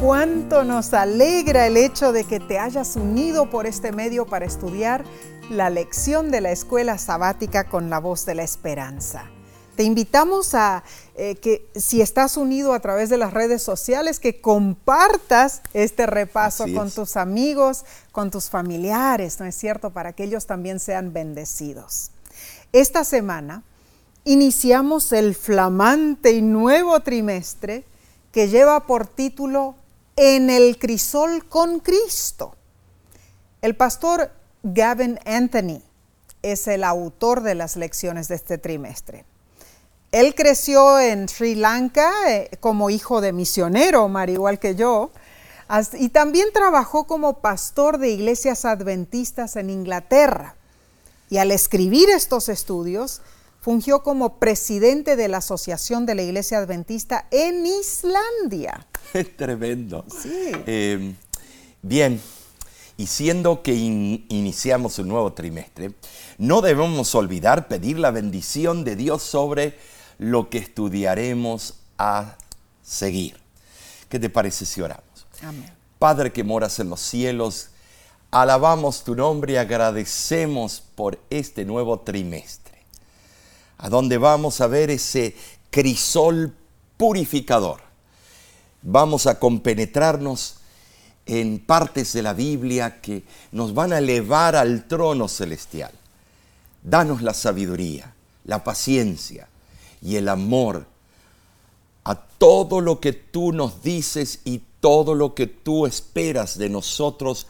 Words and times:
cuánto 0.00 0.64
nos 0.64 0.92
alegra 0.94 1.66
el 1.66 1.76
hecho 1.76 2.12
de 2.12 2.24
que 2.24 2.40
te 2.40 2.58
hayas 2.58 2.96
unido 2.96 3.50
por 3.50 3.66
este 3.66 3.92
medio 3.92 4.26
para 4.26 4.44
estudiar 4.44 5.04
la 5.50 5.70
lección 5.70 6.30
de 6.30 6.40
la 6.40 6.50
escuela 6.50 6.98
sabática 6.98 7.64
con 7.64 7.90
la 7.90 7.98
voz 7.98 8.26
de 8.26 8.34
la 8.34 8.42
esperanza. 8.42 9.30
Te 9.76 9.82
invitamos 9.82 10.54
a 10.54 10.84
eh, 11.16 11.34
que 11.36 11.68
si 11.74 12.00
estás 12.00 12.36
unido 12.36 12.74
a 12.74 12.80
través 12.80 13.08
de 13.08 13.18
las 13.18 13.32
redes 13.32 13.62
sociales, 13.62 14.20
que 14.20 14.40
compartas 14.40 15.62
este 15.72 16.06
repaso 16.06 16.66
con 16.74 16.90
tus 16.90 17.16
amigos, 17.16 17.84
con 18.12 18.30
tus 18.30 18.50
familiares, 18.50 19.40
¿no 19.40 19.46
es 19.46 19.56
cierto? 19.56 19.90
Para 19.90 20.12
que 20.12 20.24
ellos 20.24 20.46
también 20.46 20.78
sean 20.78 21.12
bendecidos. 21.12 22.10
Esta 22.72 23.04
semana 23.04 23.64
iniciamos 24.24 25.12
el 25.12 25.34
flamante 25.34 26.32
y 26.32 26.42
nuevo 26.42 27.00
trimestre 27.00 27.84
que 28.30 28.48
lleva 28.48 28.86
por 28.86 29.06
título 29.08 29.74
En 30.16 30.48
el 30.50 30.78
crisol 30.78 31.48
con 31.48 31.80
Cristo. 31.80 32.54
El 33.62 33.76
pastor 33.76 34.30
Gavin 34.62 35.18
Anthony 35.24 35.82
es 36.42 36.68
el 36.68 36.84
autor 36.84 37.42
de 37.42 37.54
las 37.54 37.76
lecciones 37.76 38.28
de 38.28 38.36
este 38.36 38.58
trimestre. 38.58 39.24
Él 40.12 40.36
creció 40.36 41.00
en 41.00 41.28
Sri 41.28 41.56
Lanka 41.56 42.12
eh, 42.28 42.50
como 42.60 42.90
hijo 42.90 43.20
de 43.20 43.32
misionero, 43.32 44.08
Mar, 44.08 44.30
igual 44.30 44.60
que 44.60 44.76
yo, 44.76 45.10
y 45.94 46.10
también 46.10 46.52
trabajó 46.52 47.04
como 47.08 47.40
pastor 47.40 47.98
de 47.98 48.10
iglesias 48.10 48.64
adventistas 48.64 49.56
en 49.56 49.70
Inglaterra. 49.70 50.54
Y 51.30 51.38
al 51.38 51.50
escribir 51.50 52.10
estos 52.10 52.48
estudios, 52.48 53.22
fungió 53.64 54.02
como 54.02 54.38
presidente 54.38 55.16
de 55.16 55.26
la 55.26 55.38
Asociación 55.38 56.04
de 56.04 56.14
la 56.14 56.22
Iglesia 56.22 56.58
Adventista 56.58 57.26
en 57.30 57.64
Islandia. 57.64 58.86
Es 59.14 59.34
tremendo. 59.36 60.04
Sí. 60.10 60.52
Eh, 60.66 61.14
bien, 61.80 62.20
y 62.98 63.06
siendo 63.06 63.62
que 63.62 63.72
iniciamos 63.72 64.98
un 64.98 65.08
nuevo 65.08 65.32
trimestre, 65.32 65.94
no 66.36 66.60
debemos 66.60 67.14
olvidar 67.14 67.66
pedir 67.66 67.98
la 67.98 68.10
bendición 68.10 68.84
de 68.84 68.96
Dios 68.96 69.22
sobre 69.22 69.78
lo 70.18 70.50
que 70.50 70.58
estudiaremos 70.58 71.76
a 71.96 72.36
seguir. 72.82 73.40
¿Qué 74.10 74.18
te 74.18 74.28
parece 74.28 74.66
si 74.66 74.82
oramos? 74.82 75.26
Amén. 75.42 75.72
Padre 75.98 76.32
que 76.32 76.44
moras 76.44 76.80
en 76.80 76.90
los 76.90 77.00
cielos, 77.00 77.70
alabamos 78.30 79.04
tu 79.04 79.14
nombre 79.14 79.54
y 79.54 79.56
agradecemos 79.56 80.82
por 80.94 81.18
este 81.30 81.64
nuevo 81.64 82.00
trimestre, 82.00 82.63
a 83.78 83.88
donde 83.88 84.18
vamos 84.18 84.60
a 84.60 84.66
ver 84.66 84.90
ese 84.90 85.34
crisol 85.70 86.54
purificador. 86.96 87.80
Vamos 88.82 89.26
a 89.26 89.38
compenetrarnos 89.38 90.56
en 91.26 91.58
partes 91.58 92.12
de 92.12 92.22
la 92.22 92.34
Biblia 92.34 93.00
que 93.00 93.24
nos 93.52 93.74
van 93.74 93.92
a 93.92 93.98
elevar 93.98 94.56
al 94.56 94.86
trono 94.86 95.28
celestial. 95.28 95.92
Danos 96.82 97.22
la 97.22 97.32
sabiduría, 97.32 98.14
la 98.44 98.62
paciencia 98.62 99.48
y 100.02 100.16
el 100.16 100.28
amor 100.28 100.86
a 102.04 102.14
todo 102.14 102.80
lo 102.80 103.00
que 103.00 103.14
tú 103.14 103.52
nos 103.52 103.82
dices 103.82 104.40
y 104.44 104.62
todo 104.80 105.14
lo 105.14 105.34
que 105.34 105.46
tú 105.46 105.86
esperas 105.86 106.58
de 106.58 106.68
nosotros, 106.68 107.46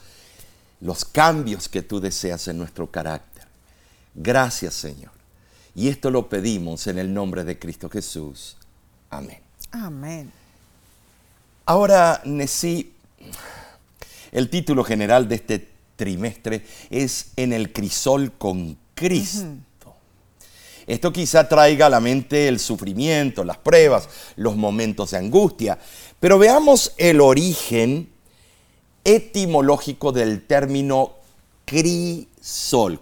los 0.80 1.04
cambios 1.04 1.68
que 1.68 1.82
tú 1.82 1.98
deseas 1.98 2.46
en 2.46 2.58
nuestro 2.58 2.88
carácter. 2.88 3.44
Gracias 4.14 4.74
Señor. 4.74 5.10
Y 5.74 5.88
esto 5.88 6.10
lo 6.10 6.28
pedimos 6.28 6.86
en 6.86 6.98
el 6.98 7.12
nombre 7.12 7.44
de 7.44 7.58
Cristo 7.58 7.90
Jesús. 7.90 8.56
Amén. 9.10 9.40
Amén. 9.72 10.32
Ahora, 11.66 12.20
Nesí, 12.24 12.92
el 14.30 14.50
título 14.50 14.84
general 14.84 15.28
de 15.28 15.34
este 15.36 15.68
trimestre 15.96 16.64
es 16.90 17.32
En 17.36 17.52
el 17.52 17.72
crisol 17.72 18.32
con 18.32 18.76
Cristo. 18.94 19.94
Esto 20.86 21.12
quizá 21.12 21.48
traiga 21.48 21.86
a 21.86 21.90
la 21.90 22.00
mente 22.00 22.46
el 22.46 22.60
sufrimiento, 22.60 23.42
las 23.42 23.56
pruebas, 23.56 24.08
los 24.36 24.54
momentos 24.56 25.12
de 25.12 25.18
angustia, 25.18 25.78
pero 26.20 26.38
veamos 26.38 26.92
el 26.98 27.20
origen 27.20 28.10
etimológico 29.02 30.12
del 30.12 30.46
término 30.46 31.14
crisol. 31.64 32.33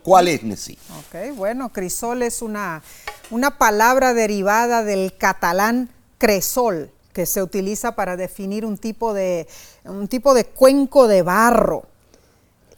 ¿Cuál 0.02 0.28
es, 0.28 0.44
Nessie? 0.44 0.78
Ok, 0.98 1.36
bueno, 1.36 1.72
crisol 1.72 2.22
es 2.22 2.42
una, 2.42 2.82
una 3.30 3.58
palabra 3.58 4.14
derivada 4.14 4.84
del 4.84 5.16
catalán 5.16 5.88
cresol, 6.18 6.92
que 7.12 7.26
se 7.26 7.42
utiliza 7.42 7.96
para 7.96 8.16
definir 8.16 8.64
un 8.64 8.78
tipo 8.78 9.12
de, 9.12 9.48
un 9.84 10.06
tipo 10.06 10.32
de 10.34 10.44
cuenco 10.44 11.08
de 11.08 11.22
barro. 11.22 11.86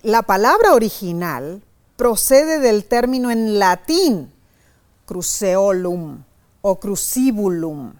La 0.02 0.22
palabra 0.22 0.72
original 0.72 1.62
procede 1.96 2.58
del 2.60 2.86
término 2.86 3.30
en 3.30 3.58
latín 3.58 4.32
cruceolum 5.04 6.22
o 6.62 6.80
crucibulum, 6.80 7.92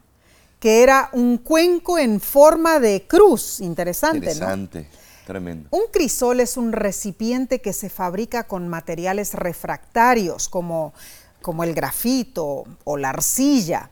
que 0.58 0.82
era 0.82 1.10
un 1.12 1.36
cuenco 1.36 1.98
en 1.98 2.18
forma 2.18 2.80
de 2.80 3.06
cruz. 3.06 3.60
Interesante, 3.60 4.18
Interesante. 4.18 4.88
Tremendo. 5.26 5.68
Un 5.70 5.84
crisol 5.90 6.40
es 6.40 6.56
un 6.56 6.72
recipiente 6.72 7.60
que 7.60 7.72
se 7.72 7.88
fabrica 7.88 8.44
con 8.44 8.68
materiales 8.68 9.34
refractarios 9.34 10.48
como, 10.48 10.92
como 11.40 11.64
el 11.64 11.74
grafito 11.74 12.64
o 12.84 12.96
la 12.96 13.10
arcilla 13.10 13.90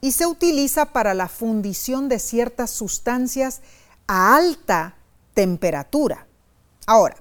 y 0.00 0.12
se 0.12 0.26
utiliza 0.26 0.86
para 0.86 1.14
la 1.14 1.28
fundición 1.28 2.08
de 2.08 2.18
ciertas 2.18 2.70
sustancias 2.70 3.60
a 4.06 4.34
alta 4.34 4.96
temperatura. 5.34 6.26
Ahora, 6.86 7.16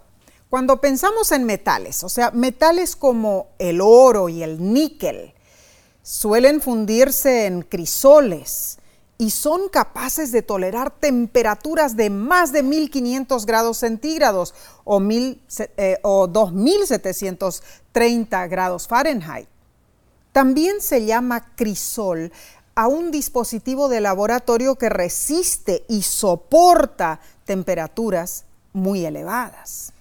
cuando 0.50 0.82
pensamos 0.82 1.32
en 1.32 1.44
metales, 1.44 2.04
o 2.04 2.10
sea, 2.10 2.32
metales 2.32 2.96
como 2.96 3.50
el 3.60 3.82
oro 3.82 4.30
y 4.30 4.42
el 4.42 4.74
níquel, 4.74 5.34
suelen 6.02 6.62
fundirse 6.62 7.46
en 7.46 7.62
crisoles 7.62 8.79
y 9.22 9.32
son 9.32 9.68
capaces 9.68 10.32
de 10.32 10.42
tolerar 10.42 10.92
temperaturas 10.92 11.98
de 11.98 12.10
más 12.10 12.54
de 12.54 12.64
1500 12.64 13.46
grados 13.46 13.76
centígrados 13.78 14.56
o, 14.86 15.02
eh, 15.10 16.00
o 16.04 16.28
2730 16.28 18.48
grados 18.48 18.88
Fahrenheit. 18.88 19.50
También 20.32 20.80
se 20.80 21.04
llama 21.06 21.54
crisol 21.56 22.32
a 22.76 22.88
un 22.88 23.12
dispositivo 23.12 23.90
de 23.90 24.00
laboratorio 24.00 24.76
que 24.76 24.88
resiste 24.88 25.84
y 25.90 26.04
soporta 26.04 27.20
temperaturas 27.44 28.46
muy 28.72 29.06
elevadas. 29.06 29.92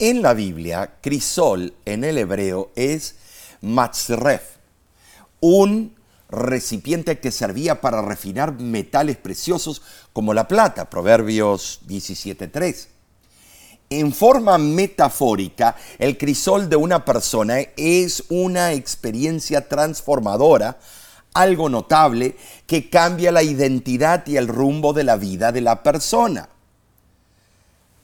En 0.00 0.20
la 0.20 0.34
Biblia, 0.34 0.94
crisol 1.00 1.74
en 1.84 2.02
el 2.02 2.18
hebreo 2.18 2.72
es 2.74 3.14
matzref, 3.60 4.42
un 5.38 5.96
recipiente 6.30 7.18
que 7.18 7.30
servía 7.30 7.80
para 7.80 8.02
refinar 8.02 8.58
metales 8.60 9.16
preciosos 9.16 9.82
como 10.12 10.34
la 10.34 10.48
plata, 10.48 10.90
Proverbios 10.90 11.80
17.3. 11.86 12.88
En 13.90 14.12
forma 14.12 14.58
metafórica, 14.58 15.74
el 15.98 16.18
crisol 16.18 16.68
de 16.68 16.76
una 16.76 17.04
persona 17.04 17.60
es 17.76 18.24
una 18.28 18.72
experiencia 18.72 19.66
transformadora 19.66 20.78
algo 21.34 21.68
notable 21.68 22.36
que 22.66 22.90
cambia 22.90 23.32
la 23.32 23.42
identidad 23.42 24.26
y 24.26 24.36
el 24.36 24.48
rumbo 24.48 24.92
de 24.92 25.04
la 25.04 25.16
vida 25.16 25.52
de 25.52 25.60
la 25.60 25.82
persona. 25.82 26.48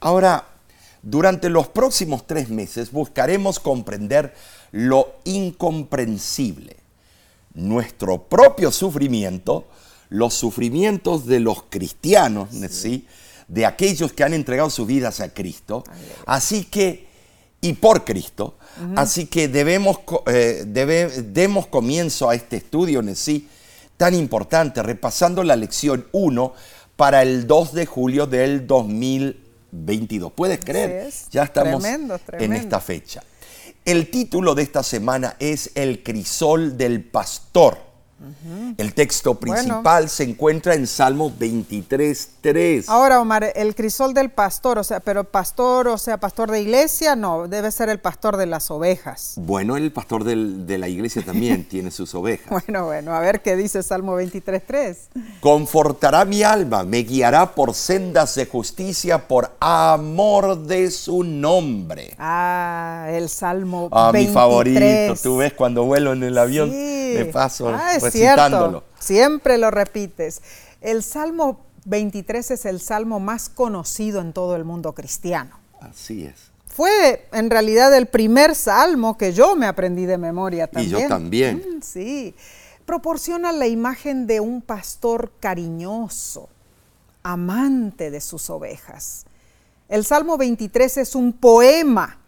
Ahora, 0.00 0.46
durante 1.02 1.50
los 1.50 1.68
próximos 1.68 2.26
tres 2.26 2.48
meses 2.48 2.92
buscaremos 2.92 3.58
comprender 3.58 4.34
lo 4.70 5.16
incomprensible, 5.24 6.76
nuestro 7.54 8.24
propio 8.24 8.70
sufrimiento, 8.70 9.66
los 10.10 10.34
sufrimientos 10.34 11.26
de 11.26 11.40
los 11.40 11.64
cristianos, 11.68 12.50
¿sí? 12.70 13.06
de 13.48 13.66
aquellos 13.66 14.12
que 14.12 14.24
han 14.24 14.34
entregado 14.34 14.70
sus 14.70 14.86
vidas 14.86 15.20
a 15.20 15.32
Cristo. 15.32 15.84
Así 16.26 16.64
que, 16.64 17.06
y 17.60 17.74
por 17.74 18.04
Cristo, 18.04 18.56
Así 18.96 19.26
que 19.26 19.48
debemos, 19.48 20.00
eh, 20.26 20.64
demos 20.66 21.66
comienzo 21.66 22.28
a 22.28 22.34
este 22.34 22.56
estudio 22.56 23.00
en 23.00 23.14
sí 23.14 23.48
tan 23.96 24.14
importante, 24.14 24.82
repasando 24.82 25.44
la 25.44 25.54
lección 25.54 26.06
1 26.12 26.52
para 26.96 27.22
el 27.22 27.46
2 27.46 27.72
de 27.72 27.86
julio 27.86 28.26
del 28.26 28.66
2022. 28.66 30.32
¿Puedes 30.32 30.58
creer? 30.58 31.08
Ya 31.30 31.44
estamos 31.44 31.84
en 31.84 32.52
esta 32.52 32.80
fecha. 32.80 33.22
El 33.84 34.10
título 34.10 34.54
de 34.54 34.62
esta 34.62 34.82
semana 34.82 35.36
es 35.40 35.70
El 35.74 36.02
crisol 36.02 36.78
del 36.78 37.04
pastor. 37.04 37.76
El 38.78 38.94
texto 38.94 39.34
principal 39.34 40.08
se 40.08 40.22
encuentra 40.24 40.74
en 40.74 40.86
Salmo 40.86 41.30
23.3. 41.38 42.84
Ahora, 42.88 43.20
Omar, 43.20 43.52
el 43.54 43.74
crisol 43.74 44.14
del 44.14 44.30
pastor, 44.30 44.78
o 44.78 44.84
sea, 44.84 45.00
pero 45.00 45.24
pastor, 45.24 45.88
o 45.88 45.98
sea, 45.98 46.16
pastor 46.18 46.50
de 46.50 46.60
iglesia, 46.62 47.16
no, 47.16 47.48
debe 47.48 47.70
ser 47.70 47.88
el 47.88 47.98
pastor 47.98 48.36
de 48.36 48.46
las 48.46 48.70
ovejas. 48.70 49.34
Bueno, 49.36 49.76
el 49.76 49.92
pastor 49.92 50.24
del- 50.24 50.66
de 50.66 50.78
la 50.78 50.88
iglesia 50.88 51.22
también 51.24 51.64
tiene 51.68 51.90
sus 51.90 52.14
ovejas. 52.14 52.48
Bueno, 52.48 52.86
bueno, 52.86 53.14
a 53.14 53.20
ver 53.20 53.42
qué 53.42 53.56
dice 53.56 53.82
Salmo 53.82 54.18
23.3. 54.20 54.96
Confortará 55.40 56.24
mi 56.24 56.42
alma, 56.42 56.84
me 56.84 56.98
guiará 56.98 57.54
por 57.54 57.74
sendas 57.74 58.34
de 58.36 58.46
justicia 58.46 59.26
por 59.28 59.52
amor 59.60 60.58
de 60.66 60.90
su 60.90 61.22
nombre. 61.24 62.14
Ah, 62.18 63.08
el 63.10 63.28
Salmo 63.28 63.88
Ah, 63.92 64.10
23. 64.12 64.28
mi 64.28 64.34
favorito. 64.34 65.14
Tú 65.22 65.36
ves 65.38 65.52
cuando 65.52 65.84
vuelo 65.84 66.12
en 66.12 66.22
el 66.22 66.38
avión, 66.38 66.70
Sí. 66.70 67.12
me 67.16 67.24
paso 67.26 67.68
Ah, 67.68 67.94
es 67.96 68.02
recitándolo. 68.04 68.80
cierto. 68.80 69.02
Siempre 69.04 69.58
lo 69.58 69.70
repites. 69.70 70.42
El 70.80 71.02
Salmo 71.02 71.60
23 71.86 72.52
es 72.52 72.64
el 72.64 72.80
salmo 72.80 73.20
más 73.20 73.48
conocido 73.48 74.20
en 74.20 74.32
todo 74.32 74.56
el 74.56 74.64
mundo 74.64 74.92
cristiano. 74.94 75.58
Así 75.80 76.24
es. 76.24 76.50
Fue 76.66 77.28
en 77.32 77.50
realidad 77.50 77.94
el 77.96 78.06
primer 78.06 78.54
salmo 78.54 79.16
que 79.16 79.32
yo 79.32 79.54
me 79.54 79.66
aprendí 79.66 80.06
de 80.06 80.18
memoria 80.18 80.68
Y 80.76 80.88
yo 80.88 80.98
también. 81.08 81.58
también. 81.60 81.78
Mm, 81.78 81.82
sí. 81.82 82.34
Proporciona 82.84 83.52
la 83.52 83.66
imagen 83.66 84.26
de 84.26 84.40
un 84.40 84.60
pastor 84.60 85.32
cariñoso, 85.40 86.48
amante 87.22 88.10
de 88.10 88.20
sus 88.20 88.50
ovejas. 88.50 89.24
El 89.88 90.04
Salmo 90.04 90.36
23 90.36 90.96
es 90.98 91.14
un 91.14 91.32
poema, 91.32 92.18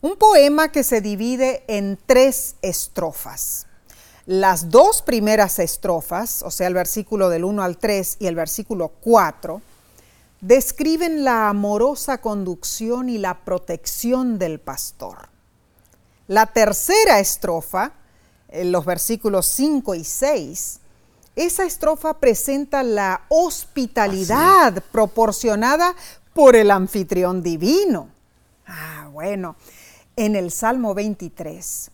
un 0.00 0.16
poema 0.16 0.70
que 0.70 0.82
se 0.82 1.00
divide 1.00 1.64
en 1.66 1.98
tres 2.06 2.56
estrofas. 2.62 3.66
Las 4.30 4.70
dos 4.70 5.02
primeras 5.02 5.58
estrofas, 5.58 6.44
o 6.44 6.52
sea, 6.52 6.68
el 6.68 6.74
versículo 6.74 7.30
del 7.30 7.42
1 7.42 7.64
al 7.64 7.78
3 7.78 8.18
y 8.20 8.28
el 8.28 8.36
versículo 8.36 8.92
4, 9.00 9.60
describen 10.40 11.24
la 11.24 11.48
amorosa 11.48 12.18
conducción 12.18 13.08
y 13.08 13.18
la 13.18 13.40
protección 13.40 14.38
del 14.38 14.60
pastor. 14.60 15.30
La 16.28 16.46
tercera 16.46 17.18
estrofa, 17.18 17.90
en 18.50 18.70
los 18.70 18.84
versículos 18.84 19.46
5 19.46 19.96
y 19.96 20.04
6, 20.04 20.78
esa 21.34 21.64
estrofa 21.64 22.20
presenta 22.20 22.84
la 22.84 23.22
hospitalidad 23.30 24.80
proporcionada 24.92 25.96
por 26.34 26.54
el 26.54 26.70
anfitrión 26.70 27.42
divino. 27.42 28.06
Ah, 28.64 29.08
bueno, 29.10 29.56
en 30.14 30.36
el 30.36 30.52
Salmo 30.52 30.94
23 30.94 31.90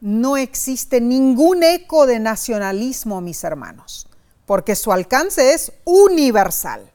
no 0.00 0.36
existe 0.36 1.00
ningún 1.00 1.62
eco 1.62 2.06
de 2.06 2.18
nacionalismo, 2.18 3.20
mis 3.20 3.44
hermanos, 3.44 4.08
porque 4.46 4.74
su 4.74 4.92
alcance 4.92 5.52
es 5.52 5.72
universal. 5.84 6.90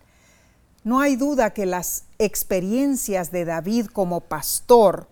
No 0.83 0.99
hay 0.99 1.15
duda 1.15 1.51
que 1.51 1.65
las 1.65 2.03
experiencias 2.19 3.31
de 3.31 3.45
David 3.45 3.87
como 3.87 4.21
pastor 4.21 5.07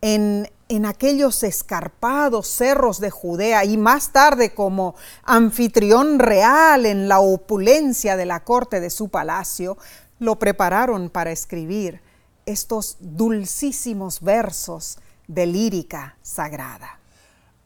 en, 0.00 0.50
en, 0.68 0.86
aquellos 0.86 1.42
escarpados 1.42 2.46
cerros 2.46 3.00
de 3.00 3.10
Judea 3.10 3.64
y 3.64 3.76
más 3.76 4.12
tarde 4.12 4.54
como 4.54 4.94
anfitrión 5.24 6.18
real 6.18 6.86
en 6.86 7.08
la 7.08 7.20
opulencia 7.20 8.16
de 8.16 8.26
la 8.26 8.44
corte 8.44 8.80
de 8.80 8.90
su 8.90 9.08
palacio, 9.08 9.76
lo 10.18 10.38
prepararon 10.38 11.10
para 11.10 11.32
escribir 11.32 12.00
estos 12.46 12.96
dulcísimos 13.00 14.20
versos 14.20 14.98
de 15.26 15.46
lírica 15.46 16.16
sagrada. 16.22 16.97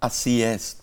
Así 0.03 0.43
es. 0.43 0.79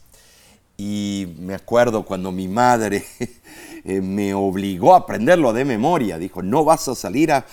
Y 0.77 1.35
me 1.39 1.53
acuerdo 1.53 2.05
cuando 2.05 2.31
mi 2.31 2.47
madre 2.47 3.05
eh, 3.83 3.99
me 3.99 4.33
obligó 4.33 4.93
a 4.93 4.99
aprenderlo 4.99 5.51
de 5.51 5.65
memoria. 5.65 6.17
Dijo, 6.17 6.41
no 6.41 6.63
vas 6.63 6.87
a 6.87 6.95
salir 6.95 7.33
a, 7.33 7.45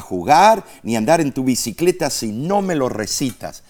jugar 0.00 0.64
ni 0.84 0.94
andar 0.94 1.20
en 1.20 1.32
tu 1.32 1.42
bicicleta 1.42 2.08
si 2.08 2.30
no 2.30 2.62
me 2.62 2.76
lo 2.76 2.88
recitas. 2.88 3.64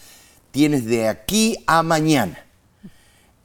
Tienes 0.51 0.85
de 0.85 1.09
aquí 1.09 1.57
a 1.67 1.83
mañana. 1.83 2.39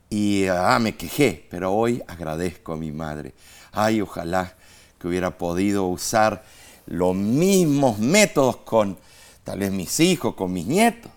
Y 0.10 0.48
ah, 0.48 0.78
me 0.80 0.98
quejé, 0.98 1.48
pero 1.50 1.72
hoy 1.72 2.04
agradezco 2.06 2.74
a 2.74 2.78
mi 2.78 2.92
madre. 2.92 3.34
Ay, 3.72 4.02
ojalá 4.02 4.54
que 5.00 5.08
hubiera 5.08 5.38
podido 5.38 5.86
usar 5.86 6.44
los 6.88 7.16
mismos 7.16 8.00
métodos 8.00 8.58
con 8.58 8.98
tal 9.46 9.60
vez 9.60 9.72
mis 9.72 9.98
hijos, 10.02 10.36
con 10.36 10.52
mis 10.52 10.66
nietos. 10.66 11.12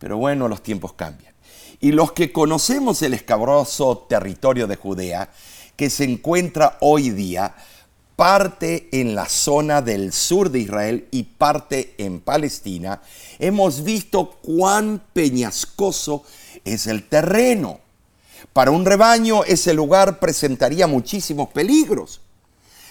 Pero 0.00 0.16
bueno, 0.16 0.48
los 0.48 0.64
tiempos 0.64 0.94
cambian. 0.94 1.33
Y 1.80 1.92
los 1.92 2.12
que 2.12 2.32
conocemos 2.32 3.02
el 3.02 3.14
escabroso 3.14 4.06
territorio 4.08 4.66
de 4.66 4.76
Judea, 4.76 5.30
que 5.76 5.90
se 5.90 6.04
encuentra 6.04 6.78
hoy 6.80 7.10
día, 7.10 7.54
parte 8.16 8.88
en 8.92 9.14
la 9.14 9.28
zona 9.28 9.82
del 9.82 10.12
sur 10.12 10.50
de 10.50 10.60
Israel 10.60 11.08
y 11.10 11.24
parte 11.24 11.94
en 11.98 12.20
Palestina, 12.20 13.02
hemos 13.38 13.82
visto 13.82 14.38
cuán 14.42 15.02
peñascoso 15.12 16.24
es 16.64 16.86
el 16.86 17.08
terreno. 17.08 17.80
Para 18.52 18.70
un 18.70 18.84
rebaño 18.84 19.44
ese 19.44 19.74
lugar 19.74 20.20
presentaría 20.20 20.86
muchísimos 20.86 21.48
peligros. 21.48 22.20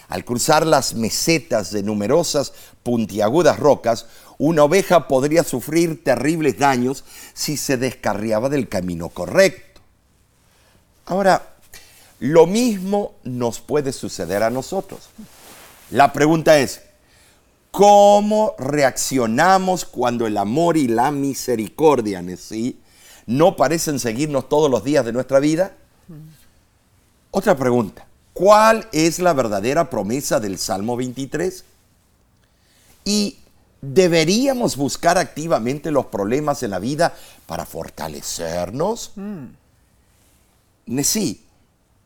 Al 0.08 0.24
cruzar 0.24 0.66
las 0.66 0.94
mesetas 0.94 1.70
de 1.70 1.82
numerosas 1.82 2.52
puntiagudas 2.82 3.58
rocas, 3.58 4.06
una 4.38 4.64
oveja 4.64 5.08
podría 5.08 5.44
sufrir 5.44 6.02
terribles 6.04 6.58
daños 6.58 7.04
si 7.32 7.56
se 7.56 7.76
descarriaba 7.76 8.48
del 8.48 8.68
camino 8.68 9.08
correcto. 9.08 9.80
Ahora, 11.06 11.54
lo 12.20 12.46
mismo 12.46 13.14
nos 13.24 13.60
puede 13.60 13.92
suceder 13.92 14.42
a 14.42 14.50
nosotros. 14.50 15.08
La 15.90 16.12
pregunta 16.12 16.58
es, 16.58 16.82
¿cómo 17.70 18.54
reaccionamos 18.58 19.84
cuando 19.84 20.26
el 20.26 20.36
amor 20.36 20.76
y 20.76 20.88
la 20.88 21.10
misericordia 21.10 22.24
¿sí? 22.38 22.80
no 23.26 23.56
parecen 23.56 23.98
seguirnos 23.98 24.48
todos 24.48 24.70
los 24.70 24.84
días 24.84 25.04
de 25.04 25.12
nuestra 25.12 25.38
vida? 25.40 25.72
Otra 27.30 27.56
pregunta, 27.56 28.06
¿cuál 28.34 28.86
es 28.92 29.18
la 29.18 29.32
verdadera 29.32 29.88
promesa 29.88 30.38
del 30.38 30.58
Salmo 30.58 30.96
23? 30.96 31.64
Y 33.06 33.38
¿Deberíamos 33.92 34.76
buscar 34.76 35.18
activamente 35.18 35.90
los 35.90 36.06
problemas 36.06 36.62
en 36.62 36.70
la 36.70 36.78
vida 36.78 37.14
para 37.44 37.66
fortalecernos? 37.66 39.12
Mm. 39.16 41.02
Sí, 41.02 41.44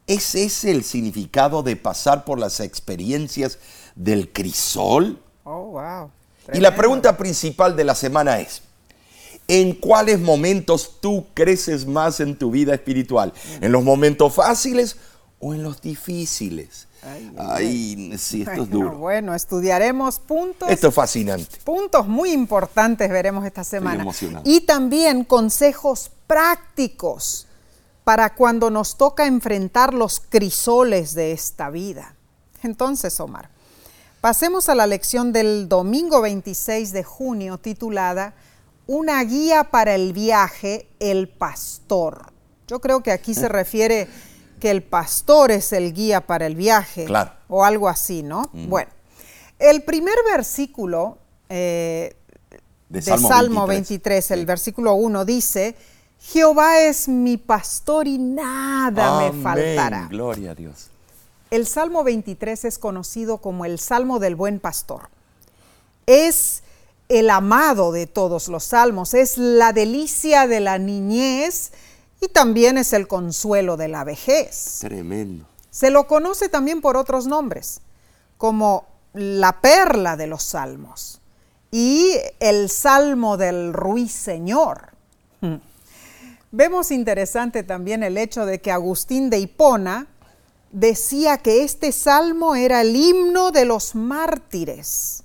¿ese 0.09 0.45
es 0.45 0.65
el 0.65 0.83
significado 0.83 1.63
de 1.63 1.77
pasar 1.77 2.25
por 2.25 2.41
las 2.41 2.59
experiencias 2.59 3.59
del 3.95 4.33
crisol? 4.33 5.21
Oh, 5.45 5.79
wow. 5.79 6.11
Y 6.53 6.59
la 6.59 6.75
pregunta 6.75 7.17
principal 7.17 7.77
de 7.77 7.85
la 7.85 7.95
semana 7.95 8.41
es, 8.41 8.63
¿en 9.47 9.73
cuáles 9.75 10.19
momentos 10.19 10.97
tú 11.01 11.27
creces 11.33 11.87
más 11.87 12.19
en 12.19 12.37
tu 12.37 12.51
vida 12.51 12.75
espiritual? 12.75 13.33
¿En 13.61 13.71
los 13.71 13.85
momentos 13.85 14.35
fáciles 14.35 14.97
o 15.41 15.55
en 15.55 15.63
los 15.63 15.81
difíciles? 15.81 16.89
Ay, 17.03 17.33
ay, 17.39 18.19
sí, 18.19 18.43
esto 18.43 18.63
es 18.65 18.71
duro. 18.71 18.97
Bueno, 18.97 19.35
estudiaremos 19.35 20.19
puntos. 20.19 20.69
Esto 20.69 20.89
es 20.89 20.95
fascinante. 20.95 21.59
Puntos 21.65 22.09
muy 22.09 22.33
importantes 22.33 23.09
veremos 23.09 23.45
esta 23.45 23.63
semana. 23.63 24.05
Y 24.45 24.63
también 24.63 25.25
consejos 25.25 26.11
prácticos 26.27 27.47
para 28.05 28.35
cuando 28.35 28.71
nos 28.71 28.97
toca 28.97 29.27
enfrentar 29.27 29.95
los 29.95 30.21
crisoles 30.21 31.15
de 31.15 31.33
esta 31.33 31.71
vida. 31.71 32.15
Entonces, 32.63 33.21
Omar, 33.21 33.51
pasemos 34.21 34.69
a 34.69 34.75
la 34.75 34.87
lección 34.87 35.33
del 35.33 35.69
domingo 35.69 36.23
26 36.23 36.93
de 36.93 37.05
junio 37.05 37.59
titulada 37.59 38.35
Una 38.87 39.23
guía 39.23 39.65
para 39.65 39.95
el 39.95 40.13
viaje, 40.13 40.89
el 40.99 41.29
pastor. 41.29 42.33
Yo 42.67 42.81
creo 42.81 43.03
que 43.03 43.13
aquí 43.13 43.35
se 43.35 43.49
refiere 43.49 44.09
que 44.59 44.71
el 44.71 44.83
pastor 44.83 45.51
es 45.51 45.73
el 45.73 45.93
guía 45.93 46.27
para 46.27 46.47
el 46.47 46.55
viaje 46.55 47.05
claro. 47.05 47.33
o 47.49 47.65
algo 47.65 47.89
así, 47.89 48.23
¿no? 48.23 48.51
Mm. 48.53 48.69
Bueno, 48.69 48.91
el 49.59 49.83
primer 49.83 50.17
versículo 50.31 51.19
eh, 51.49 52.17
de, 52.89 53.01
de, 53.01 53.03
Salmo, 53.03 53.29
Salmo 53.29 53.67
23, 53.67 54.03
23 54.03 54.31
el 54.31 54.39
sí. 54.41 54.45
versículo 54.45 54.95
1 54.95 55.25
dice, 55.25 55.77
Jehová 56.21 56.81
es 56.81 57.09
mi 57.09 57.37
pastor 57.37 58.07
y 58.07 58.19
nada 58.19 59.19
Amén. 59.19 59.37
me 59.37 59.43
faltará. 59.43 60.07
Gloria 60.09 60.53
a 60.53 60.55
Dios. 60.55 60.91
El 61.51 61.67
Salmo 61.67 62.05
23 62.05 62.67
es 62.67 62.79
conocido 62.79 63.39
como 63.39 63.65
el 63.65 63.79
Salmo 63.79 64.19
del 64.19 64.37
buen 64.37 64.61
pastor. 64.61 65.09
Es 66.07 66.63
el 67.09 67.31
amado 67.31 67.91
de 67.93 68.07
todos 68.07 68.49
los 68.49 68.65
salmos, 68.65 69.15
es 69.15 69.39
la 69.39 69.73
delicia 69.73 70.47
de 70.47 70.61
la 70.61 70.79
niñez, 70.79 71.73
y 72.21 72.29
también 72.29 72.79
es 72.79 72.93
el 72.93 73.07
consuelo 73.07 73.77
de 73.77 73.89
la 73.89 74.05
vejez. 74.05 74.79
Tremendo. 74.81 75.47
Se 75.71 75.91
lo 75.91 76.07
conoce 76.07 76.49
también 76.49 76.81
por 76.81 76.97
otros 76.97 77.27
nombres, 77.27 77.81
como 78.37 78.87
la 79.13 79.61
perla 79.61 80.17
de 80.17 80.27
los 80.27 80.43
salmos 80.43 81.21
y 81.71 82.13
el 82.41 82.69
salmo 82.69 83.37
del 83.37 83.73
ruiseñor. 83.73 84.93
Vemos 86.51 86.91
interesante 86.91 87.63
también 87.63 88.03
el 88.03 88.17
hecho 88.17 88.47
de 88.47 88.61
que 88.61 88.73
Agustín 88.73 89.29
de 89.29 89.39
Hipona 89.39 90.07
decía 90.73 91.39
que 91.39 91.63
este 91.63 91.93
salmo 91.93 92.55
era 92.55 92.81
el 92.81 92.97
himno 92.97 93.51
de 93.51 93.65
los 93.65 93.95
mártires. 93.95 95.23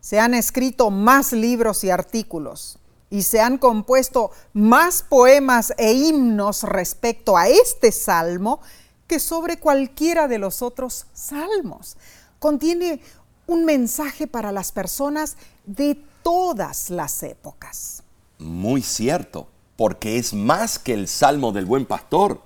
Se 0.00 0.20
han 0.20 0.34
escrito 0.34 0.90
más 0.90 1.32
libros 1.32 1.82
y 1.82 1.90
artículos 1.90 2.78
y 3.10 3.22
se 3.22 3.40
han 3.40 3.58
compuesto 3.58 4.30
más 4.52 5.02
poemas 5.02 5.72
e 5.78 5.92
himnos 5.92 6.62
respecto 6.62 7.36
a 7.36 7.48
este 7.48 7.92
salmo 7.92 8.60
que 9.06 9.20
sobre 9.20 9.58
cualquiera 9.58 10.28
de 10.28 10.38
los 10.38 10.62
otros 10.62 11.06
salmos. 11.12 11.96
Contiene 12.38 13.00
un 13.46 13.64
mensaje 13.64 14.26
para 14.26 14.52
las 14.52 14.72
personas 14.72 15.36
de 15.66 16.02
todas 16.22 16.90
las 16.90 17.22
épocas. 17.22 18.02
Muy 18.38 18.82
cierto, 18.82 19.48
porque 19.76 20.18
es 20.18 20.32
más 20.34 20.78
que 20.78 20.94
el 20.94 21.08
salmo 21.08 21.52
del 21.52 21.66
buen 21.66 21.86
pastor. 21.86 22.42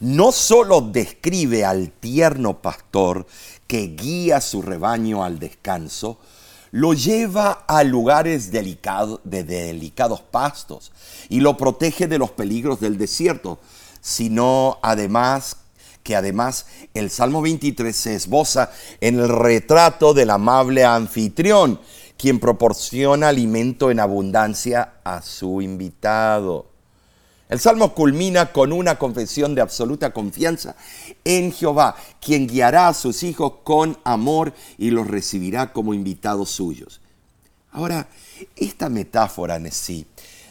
No 0.00 0.32
solo 0.32 0.80
describe 0.80 1.64
al 1.64 1.90
tierno 1.90 2.60
pastor 2.60 3.26
que 3.66 3.88
guía 3.88 4.40
su 4.40 4.60
rebaño 4.60 5.24
al 5.24 5.38
descanso, 5.38 6.18
lo 6.74 6.92
lleva 6.92 7.64
a 7.68 7.84
lugares 7.84 8.50
de 8.50 9.44
delicados 9.44 10.22
pastos 10.22 10.90
y 11.28 11.38
lo 11.38 11.56
protege 11.56 12.08
de 12.08 12.18
los 12.18 12.32
peligros 12.32 12.80
del 12.80 12.98
desierto, 12.98 13.60
sino 14.00 14.80
además 14.82 15.58
que 16.02 16.16
además 16.16 16.66
el 16.92 17.10
Salmo 17.10 17.42
23 17.42 17.94
se 17.94 18.16
esboza 18.16 18.72
en 19.00 19.20
el 19.20 19.28
retrato 19.28 20.14
del 20.14 20.30
amable 20.30 20.84
anfitrión, 20.84 21.80
quien 22.16 22.40
proporciona 22.40 23.28
alimento 23.28 23.92
en 23.92 24.00
abundancia 24.00 24.94
a 25.04 25.22
su 25.22 25.62
invitado. 25.62 26.73
El 27.48 27.60
salmo 27.60 27.94
culmina 27.94 28.52
con 28.52 28.72
una 28.72 28.98
confesión 28.98 29.54
de 29.54 29.60
absoluta 29.60 30.12
confianza 30.12 30.76
en 31.24 31.52
Jehová, 31.52 31.96
quien 32.20 32.46
guiará 32.46 32.88
a 32.88 32.94
sus 32.94 33.22
hijos 33.22 33.54
con 33.64 33.98
amor 34.04 34.54
y 34.78 34.90
los 34.90 35.06
recibirá 35.06 35.72
como 35.72 35.92
invitados 35.94 36.50
suyos. 36.50 37.00
Ahora, 37.70 38.08
esta 38.56 38.88
metáfora 38.88 39.56
en 39.56 39.70
sí 39.70 40.06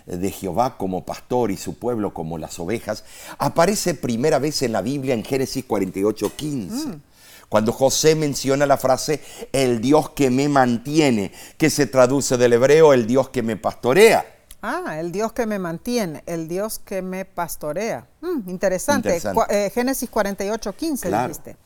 de 0.06 0.32
Jehová 0.32 0.78
como 0.78 1.06
pastor 1.06 1.52
y 1.52 1.58
su 1.58 1.76
pueblo 1.76 2.14
como 2.14 2.38
las 2.38 2.60
ovejas, 2.60 3.04
aparece 3.38 3.94
primera 3.94 4.40
vez 4.40 4.62
en 4.62 4.74
la 4.74 4.82
Biblia 4.82 5.14
en 5.14 5.24
Génesis 5.24 5.64
48, 5.66 6.36
15. 6.36 6.88
Mm. 6.88 7.02
Cuando 7.50 7.72
José 7.72 8.16
menciona 8.16 8.66
la 8.66 8.78
frase, 8.78 9.22
el 9.52 9.80
Dios 9.80 10.10
que 10.10 10.30
me 10.30 10.50
mantiene, 10.50 11.32
que 11.58 11.70
se 11.70 11.86
traduce 11.86 12.38
del 12.38 12.54
hebreo, 12.54 12.94
el 12.94 13.06
Dios 13.06 13.30
que 13.30 13.44
me 13.44 13.56
pastorea. 13.56 14.26
Ah, 14.66 14.98
el 14.98 15.12
Dios 15.12 15.34
que 15.34 15.46
me 15.46 15.60
mantiene, 15.60 16.24
el 16.26 16.48
Dios 16.48 16.80
que 16.80 17.02
me 17.02 17.26
pastorea. 17.26 18.08
Mm, 18.22 18.50
interesante. 18.50 19.22
Eh, 19.50 19.70
Génesis 19.74 20.10
48, 20.10 20.74
15 20.74 21.12
dijiste. 21.12 21.58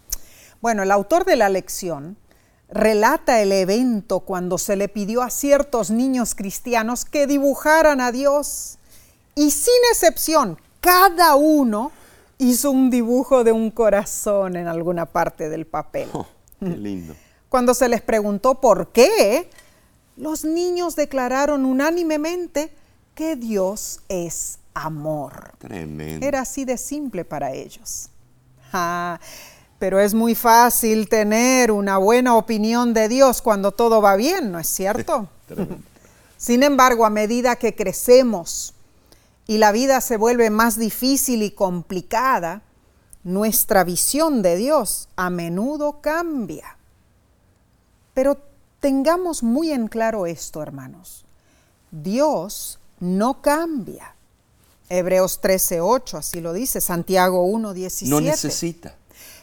Bueno, 0.61 0.81
el 0.81 0.89
autor 0.89 1.23
de 1.23 1.35
la 1.35 1.47
lección 1.47 2.17
relata 2.69 3.39
el 3.39 3.51
evento 3.51 4.21
cuando 4.21 4.57
se 4.57 4.75
le 4.75 4.89
pidió 4.89 5.21
a 5.21 5.29
ciertos 5.29 5.91
niños 5.91 6.33
cristianos 6.33 7.05
que 7.05 7.27
dibujaran 7.27 8.01
a 8.01 8.11
Dios. 8.11 8.79
Y 9.35 9.51
sin 9.51 9.79
excepción, 9.91 10.57
cada 10.81 11.35
uno 11.35 11.91
hizo 12.39 12.71
un 12.71 12.89
dibujo 12.89 13.43
de 13.43 13.51
un 13.51 13.69
corazón 13.69 14.55
en 14.55 14.67
alguna 14.67 15.05
parte 15.05 15.49
del 15.49 15.67
papel. 15.67 16.09
Oh, 16.13 16.25
qué 16.59 16.65
lindo. 16.75 17.13
Cuando 17.47 17.75
se 17.75 17.89
les 17.89 18.01
preguntó 18.01 18.55
por 18.55 18.91
qué, 18.91 19.51
los 20.15 20.43
niños 20.45 20.95
declararon 20.95 21.63
unánimemente 21.63 22.71
que 23.17 23.35
Dios 23.35 24.01
es 24.09 24.59
amor. 24.75 25.53
Tremendo. 25.57 26.23
Era 26.23 26.41
así 26.41 26.65
de 26.65 26.77
simple 26.77 27.25
para 27.25 27.51
ellos. 27.51 28.09
Ah, 28.71 29.19
pero 29.79 29.99
es 29.99 30.13
muy 30.13 30.35
fácil 30.35 31.09
tener 31.09 31.71
una 31.71 31.97
buena 31.97 32.35
opinión 32.35 32.93
de 32.93 33.09
Dios 33.09 33.41
cuando 33.41 33.71
todo 33.71 34.03
va 34.03 34.15
bien, 34.15 34.51
¿no 34.51 34.59
es 34.59 34.67
cierto? 34.67 35.27
Sin 36.37 36.61
embargo, 36.61 37.07
a 37.07 37.09
medida 37.09 37.55
que 37.55 37.73
crecemos 37.73 38.75
y 39.47 39.57
la 39.57 39.71
vida 39.71 39.99
se 39.99 40.17
vuelve 40.17 40.51
más 40.51 40.77
difícil 40.77 41.41
y 41.41 41.49
complicada, 41.49 42.61
nuestra 43.23 43.83
visión 43.83 44.43
de 44.43 44.57
Dios 44.57 45.09
a 45.15 45.31
menudo 45.31 46.01
cambia. 46.01 46.77
Pero 48.13 48.37
tengamos 48.79 49.41
muy 49.41 49.71
en 49.71 49.87
claro 49.87 50.27
esto, 50.27 50.61
hermanos. 50.61 51.25
Dios 51.89 52.79
no 52.99 53.41
cambia. 53.41 54.13
Hebreos 54.89 55.41
13:8 55.41 56.17
así 56.17 56.41
lo 56.41 56.53
dice, 56.53 56.81
Santiago 56.81 57.45
1:17. 57.45 58.09
No 58.09 58.21
necesita. 58.21 58.95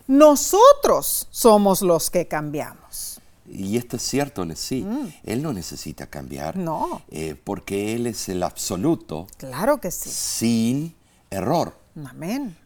Nosotros 0.07 1.29
somos 1.31 1.83
los 1.83 2.11
que 2.11 2.29
cambiamos. 2.29 3.21
Y 3.47 3.77
esto 3.77 3.97
es 3.97 4.03
cierto, 4.03 4.47
sí. 4.55 4.83
Mm. 4.83 5.13
Él 5.25 5.43
no 5.43 5.53
necesita 5.53 6.07
cambiar. 6.07 6.57
No. 6.57 7.03
Eh, 7.11 7.35
porque 7.43 7.95
Él 7.95 8.07
es 8.07 8.29
el 8.29 8.43
absoluto. 8.43 9.27
Claro 9.37 9.81
que 9.81 9.91
sí. 9.91 10.11
Sin 10.11 10.95
error. 11.31 11.75
Amén. 12.07 12.57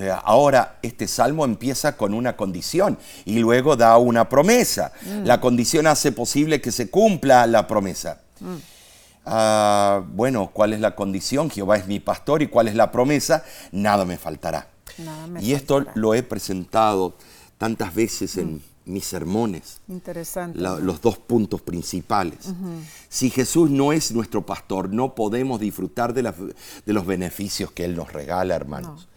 Eh, 0.00 0.10
ahora, 0.24 0.78
este 0.82 1.06
salmo 1.06 1.44
empieza 1.44 1.96
con 1.96 2.14
una 2.14 2.36
condición 2.36 2.98
y 3.24 3.38
luego 3.38 3.76
da 3.76 3.98
una 3.98 4.28
promesa. 4.28 4.92
Mm. 5.02 5.24
La 5.24 5.40
condición 5.40 5.86
hace 5.86 6.12
posible 6.12 6.60
que 6.60 6.72
se 6.72 6.90
cumpla 6.90 7.46
la 7.46 7.66
promesa. 7.66 8.20
Mm. 8.40 8.56
Ah, 9.26 10.02
bueno, 10.14 10.50
¿cuál 10.52 10.72
es 10.72 10.80
la 10.80 10.94
condición? 10.94 11.50
Jehová 11.50 11.76
es 11.76 11.86
mi 11.86 12.00
pastor 12.00 12.42
y 12.42 12.46
cuál 12.46 12.68
es 12.68 12.74
la 12.74 12.90
promesa? 12.90 13.44
Nada 13.72 14.04
me 14.04 14.16
faltará 14.16 14.68
y 15.40 15.52
esto 15.52 15.84
lo 15.94 16.14
he 16.14 16.22
presentado 16.22 17.14
tantas 17.58 17.94
veces 17.94 18.36
en 18.36 18.54
mm. 18.54 18.60
mis 18.86 19.04
sermones. 19.04 19.80
Interesante. 19.88 20.58
los 20.58 21.00
dos 21.00 21.18
puntos 21.18 21.60
principales. 21.60 22.52
Si 23.08 23.30
Jesús 23.30 23.70
no 23.70 23.92
es 23.92 24.12
nuestro 24.12 24.44
pastor, 24.44 24.90
no 24.90 25.14
podemos 25.14 25.60
disfrutar 25.60 26.14
de, 26.14 26.22
los 26.86 27.06
beneficios 27.06 27.72
que 27.72 27.84
Él 27.84 27.96
nos 27.96 28.12
regala, 28.12 28.54
hermanos. 28.54 29.08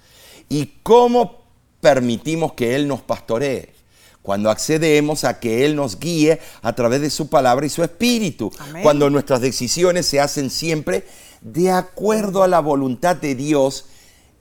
¿Y 0.48 0.66
cómo 0.84 1.44
permitimos 1.80 2.54
que 2.54 2.75
Él 2.75 2.88
nos 2.88 3.01
pastoree? 3.01 3.74
Cuando 4.22 4.50
accedemos 4.50 5.24
a 5.24 5.40
que 5.40 5.66
Él 5.66 5.76
nos 5.76 6.00
guíe 6.00 6.40
a 6.62 6.74
través 6.74 7.02
de 7.02 7.10
su 7.10 7.30
palabra 7.30 7.66
y 7.66 7.70
su 7.70 7.84
espíritu. 7.84 8.52
Cuando 8.84 9.10
nuestras 9.10 9.42
decisiones 9.42 10.06
se 10.06 10.20
hacen 10.20 10.50
siempre 10.50 11.06
de 11.42 11.72
acuerdo 11.72 12.44
a 12.44 12.48
la 12.48 12.60
voluntad 12.60 13.16
de 13.16 13.36
Dios 13.36 13.86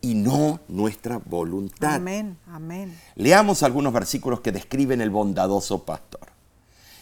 y 0.01 0.15
no 0.15 0.61
nuestra 0.69 1.21
voluntad. 1.25 1.95
Amén, 1.95 2.39
amén. 2.47 2.99
Leamos 3.17 3.63
algunos 3.63 3.93
versículos 3.93 4.41
que 4.41 4.53
describen 4.53 5.01
el 5.01 5.11
bondadoso 5.11 5.85
pastor. 5.85 6.29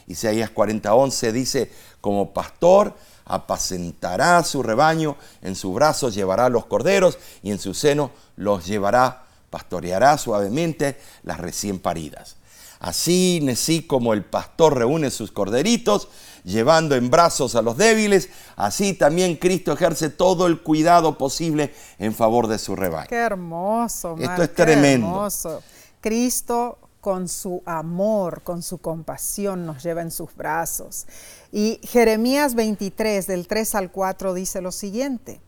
Isaías 0.06 0.50
40:11 0.54 1.32
dice, 1.32 1.70
como 2.00 2.32
pastor 2.32 2.94
apacentará 3.24 4.42
su 4.44 4.62
rebaño, 4.62 5.16
en 5.42 5.56
su 5.56 5.72
brazo 5.72 6.10
llevará 6.10 6.48
los 6.48 6.66
corderos 6.66 7.18
y 7.42 7.50
en 7.50 7.58
su 7.58 7.74
seno 7.74 8.12
los 8.36 8.66
llevará, 8.66 9.24
pastoreará 9.50 10.16
suavemente 10.16 10.96
las 11.24 11.38
recién 11.38 11.80
paridas. 11.80 12.36
Así, 12.80 13.46
así 13.50 13.82
como 13.86 14.12
el 14.12 14.24
pastor 14.24 14.76
reúne 14.76 15.10
sus 15.10 15.32
corderitos, 15.32 16.08
llevando 16.44 16.94
en 16.94 17.10
brazos 17.10 17.54
a 17.54 17.62
los 17.62 17.76
débiles, 17.76 18.28
así 18.56 18.92
también 18.94 19.36
Cristo 19.36 19.72
ejerce 19.72 20.10
todo 20.10 20.46
el 20.46 20.62
cuidado 20.62 21.18
posible 21.18 21.72
en 21.98 22.14
favor 22.14 22.46
de 22.46 22.58
su 22.58 22.76
rebaño. 22.76 23.08
Qué 23.08 23.16
hermoso. 23.16 24.16
Esto 24.18 24.42
es 24.42 24.54
tremendo. 24.54 25.06
Hermoso. 25.06 25.62
Cristo 26.00 26.78
con 27.00 27.28
su 27.28 27.62
amor, 27.66 28.42
con 28.42 28.62
su 28.62 28.78
compasión 28.78 29.64
nos 29.64 29.82
lleva 29.82 30.02
en 30.02 30.10
sus 30.10 30.34
brazos. 30.34 31.06
Y 31.52 31.80
Jeremías 31.84 32.54
23 32.54 33.26
del 33.26 33.46
3 33.46 33.74
al 33.76 33.92
4 33.92 34.34
dice 34.34 34.60
lo 34.60 34.72
siguiente 34.72 35.40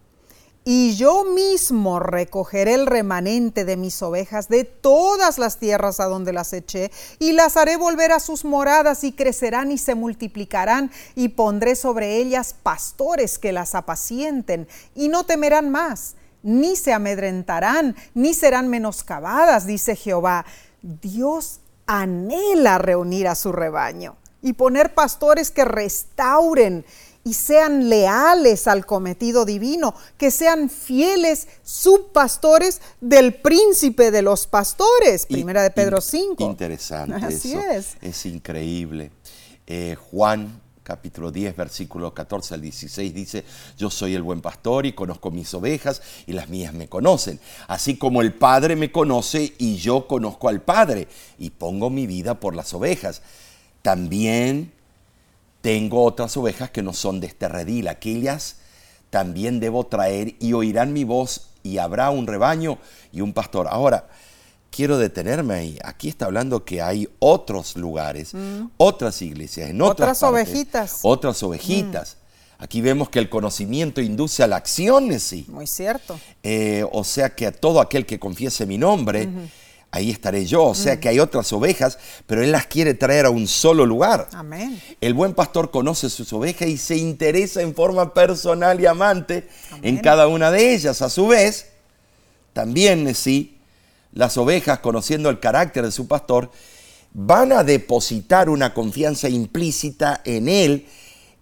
y 0.70 0.96
yo 0.96 1.24
mismo 1.24 1.98
recogeré 1.98 2.74
el 2.74 2.84
remanente 2.84 3.64
de 3.64 3.78
mis 3.78 4.02
ovejas 4.02 4.50
de 4.50 4.64
todas 4.64 5.38
las 5.38 5.56
tierras 5.56 5.98
a 5.98 6.04
donde 6.04 6.34
las 6.34 6.52
eché, 6.52 6.90
y 7.18 7.32
las 7.32 7.56
haré 7.56 7.78
volver 7.78 8.12
a 8.12 8.20
sus 8.20 8.44
moradas, 8.44 9.02
y 9.02 9.12
crecerán 9.12 9.72
y 9.72 9.78
se 9.78 9.94
multiplicarán, 9.94 10.90
y 11.14 11.30
pondré 11.30 11.74
sobre 11.74 12.16
ellas 12.16 12.54
pastores 12.62 13.38
que 13.38 13.50
las 13.50 13.74
apacienten, 13.74 14.68
y 14.94 15.08
no 15.08 15.24
temerán 15.24 15.70
más, 15.70 16.16
ni 16.42 16.76
se 16.76 16.92
amedrentarán, 16.92 17.96
ni 18.12 18.34
serán 18.34 18.68
menoscabadas, 18.68 19.66
dice 19.66 19.96
Jehová. 19.96 20.44
Dios 20.82 21.60
anhela 21.86 22.76
reunir 22.76 23.26
a 23.26 23.36
su 23.36 23.52
rebaño 23.52 24.16
y 24.42 24.52
poner 24.52 24.92
pastores 24.92 25.50
que 25.50 25.64
restauren 25.64 26.84
y 27.24 27.34
sean 27.34 27.88
leales 27.88 28.66
al 28.66 28.86
cometido 28.86 29.44
divino, 29.44 29.94
que 30.16 30.30
sean 30.30 30.70
fieles 30.70 31.48
subpastores 31.62 32.80
del 33.00 33.34
príncipe 33.34 34.10
de 34.10 34.22
los 34.22 34.46
pastores. 34.46 35.26
Primera 35.26 35.62
de 35.62 35.70
Pedro 35.70 36.00
5. 36.00 36.42
Interesante. 36.42 37.14
Así 37.26 37.54
es. 37.54 37.96
Es 38.00 38.26
increíble. 38.26 39.10
Eh, 39.66 39.96
Juan 40.10 40.60
capítulo 40.88 41.30
10, 41.30 41.54
versículo 41.54 42.14
14 42.14 42.54
al 42.54 42.62
16 42.62 43.12
dice, 43.12 43.44
yo 43.76 43.90
soy 43.90 44.14
el 44.14 44.22
buen 44.22 44.40
pastor 44.40 44.86
y 44.86 44.94
conozco 44.94 45.30
mis 45.30 45.52
ovejas 45.52 46.00
y 46.26 46.32
las 46.32 46.48
mías 46.48 46.72
me 46.72 46.88
conocen, 46.88 47.38
así 47.66 47.98
como 47.98 48.22
el 48.22 48.32
Padre 48.32 48.74
me 48.74 48.90
conoce 48.90 49.52
y 49.58 49.76
yo 49.76 50.06
conozco 50.06 50.48
al 50.48 50.62
Padre 50.62 51.06
y 51.38 51.50
pongo 51.50 51.90
mi 51.90 52.06
vida 52.06 52.40
por 52.40 52.56
las 52.56 52.72
ovejas. 52.72 53.20
También 53.82 54.72
tengo 55.60 56.04
otras 56.04 56.36
ovejas 56.36 56.70
que 56.70 56.82
no 56.82 56.92
son 56.92 57.20
de 57.20 57.26
este 57.26 57.48
redil, 57.48 57.88
aquellas 57.88 58.56
también 59.10 59.60
debo 59.60 59.86
traer 59.86 60.34
y 60.38 60.52
oirán 60.52 60.92
mi 60.92 61.04
voz 61.04 61.48
y 61.62 61.78
habrá 61.78 62.10
un 62.10 62.26
rebaño 62.26 62.78
y 63.12 63.20
un 63.20 63.32
pastor. 63.32 63.66
Ahora, 63.68 64.08
quiero 64.70 64.98
detenerme 64.98 65.54
ahí. 65.54 65.78
Aquí 65.84 66.08
está 66.08 66.26
hablando 66.26 66.64
que 66.64 66.82
hay 66.82 67.08
otros 67.18 67.76
lugares, 67.76 68.34
mm. 68.34 68.66
otras 68.76 69.20
iglesias, 69.22 69.70
en 69.70 69.80
otras, 69.82 70.22
ovejitas. 70.22 71.00
Otras 71.02 71.42
ovejitas. 71.42 72.16
Mm. 72.16 72.62
Aquí 72.62 72.80
vemos 72.80 73.08
que 73.08 73.20
el 73.20 73.28
conocimiento 73.28 74.00
induce 74.00 74.42
a 74.42 74.46
la 74.48 74.56
acción, 74.56 75.18
sí. 75.20 75.46
Muy 75.48 75.66
cierto. 75.66 76.18
Eh, 76.42 76.84
o 76.90 77.04
sea 77.04 77.34
que 77.34 77.46
a 77.46 77.52
todo 77.52 77.80
aquel 77.80 78.04
que 78.04 78.18
confiese 78.18 78.66
mi 78.66 78.78
nombre, 78.78 79.28
ahí 79.90 80.10
estaré 80.10 80.44
yo. 80.46 80.64
O 80.64 80.74
sea 80.74 80.96
mm. 80.96 81.00
que 81.00 81.08
hay 81.08 81.20
otras 81.20 81.52
ovejas, 81.52 81.98
pero 82.26 82.42
Él 82.42 82.52
las 82.52 82.66
quiere 82.66 82.94
traer 82.94 83.26
a 83.26 83.30
un 83.30 83.46
solo 83.46 83.86
lugar. 83.86 84.28
Amén. 84.32 84.80
El 85.00 85.14
buen 85.14 85.34
pastor 85.34 85.70
conoce 85.70 86.10
sus 86.10 86.32
ovejas 86.32 86.68
y 86.68 86.76
se 86.76 86.96
interesa 86.96 87.62
en 87.62 87.74
forma 87.74 88.14
personal 88.14 88.80
y 88.80 88.86
amante 88.86 89.48
en 89.82 89.98
cada 89.98 90.28
una 90.28 90.50
de 90.50 90.74
ellas. 90.74 91.02
A 91.02 91.10
su 91.10 91.28
vez, 91.28 91.70
también 92.52 93.14
sí, 93.14 93.58
las 94.12 94.36
ovejas, 94.36 94.80
conociendo 94.80 95.30
el 95.30 95.40
carácter 95.40 95.84
de 95.84 95.92
su 95.92 96.08
pastor, 96.08 96.50
van 97.12 97.52
a 97.52 97.64
depositar 97.64 98.48
una 98.48 98.74
confianza 98.74 99.28
implícita 99.28 100.20
en 100.24 100.48
él 100.48 100.86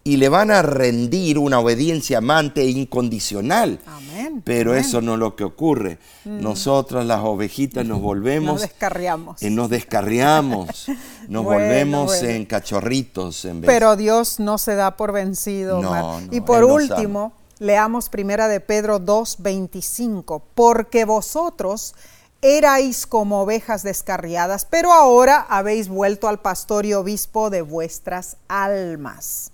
y 0.06 0.18
le 0.18 0.28
van 0.28 0.52
a 0.52 0.62
rendir 0.62 1.36
una 1.36 1.58
obediencia 1.58 2.18
amante 2.18 2.62
e 2.62 2.70
incondicional. 2.70 3.80
Amén. 3.86 4.40
Pero 4.44 4.76
eso 4.76 5.00
no 5.00 5.14
es 5.14 5.18
lo 5.18 5.34
que 5.34 5.42
ocurre. 5.42 5.98
Mm. 6.24 6.42
Nosotras 6.42 7.04
las 7.04 7.24
ovejitas 7.24 7.84
nos 7.84 8.00
volvemos... 8.02 8.52
Nos 8.52 8.60
descarriamos. 8.60 9.42
Eh, 9.42 9.50
nos 9.50 9.68
descarriamos. 9.68 10.86
Nos 11.26 11.44
volvemos 11.44 12.22
en 12.22 12.44
cachorritos. 12.44 13.44
En 13.46 13.62
vez. 13.62 13.66
Pero 13.66 13.96
Dios 13.96 14.38
no 14.38 14.58
se 14.58 14.76
da 14.76 14.96
por 14.96 15.10
vencido. 15.10 15.82
No, 15.82 16.20
y 16.30 16.40
por 16.40 16.62
último, 16.62 17.32
leamos 17.58 18.08
primera 18.08 18.46
de 18.46 18.60
Pedro 18.60 19.00
2.25. 19.00 20.40
Porque 20.54 21.04
vosotros 21.04 21.96
erais 22.42 23.08
como 23.08 23.42
ovejas 23.42 23.82
descarriadas, 23.82 24.66
pero 24.66 24.92
ahora 24.92 25.44
habéis 25.48 25.88
vuelto 25.88 26.28
al 26.28 26.38
pastor 26.38 26.86
y 26.86 26.94
obispo 26.94 27.50
de 27.50 27.62
vuestras 27.62 28.36
almas 28.46 29.50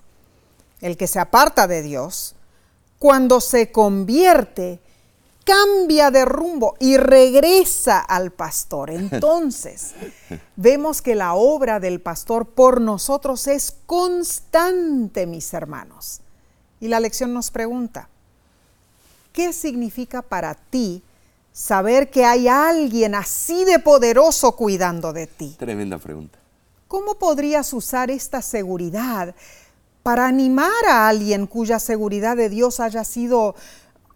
el 0.82 0.96
que 0.98 1.06
se 1.06 1.18
aparta 1.18 1.66
de 1.66 1.80
Dios, 1.80 2.34
cuando 2.98 3.40
se 3.40 3.72
convierte, 3.72 4.80
cambia 5.44 6.10
de 6.10 6.24
rumbo 6.24 6.74
y 6.78 6.96
regresa 6.96 8.00
al 8.00 8.32
pastor. 8.32 8.90
Entonces, 8.90 9.92
vemos 10.56 11.00
que 11.00 11.14
la 11.14 11.34
obra 11.34 11.80
del 11.80 12.00
pastor 12.00 12.46
por 12.46 12.80
nosotros 12.80 13.46
es 13.46 13.74
constante, 13.86 15.26
mis 15.26 15.54
hermanos. 15.54 16.20
Y 16.80 16.88
la 16.88 17.00
lección 17.00 17.32
nos 17.32 17.50
pregunta, 17.50 18.08
¿qué 19.32 19.52
significa 19.52 20.20
para 20.20 20.54
ti 20.54 21.02
saber 21.52 22.10
que 22.10 22.24
hay 22.24 22.48
alguien 22.48 23.14
así 23.14 23.64
de 23.64 23.78
poderoso 23.78 24.56
cuidando 24.56 25.12
de 25.12 25.28
ti? 25.28 25.54
Tremenda 25.58 25.98
pregunta. 25.98 26.38
¿Cómo 26.88 27.14
podrías 27.14 27.72
usar 27.72 28.10
esta 28.10 28.42
seguridad 28.42 29.34
para 30.02 30.26
animar 30.26 30.86
a 30.88 31.08
alguien 31.08 31.46
cuya 31.46 31.78
seguridad 31.78 32.36
de 32.36 32.48
Dios 32.48 32.80
haya 32.80 33.04
sido 33.04 33.54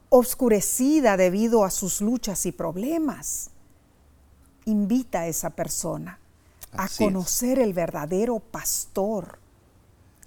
oscurecida 0.09 1.16
debido 1.16 1.64
a 1.64 1.71
sus 1.71 2.00
luchas 2.00 2.47
y 2.47 2.52
problemas. 2.52 3.50
Invita 4.64 5.21
a 5.21 5.26
esa 5.28 5.50
persona 5.50 6.19
a 6.73 6.88
conocer 6.88 7.59
el 7.59 7.73
verdadero 7.73 8.40
pastor 8.40 9.38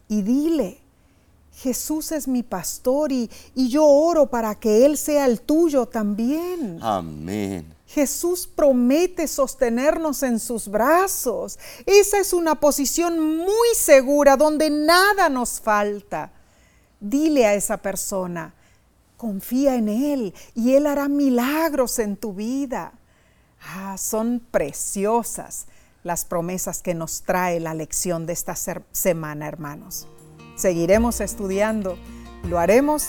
y 0.07 0.21
dile, 0.21 0.79
Jesús 1.55 2.11
es 2.11 2.27
mi 2.27 2.41
pastor 2.41 3.11
y, 3.11 3.29
y 3.53 3.69
yo 3.69 3.85
oro 3.85 4.27
para 4.27 4.55
que 4.55 4.85
Él 4.85 4.97
sea 4.97 5.25
el 5.25 5.41
tuyo 5.41 5.85
también. 5.85 6.79
Amén. 6.81 7.78
Jesús 7.89 8.45
promete 8.45 9.27
sostenernos 9.27 10.21
en 10.21 10.39
sus 10.39 10.67
brazos. 10.67 11.57
Esa 11.87 12.19
es 12.19 12.33
una 12.33 12.53
posición 12.53 13.37
muy 13.37 13.67
segura 13.75 14.37
donde 14.37 14.69
nada 14.69 15.27
nos 15.27 15.59
falta. 15.59 16.31
Dile 16.99 17.47
a 17.47 17.55
esa 17.55 17.77
persona, 17.77 18.53
confía 19.17 19.75
en 19.75 19.89
Él 19.89 20.35
y 20.53 20.75
Él 20.75 20.85
hará 20.85 21.07
milagros 21.07 21.97
en 21.97 22.15
tu 22.15 22.33
vida. 22.33 22.93
Ah, 23.59 23.97
son 23.97 24.39
preciosas 24.51 25.65
las 26.03 26.25
promesas 26.25 26.83
que 26.83 26.93
nos 26.93 27.23
trae 27.23 27.59
la 27.59 27.73
lección 27.73 28.27
de 28.27 28.33
esta 28.33 28.53
semana, 28.91 29.47
hermanos. 29.47 30.07
Seguiremos 30.55 31.21
estudiando, 31.21 31.97
lo 32.43 32.59
haremos 32.59 33.07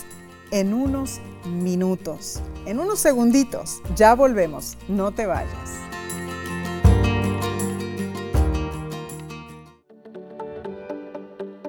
en 0.51 0.73
unos 0.73 1.19
minutos, 1.45 2.41
en 2.65 2.79
unos 2.79 2.99
segunditos. 2.99 3.81
Ya 3.95 4.13
volvemos, 4.15 4.77
no 4.87 5.11
te 5.11 5.25
vayas. 5.25 5.81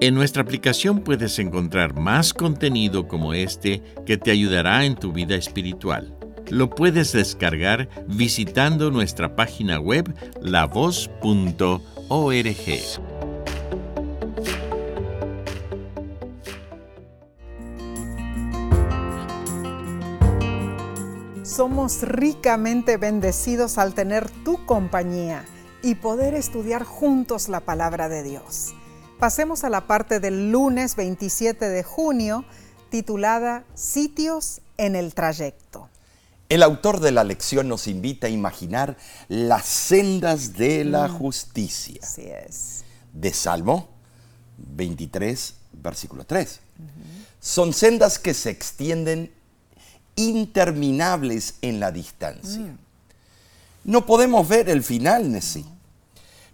En 0.03 0.15
nuestra 0.15 0.41
aplicación 0.41 0.99
puedes 0.99 1.39
encontrar 1.39 1.97
más 1.97 2.33
contenido 2.33 3.07
como 3.07 3.33
este 3.33 3.81
que 4.05 4.17
te 4.17 4.31
ayudará 4.31 4.83
en 4.83 4.95
tu 4.95 5.13
vida 5.13 5.35
espiritual. 5.35 6.13
Lo 6.49 6.69
puedes 6.69 7.13
descargar 7.13 7.87
visitando 8.07 8.91
nuestra 8.91 9.33
página 9.37 9.79
web 9.79 10.13
lavoz.org. 10.41 11.79
Somos 21.53 22.01
ricamente 22.01 22.97
bendecidos 22.97 23.77
al 23.77 23.93
tener 23.93 24.27
tu 24.43 24.65
compañía 24.65 25.45
y 25.83 25.93
poder 25.93 26.33
estudiar 26.33 26.83
juntos 26.83 27.47
la 27.47 27.59
palabra 27.59 28.09
de 28.09 28.23
Dios. 28.23 28.73
Pasemos 29.19 29.63
a 29.63 29.69
la 29.69 29.85
parte 29.85 30.19
del 30.19 30.51
lunes 30.51 30.95
27 30.95 31.69
de 31.69 31.83
junio 31.83 32.43
titulada 32.89 33.65
Sitios 33.75 34.61
en 34.77 34.95
el 34.95 35.13
trayecto. 35.13 35.89
El 36.49 36.63
autor 36.63 36.99
de 36.99 37.11
la 37.11 37.23
lección 37.23 37.67
nos 37.67 37.85
invita 37.85 38.25
a 38.25 38.31
imaginar 38.31 38.97
las 39.27 39.65
sendas 39.65 40.53
de 40.53 40.83
la 40.83 41.07
mm, 41.07 41.17
justicia. 41.19 41.99
Así 42.01 42.23
es. 42.25 42.83
De 43.13 43.31
Salmo 43.31 43.89
23, 44.57 45.53
versículo 45.73 46.25
3. 46.25 46.59
Son 47.39 47.73
sendas 47.73 48.17
que 48.17 48.33
se 48.33 48.49
extienden 48.49 49.31
interminables 50.15 51.55
en 51.61 51.79
la 51.79 51.91
distancia. 51.91 52.61
Mm. 52.61 52.77
No 53.85 54.05
podemos 54.05 54.47
ver 54.47 54.69
el 54.69 54.83
final, 54.83 55.31
Nessie, 55.31 55.65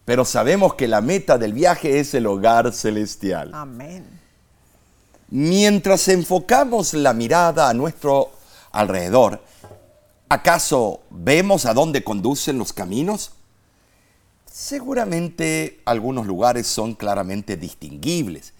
pero 0.05 0.25
sabemos 0.25 0.73
que 0.73 0.87
la 0.87 1.01
meta 1.01 1.37
del 1.37 1.53
viaje 1.53 1.99
es 1.99 2.13
el 2.15 2.25
hogar 2.25 2.73
celestial. 2.73 3.51
Amén. 3.53 4.05
Mientras 5.29 6.07
enfocamos 6.07 6.95
la 6.95 7.13
mirada 7.13 7.69
a 7.69 7.73
nuestro 7.75 8.31
alrededor, 8.71 9.43
¿acaso 10.27 11.01
vemos 11.11 11.67
a 11.67 11.75
dónde 11.75 12.03
conducen 12.03 12.57
los 12.57 12.73
caminos? 12.73 13.33
Seguramente 14.51 15.81
algunos 15.85 16.25
lugares 16.25 16.65
son 16.65 16.95
claramente 16.95 17.55
distinguibles, 17.55 18.53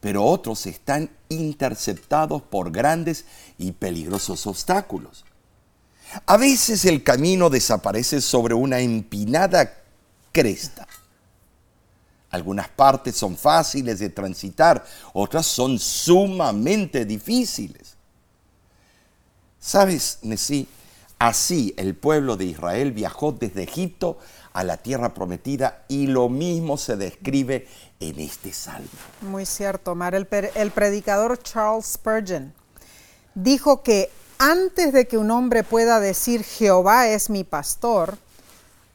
pero 0.00 0.24
otros 0.24 0.66
están 0.66 1.10
interceptados 1.28 2.42
por 2.42 2.72
grandes 2.72 3.24
y 3.58 3.72
peligrosos 3.72 4.46
obstáculos. 4.46 5.24
A 6.26 6.36
veces 6.36 6.84
el 6.84 7.02
camino 7.02 7.50
desaparece 7.50 8.20
sobre 8.20 8.54
una 8.54 8.80
empinada 8.80 9.78
cresta. 10.32 10.88
Algunas 12.30 12.68
partes 12.68 13.16
son 13.16 13.36
fáciles 13.36 13.98
de 13.98 14.08
transitar, 14.08 14.84
otras 15.12 15.46
son 15.46 15.78
sumamente 15.78 17.04
difíciles. 17.04 17.96
¿Sabes, 19.58 20.18
Nesí? 20.22 20.68
Así 21.18 21.74
el 21.76 21.94
pueblo 21.94 22.36
de 22.36 22.46
Israel 22.46 22.92
viajó 22.92 23.32
desde 23.32 23.64
Egipto 23.64 24.18
a 24.52 24.64
la 24.64 24.78
tierra 24.78 25.12
prometida 25.12 25.84
y 25.86 26.06
lo 26.06 26.28
mismo 26.28 26.78
se 26.78 26.96
describe 26.96 27.68
en 28.00 28.18
este 28.18 28.52
salmo. 28.52 28.88
Muy 29.20 29.46
cierto, 29.46 29.94
Mar. 29.94 30.14
El, 30.14 30.26
el, 30.54 30.70
predicador 30.70 31.40
Charles 31.42 31.86
Spurgeon 31.86 32.52
dijo 33.34 33.82
que 33.82 34.10
antes 34.38 34.92
de 34.92 35.06
que 35.06 35.18
un 35.18 35.30
hombre 35.30 35.62
pueda 35.62 36.00
decir 36.00 36.42
Jehová 36.42 37.08
es 37.08 37.28
mi 37.30 37.44
pastor, 37.44 38.16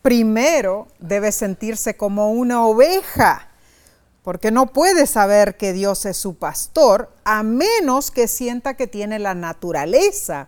primero 0.01 0.87
debe 0.99 1.31
sentirse 1.31 1.95
como 1.95 2.31
una 2.31 2.65
oveja 2.65 3.49
porque 4.25 4.49
no 4.49 4.73
puede 4.73 5.05
saber 5.05 5.55
que 5.55 5.71
Dios 5.71 6.03
es 6.07 6.17
su 6.17 6.35
pastor 6.35 7.11
a 7.25 7.43
menos 7.43 8.09
que 8.09 8.27
sienta 8.27 8.73
que 8.73 8.87
tiene 8.87 9.19
la 9.19 9.35
naturaleza 9.35 10.47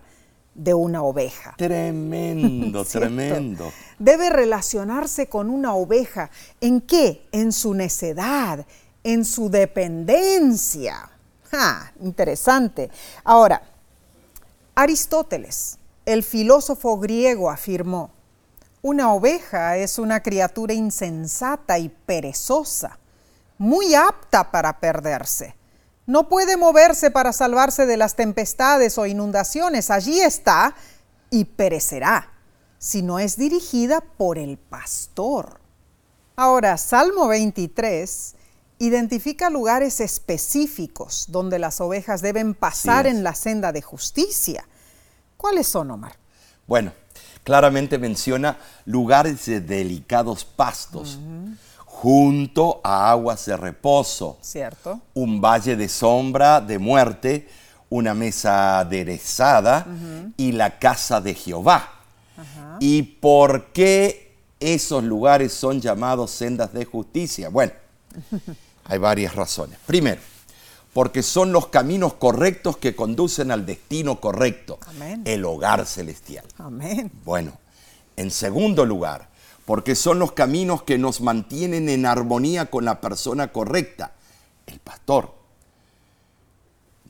de 0.58 0.74
una 0.74 1.02
oveja. 1.02 1.54
Tremendo, 1.56 2.84
tremendo. 2.92 3.72
Debe 3.98 4.28
relacionarse 4.28 5.28
con 5.28 5.48
una 5.48 5.74
oveja. 5.74 6.30
¿En 6.60 6.80
qué? 6.80 7.26
En 7.32 7.52
su 7.52 7.72
necedad, 7.74 8.66
en 9.04 9.24
su 9.24 9.48
dependencia. 9.48 11.10
Ah, 11.52 11.90
interesante. 12.00 12.90
Ahora, 13.24 13.62
Aristóteles, 14.74 15.78
el 16.04 16.22
filósofo 16.22 16.98
griego, 16.98 17.50
afirmó, 17.50 18.10
una 18.82 19.12
oveja 19.12 19.76
es 19.76 19.98
una 19.98 20.22
criatura 20.22 20.74
insensata 20.74 21.78
y 21.78 21.88
perezosa, 21.88 22.98
muy 23.58 23.94
apta 23.94 24.50
para 24.50 24.78
perderse. 24.78 25.57
No 26.08 26.26
puede 26.30 26.56
moverse 26.56 27.10
para 27.10 27.34
salvarse 27.34 27.84
de 27.84 27.98
las 27.98 28.16
tempestades 28.16 28.96
o 28.96 29.04
inundaciones. 29.04 29.90
Allí 29.90 30.22
está 30.22 30.74
y 31.28 31.44
perecerá 31.44 32.32
si 32.78 33.02
no 33.02 33.18
es 33.18 33.36
dirigida 33.36 34.00
por 34.00 34.38
el 34.38 34.56
pastor. 34.56 35.60
Ahora, 36.34 36.78
Salmo 36.78 37.28
23 37.28 38.36
identifica 38.78 39.50
lugares 39.50 40.00
específicos 40.00 41.26
donde 41.28 41.58
las 41.58 41.78
ovejas 41.78 42.22
deben 42.22 42.54
pasar 42.54 43.06
en 43.06 43.22
la 43.22 43.34
senda 43.34 43.70
de 43.70 43.82
justicia. 43.82 44.66
¿Cuáles 45.36 45.66
son, 45.66 45.90
Omar? 45.90 46.16
Bueno, 46.66 46.94
claramente 47.44 47.98
menciona 47.98 48.56
lugares 48.86 49.44
de 49.44 49.60
delicados 49.60 50.46
pastos, 50.46 51.18
junto 52.00 52.80
a 52.84 53.10
aguas 53.10 53.44
de 53.46 53.56
reposo. 53.56 54.38
Cierto. 54.40 55.00
Un 55.14 55.40
valle 55.40 55.74
de 55.74 55.88
sombra, 55.88 56.60
de 56.60 56.78
muerte, 56.78 57.48
una 57.90 58.14
mesa 58.14 58.78
aderezada 58.78 59.84
y 60.36 60.52
la 60.52 60.78
casa 60.78 61.20
de 61.20 61.34
Jehová. 61.34 61.92
¿Y 62.78 63.02
por 63.02 63.72
qué 63.72 64.36
esos 64.60 65.02
lugares 65.02 65.52
son 65.52 65.80
llamados 65.80 66.30
sendas 66.30 66.72
de 66.72 66.84
justicia? 66.84 67.48
Bueno, 67.48 67.72
hay 68.84 68.98
varias 68.98 69.34
razones. 69.34 69.76
Primero, 69.84 70.20
porque 70.92 71.24
son 71.24 71.50
los 71.50 71.66
caminos 71.66 72.14
correctos 72.14 72.76
que 72.76 72.94
conducen 72.94 73.50
al 73.50 73.66
destino 73.66 74.20
correcto, 74.20 74.78
el 75.24 75.44
hogar 75.44 75.84
celestial. 75.84 76.44
Amén. 76.58 77.10
Bueno, 77.24 77.54
en 78.16 78.30
segundo 78.30 78.86
lugar, 78.86 79.28
porque 79.68 79.94
son 79.94 80.18
los 80.18 80.32
caminos 80.32 80.82
que 80.82 80.96
nos 80.96 81.20
mantienen 81.20 81.90
en 81.90 82.06
armonía 82.06 82.70
con 82.70 82.86
la 82.86 83.02
persona 83.02 83.52
correcta, 83.52 84.12
el 84.64 84.78
pastor. 84.78 85.34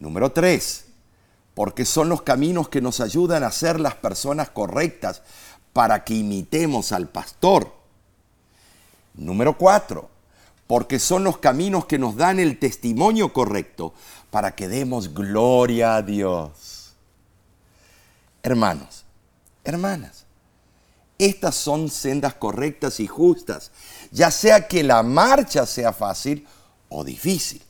Número 0.01 0.33
tres, 0.33 0.87
porque 1.55 1.85
son 1.85 2.09
los 2.09 2.23
caminos 2.23 2.69
que 2.69 2.81
nos 2.81 2.99
ayudan 2.99 3.45
a 3.45 3.53
ser 3.53 3.79
las 3.79 3.95
personas 3.95 4.51
correctas 4.51 5.23
para 5.73 6.03
que 6.03 6.15
imitemos 6.15 6.91
al 6.91 7.09
pastor. 7.09 7.73
Número 9.15 9.57
cuatro, 9.57 10.11
porque 10.67 10.99
son 10.99 11.23
los 11.23 11.39
caminos 11.39 11.87
que 11.87 12.01
nos 12.01 12.17
dan 12.17 12.41
el 12.41 12.59
testimonio 12.59 13.33
correcto 13.33 13.95
para 14.33 14.57
que 14.57 14.67
demos 14.67 15.15
gloria 15.15 15.95
a 15.95 16.03
Dios. 16.03 16.97
Hermanos, 18.43 19.05
hermanas, 19.63 20.27
estas 21.19 21.57
son 21.57 21.91
sendas 21.91 22.35
correctas 22.35 23.01
y 23.01 23.09
justas, 23.09 23.73
ya 24.13 24.31
sea 24.31 24.69
que 24.69 24.85
la 24.85 25.03
marcha 25.03 25.67
sea 25.67 25.93
fácil 25.93 26.47
o 26.89 27.03
difícil. 27.05 27.63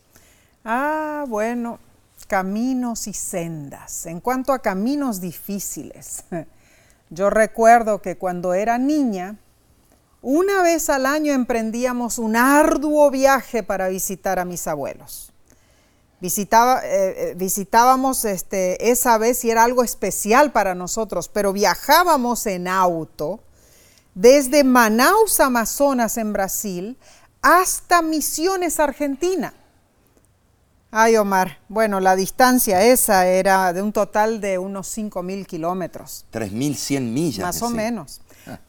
Ah, 0.65 1.25
bueno, 1.27 1.79
caminos 2.27 3.07
y 3.07 3.15
sendas. 3.15 4.07
En 4.07 4.21
cuanto 4.21 4.53
a 4.53 4.61
caminos 4.61 5.21
difíciles, 5.21 6.25
yo 7.11 7.31
recuerdo 7.31 8.03
que 8.03 8.19
cuando 8.19 8.53
era 8.53 8.77
niña, 8.77 9.37
una 10.21 10.63
vez 10.63 10.91
al 10.91 11.07
año 11.07 11.33
emprendíamos 11.33 12.19
un 12.19 12.37
arduo 12.37 13.11
viaje 13.11 13.63
para 13.63 13.89
visitar 13.89 14.39
a 14.39 14.45
mis 14.45 14.67
abuelos. 14.67 15.28
Visitaba, 16.21 16.81
eh, 16.85 17.31
eh, 17.31 17.35
visitábamos 17.37 18.25
este, 18.25 18.91
esa 18.91 19.19
vez 19.19 19.45
y 19.45 19.51
era 19.51 19.63
algo 19.63 19.85
especial 19.85 20.51
para 20.51 20.75
nosotros, 20.75 21.29
pero 21.29 21.53
viajábamos 21.53 22.47
en 22.47 22.67
auto 22.67 23.41
desde 24.15 24.65
Manaus, 24.65 25.39
Amazonas, 25.39 26.17
en 26.17 26.33
Brasil, 26.33 26.99
hasta 27.41 28.03
Misiones, 28.03 28.81
Argentina. 28.81 29.55
Ay, 30.91 31.17
Omar, 31.17 31.59
bueno, 31.69 32.01
la 32.01 32.17
distancia 32.17 32.83
esa 32.83 33.27
era 33.27 33.73
de 33.73 33.83
un 33.83 33.93
total 33.93 34.41
de 34.41 34.59
unos 34.59 34.97
5.000 34.97 35.47
kilómetros. 35.47 36.25
3.100 36.33 37.01
millas. 37.03 37.47
Más 37.47 37.63
o 37.63 37.71
menos. 37.71 38.23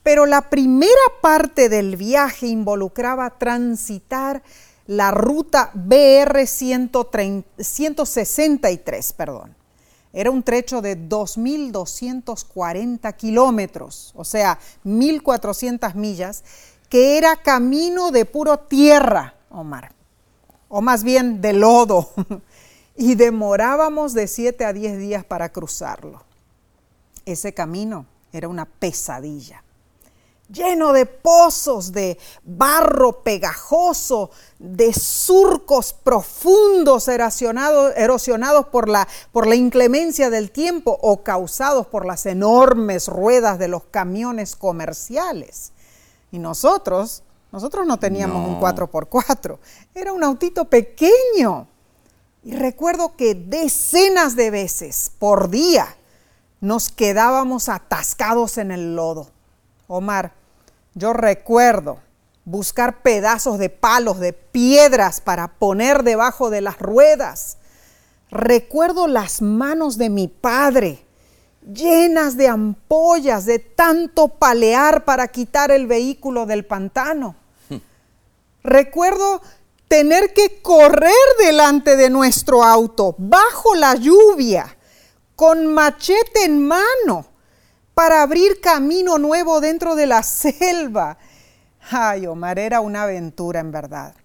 Pero 0.03 0.25
la 0.25 0.49
primera 0.49 0.91
parte 1.21 1.69
del 1.69 1.95
viaje 1.95 2.47
involucraba 2.47 3.29
transitar 3.37 4.43
la 4.89 5.11
ruta 5.11 5.71
BR 5.75 6.47
163, 6.47 9.13
perdón. 9.13 9.55
Era 10.11 10.31
un 10.31 10.41
trecho 10.41 10.81
de 10.81 10.97
2.240 10.97 13.15
kilómetros, 13.15 14.11
o 14.15 14.25
sea, 14.25 14.57
1.400 14.83 15.93
millas, 15.93 16.43
que 16.89 17.19
era 17.19 17.35
camino 17.35 18.09
de 18.09 18.25
puro 18.25 18.57
tierra, 18.57 19.35
Omar, 19.51 19.93
o 20.69 20.81
más 20.81 21.03
bien 21.03 21.39
de 21.39 21.53
lodo, 21.53 22.09
y 22.97 23.13
demorábamos 23.13 24.15
de 24.15 24.25
7 24.25 24.65
a 24.65 24.73
10 24.73 24.97
días 24.97 25.23
para 25.23 25.49
cruzarlo. 25.49 26.23
Ese 27.25 27.53
camino 27.53 28.07
era 28.33 28.47
una 28.47 28.65
pesadilla 28.65 29.63
lleno 30.49 30.93
de 30.93 31.05
pozos, 31.05 31.91
de 31.91 32.17
barro 32.43 33.23
pegajoso, 33.23 34.31
de 34.57 34.93
surcos 34.93 35.93
profundos 35.93 37.07
erosionados, 37.07 37.93
erosionados 37.95 38.67
por, 38.67 38.89
la, 38.89 39.07
por 39.31 39.47
la 39.47 39.55
inclemencia 39.55 40.29
del 40.29 40.51
tiempo 40.51 40.97
o 41.01 41.23
causados 41.23 41.87
por 41.87 42.05
las 42.05 42.25
enormes 42.25 43.07
ruedas 43.07 43.59
de 43.59 43.67
los 43.67 43.83
camiones 43.85 44.55
comerciales. 44.55 45.71
Y 46.31 46.39
nosotros, 46.39 47.23
nosotros 47.51 47.85
no 47.85 47.97
teníamos 47.97 48.47
un 48.47 48.59
4x4, 48.59 49.57
era 49.95 50.13
un 50.13 50.23
autito 50.23 50.65
pequeño. 50.65 51.67
Y 52.43 52.55
recuerdo 52.55 53.15
que 53.15 53.35
decenas 53.35 54.35
de 54.35 54.49
veces 54.49 55.11
por 55.19 55.49
día 55.49 55.95
nos 56.61 56.89
quedábamos 56.89 57.69
atascados 57.69 58.57
en 58.57 58.71
el 58.71 58.95
lodo. 58.95 59.27
Omar, 59.87 60.33
yo 60.93 61.13
recuerdo 61.13 61.99
buscar 62.45 63.01
pedazos 63.01 63.59
de 63.59 63.69
palos, 63.69 64.19
de 64.19 64.33
piedras 64.33 65.21
para 65.21 65.47
poner 65.47 66.03
debajo 66.03 66.49
de 66.49 66.61
las 66.61 66.79
ruedas. 66.79 67.57
Recuerdo 68.31 69.07
las 69.07 69.41
manos 69.41 69.97
de 69.97 70.09
mi 70.09 70.27
padre 70.27 71.05
llenas 71.73 72.37
de 72.37 72.47
ampollas 72.47 73.45
de 73.45 73.59
tanto 73.59 74.29
palear 74.29 75.05
para 75.05 75.27
quitar 75.27 75.71
el 75.71 75.87
vehículo 75.87 76.45
del 76.45 76.65
pantano. 76.65 77.35
Recuerdo 78.63 79.41
tener 79.87 80.33
que 80.33 80.61
correr 80.61 81.13
delante 81.39 81.95
de 81.95 82.09
nuestro 82.09 82.63
auto 82.63 83.15
bajo 83.17 83.75
la 83.75 83.95
lluvia, 83.95 84.77
con 85.35 85.67
machete 85.67 86.43
en 86.43 86.65
mano, 86.65 87.25
para 87.99 88.21
abrir 88.21 88.61
camino 88.61 89.17
nuevo 89.17 89.59
dentro 89.59 89.93
de 89.93 90.05
la 90.05 90.23
selva. 90.23 91.17
Ay, 91.91 92.27
Omar, 92.27 92.57
era 92.57 92.79
una 92.79 93.03
aventura 93.03 93.59
en 93.59 93.73
verdad. 93.73 94.15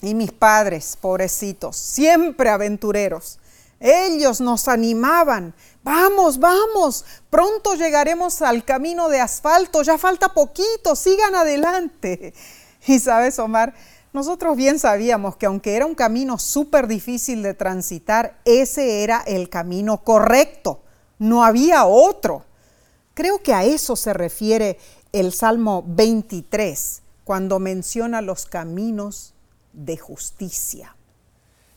Y 0.00 0.14
mis 0.14 0.32
padres, 0.32 0.96
pobrecitos, 0.98 1.76
siempre 1.76 2.48
aventureros, 2.48 3.38
ellos 3.80 4.40
nos 4.40 4.66
animaban. 4.66 5.52
Vamos, 5.82 6.38
vamos, 6.38 7.04
pronto 7.28 7.74
llegaremos 7.74 8.40
al 8.40 8.64
camino 8.64 9.10
de 9.10 9.20
asfalto, 9.20 9.82
ya 9.82 9.98
falta 9.98 10.32
poquito, 10.32 10.96
sigan 10.96 11.34
adelante. 11.34 12.32
Y 12.86 12.98
sabes, 12.98 13.38
Omar, 13.38 13.74
nosotros 14.14 14.56
bien 14.56 14.78
sabíamos 14.78 15.36
que 15.36 15.44
aunque 15.44 15.76
era 15.76 15.84
un 15.84 15.94
camino 15.94 16.38
súper 16.38 16.86
difícil 16.86 17.42
de 17.42 17.52
transitar, 17.52 18.38
ese 18.46 19.02
era 19.02 19.22
el 19.26 19.50
camino 19.50 20.02
correcto, 20.02 20.80
no 21.18 21.44
había 21.44 21.84
otro. 21.84 22.45
Creo 23.16 23.42
que 23.42 23.54
a 23.54 23.64
eso 23.64 23.96
se 23.96 24.12
refiere 24.12 24.78
el 25.10 25.32
Salmo 25.32 25.82
23 25.86 27.00
cuando 27.24 27.58
menciona 27.58 28.20
los 28.20 28.44
caminos 28.44 29.32
de 29.72 29.96
justicia. 29.96 30.94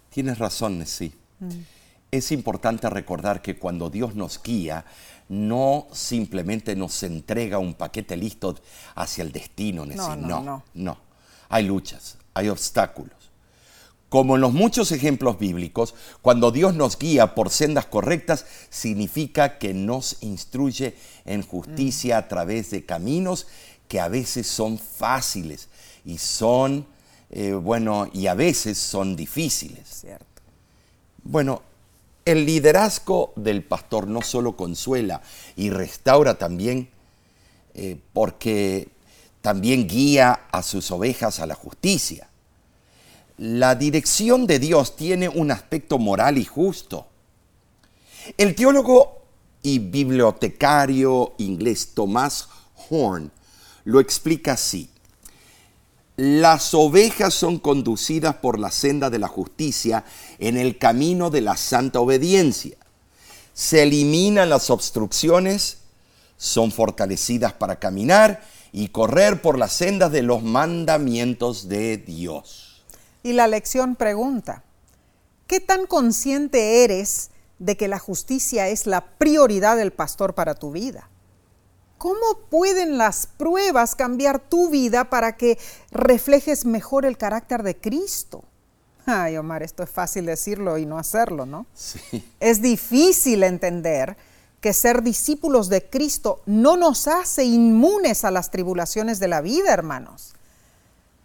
Tienes 0.10 0.38
razón, 0.38 0.86
sí. 0.86 1.14
Mm. 1.40 1.50
Es 2.12 2.34
importante 2.34 2.90
recordar 2.90 3.42
que 3.42 3.58
cuando 3.58 3.90
Dios 3.90 4.16
nos 4.16 4.44
guía, 4.44 4.84
no 5.30 5.88
simplemente 5.94 6.76
nos 6.76 7.04
entrega 7.04 7.58
un 7.58 7.74
paquete 7.74 8.18
listo 8.18 8.56
hacia 8.96 9.22
el 9.22 9.32
destino, 9.32 9.86
no, 9.86 10.18
no, 10.18 10.44
no, 10.44 10.64
no. 10.74 10.98
Hay 11.48 11.64
luchas, 11.64 12.18
hay 12.34 12.50
obstáculos, 12.50 13.16
Como 14.10 14.36
en 14.36 14.42
los 14.42 14.54
muchos 14.54 14.92
ejemplos 14.92 15.38
bíblicos, 15.38 15.94
cuando 16.22 16.52
Dios 16.52 16.74
nos 16.74 16.98
guía 16.98 17.36
por 17.36 17.52
sendas 17.52 17.86
correctas, 17.86 18.46
significa 18.72 19.60
que 19.60 19.74
nos 19.74 20.18
instruye 20.22 20.96
en 21.26 21.44
justicia 21.44 22.18
a 22.18 22.28
través 22.28 22.72
de 22.72 22.86
caminos 22.86 23.46
que 23.88 24.00
a 24.00 24.08
veces 24.08 24.48
son 24.48 24.80
fáciles 24.80 25.68
y 26.06 26.18
son, 26.18 26.88
eh, 27.30 27.54
bueno, 27.54 28.10
y 28.12 28.28
a 28.28 28.34
veces 28.34 28.78
son 28.78 29.16
difíciles. 29.16 29.88
Cierto. 29.88 30.26
Bueno, 31.24 31.62
el 32.26 32.46
liderazgo 32.46 33.34
del 33.36 33.64
pastor 33.64 34.08
no 34.08 34.22
solo 34.22 34.56
consuela 34.56 35.22
y 35.56 35.70
restaura 35.70 36.38
también, 36.38 36.90
eh, 37.74 37.98
porque 38.14 38.90
también 39.42 39.88
guía 39.88 40.48
a 40.52 40.64
sus 40.64 40.92
ovejas 40.92 41.40
a 41.40 41.46
la 41.46 41.56
justicia. 41.56 42.29
La 43.40 43.74
dirección 43.74 44.48
de 44.48 44.60
Dios 44.60 44.98
tiene 44.98 45.30
un 45.30 45.50
aspecto 45.50 45.98
moral 45.98 46.38
y 46.38 46.44
justo. 46.44 47.08
El 48.38 48.54
teólogo 48.54 49.22
y 49.64 49.80
bibliotecario 49.80 51.36
inglés 51.38 51.92
Thomas 51.94 52.50
Horn 52.90 53.32
lo 53.86 54.02
explica 54.02 54.54
así. 54.54 54.90
Las 56.18 56.74
ovejas 56.74 57.34
son 57.34 57.60
conducidas 57.60 58.36
por 58.36 58.60
la 58.60 58.72
senda 58.72 59.10
de 59.10 59.20
la 59.20 59.30
justicia 59.30 60.04
en 60.38 60.58
el 60.58 60.78
camino 60.78 61.30
de 61.30 61.40
la 61.40 61.56
santa 61.56 62.02
obediencia. 62.02 62.76
Se 63.54 63.84
eliminan 63.84 64.50
las 64.50 64.70
obstrucciones, 64.70 65.78
son 66.36 66.74
fortalecidas 66.74 67.54
para 67.54 67.80
caminar 67.80 68.44
y 68.74 68.90
correr 68.90 69.42
por 69.42 69.58
las 69.58 69.72
sendas 69.72 70.12
de 70.12 70.24
los 70.24 70.44
mandamientos 70.44 71.70
de 71.70 71.96
Dios. 71.96 72.69
Y 73.24 73.34
la 73.34 73.48
lección 73.48 73.96
pregunta, 73.96 74.64
¿qué 75.48 75.60
tan 75.60 75.88
consciente 75.88 76.84
eres 76.84 77.32
de 77.60 77.76
que 77.76 77.88
la 77.88 78.00
justicia 78.00 78.68
es 78.70 78.88
la 78.88 79.02
prioridad 79.18 79.78
del 79.78 79.92
pastor 79.92 80.36
para 80.36 80.56
tu 80.56 80.72
vida? 80.72 81.10
¿Cómo 81.98 82.40
pueden 82.50 82.98
las 82.98 83.28
pruebas 83.28 83.94
cambiar 83.94 84.40
tu 84.40 84.70
vida 84.70 85.10
para 85.10 85.36
que 85.36 85.60
reflejes 85.92 86.66
mejor 86.66 87.06
el 87.06 87.18
carácter 87.18 87.62
de 87.62 87.76
Cristo? 87.76 88.46
Ay, 89.06 89.36
Omar, 89.36 89.64
esto 89.64 89.84
es 89.84 89.90
fácil 89.90 90.26
decirlo 90.26 90.78
y 90.78 90.86
no 90.86 90.98
hacerlo, 90.98 91.46
¿no? 91.46 91.66
Sí. 91.74 92.24
Es 92.40 92.62
difícil 92.62 93.44
entender 93.44 94.16
que 94.62 94.72
ser 94.72 95.04
discípulos 95.04 95.68
de 95.68 95.90
Cristo 95.90 96.42
no 96.46 96.78
nos 96.78 97.08
hace 97.08 97.44
inmunes 97.44 98.24
a 98.24 98.32
las 98.32 98.52
tribulaciones 98.52 99.20
de 99.20 99.28
la 99.28 99.42
vida, 99.42 99.74
hermanos. 99.74 100.36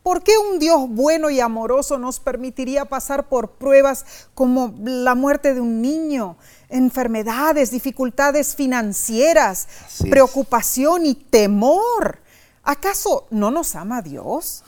¿Por 0.05 0.23
qué 0.23 0.37
un 0.37 0.59
Dios 0.59 0.87
bueno 0.91 1.31
y 1.31 1.41
amoroso 1.41 1.97
nos 1.97 2.21
permitiría 2.21 2.85
pasar 2.85 3.27
por 3.27 3.53
pruebas 3.53 4.05
como 4.35 4.75
la 4.85 5.15
muerte 5.15 5.55
de 5.55 5.63
un 5.63 5.81
niño, 5.81 6.37
enfermedades, 6.69 7.71
dificultades 7.71 8.55
financieras, 8.55 9.67
Así 9.87 10.05
es. 10.05 10.11
preocupación 10.11 11.07
y 11.07 11.15
temor? 11.15 12.19
¿Acaso 12.63 13.27
no 13.31 13.51
nos 13.51 13.75
ama 13.77 14.03
Dios? 14.03 14.63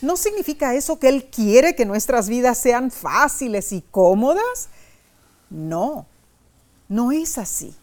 ¿No 0.00 0.16
significa 0.16 0.74
eso 0.74 0.98
que 0.98 1.08
Él 1.08 1.30
quiere 1.30 1.76
que 1.76 1.86
nuestras 1.86 2.28
vidas 2.28 2.58
sean 2.58 2.90
fáciles 2.90 3.70
y 3.70 3.80
cómodas? 3.80 4.70
No, 5.50 6.04
no 6.88 7.12
es 7.12 7.38
así. 7.38 7.76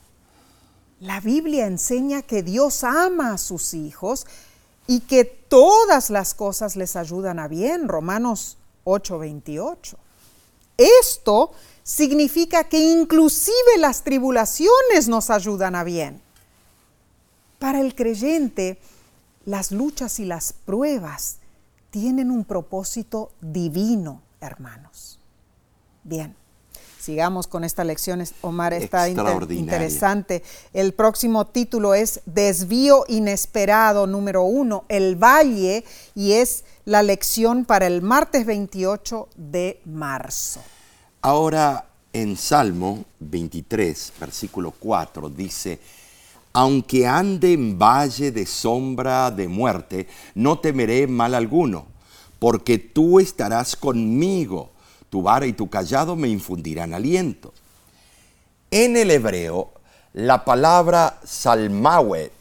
La 0.99 1.21
Biblia 1.21 1.67
enseña 1.67 2.21
que 2.21 2.43
Dios 2.43 2.84
ama 2.84 3.36
a 3.36 3.38
sus 3.38 3.73
hijos 3.73 4.27
y 4.87 5.01
que 5.01 5.25
todas 5.25 6.09
las 6.09 6.33
cosas 6.33 6.75
les 6.75 6.95
ayudan 6.95 7.39
a 7.39 7.47
bien. 7.47 7.87
Romanos 7.87 8.57
8:28. 8.83 9.97
Esto 10.77 11.51
significa 11.83 12.63
que 12.65 12.79
inclusive 12.79 13.77
las 13.77 14.03
tribulaciones 14.03 15.07
nos 15.07 15.29
ayudan 15.29 15.75
a 15.75 15.83
bien. 15.83 16.21
Para 17.59 17.81
el 17.81 17.95
creyente, 17.95 18.79
las 19.45 19.71
luchas 19.71 20.19
y 20.19 20.25
las 20.25 20.53
pruebas 20.53 21.37
tienen 21.91 22.31
un 22.31 22.43
propósito 22.43 23.31
divino, 23.39 24.21
hermanos. 24.41 25.19
Bien, 26.03 26.35
sigamos 27.03 27.47
con 27.47 27.63
esta 27.63 27.83
lección. 27.83 28.23
Omar 28.41 28.73
está 28.73 29.09
inter- 29.09 29.51
interesante. 29.51 30.41
El 30.73 30.93
próximo 30.93 31.45
título 31.45 31.93
es 31.93 32.21
Desvío 32.25 33.03
Inesperado 33.07 34.07
número 34.07 34.43
uno, 34.43 34.85
el 34.89 35.15
Valle, 35.15 35.83
y 36.15 36.33
es 36.33 36.63
la 36.85 37.03
lección 37.03 37.65
para 37.65 37.87
el 37.87 38.01
martes 38.01 38.45
28 38.45 39.27
de 39.35 39.81
marzo. 39.85 40.61
Ahora 41.21 41.85
en 42.13 42.37
Salmo 42.37 43.05
23, 43.19 44.13
versículo 44.19 44.71
4, 44.71 45.29
dice, 45.29 45.79
aunque 46.53 47.07
ande 47.07 47.53
en 47.53 47.79
valle 47.79 48.31
de 48.31 48.45
sombra 48.45 49.31
de 49.31 49.47
muerte, 49.47 50.07
no 50.35 50.59
temeré 50.59 51.07
mal 51.07 51.33
alguno, 51.33 51.87
porque 52.39 52.77
tú 52.77 53.19
estarás 53.19 53.75
conmigo, 53.75 54.69
tu 55.13 55.21
vara 55.21 55.45
y 55.45 55.54
tu 55.54 55.69
callado 55.69 56.15
me 56.15 56.28
infundirán 56.28 56.95
aliento. 56.95 57.54
En 58.71 58.97
el 58.97 59.12
hebreo, 59.12 59.71
la 60.13 60.43
palabra 60.43 61.19
salmawet 61.23 62.32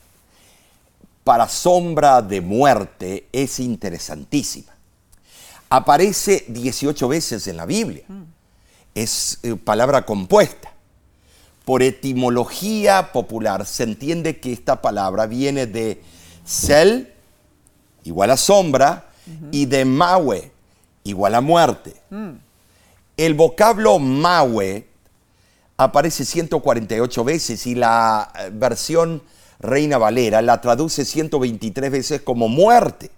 para 1.23 1.51
sombra 1.51 2.23
de 2.23 2.41
muerte 2.41 3.29
es 3.31 3.61
interesantísima. 3.61 4.73
Aparece 5.69 6.47
18 6.49 7.09
veces 7.09 7.47
en 7.47 7.59
la 7.59 7.67
Biblia. 7.67 8.05
Es 8.95 9.39
eh, 9.43 9.55
palabra 9.57 10.07
compuesta. 10.07 10.73
Por 11.67 11.83
etimología 11.83 13.13
popular 13.13 13.67
se 13.67 13.83
entiende 13.83 14.41
que 14.41 14.51
esta 14.51 14.81
palabra 14.81 15.27
viene 15.27 15.67
de 15.67 16.03
sel, 16.43 17.13
igual 18.03 18.31
a 18.31 18.39
sombra, 18.39 19.11
y 19.51 19.67
de 19.67 19.85
mawe, 19.85 20.51
igual 21.05 21.35
a 21.35 21.43
muerte. 21.43 21.97
El 23.23 23.35
vocablo 23.35 24.01
mawe 24.01 24.85
aparece 25.77 26.25
148 26.25 27.23
veces 27.23 27.69
y 27.69 27.77
la 27.77 28.33
eh, 28.37 28.51
versión 28.53 29.23
Reina 29.61 29.97
Valera 29.97 30.43
la 30.43 30.61
traduce 30.61 31.05
123 31.05 31.93
veces 31.93 32.23
como 32.23 32.49
muerte. 32.49 33.13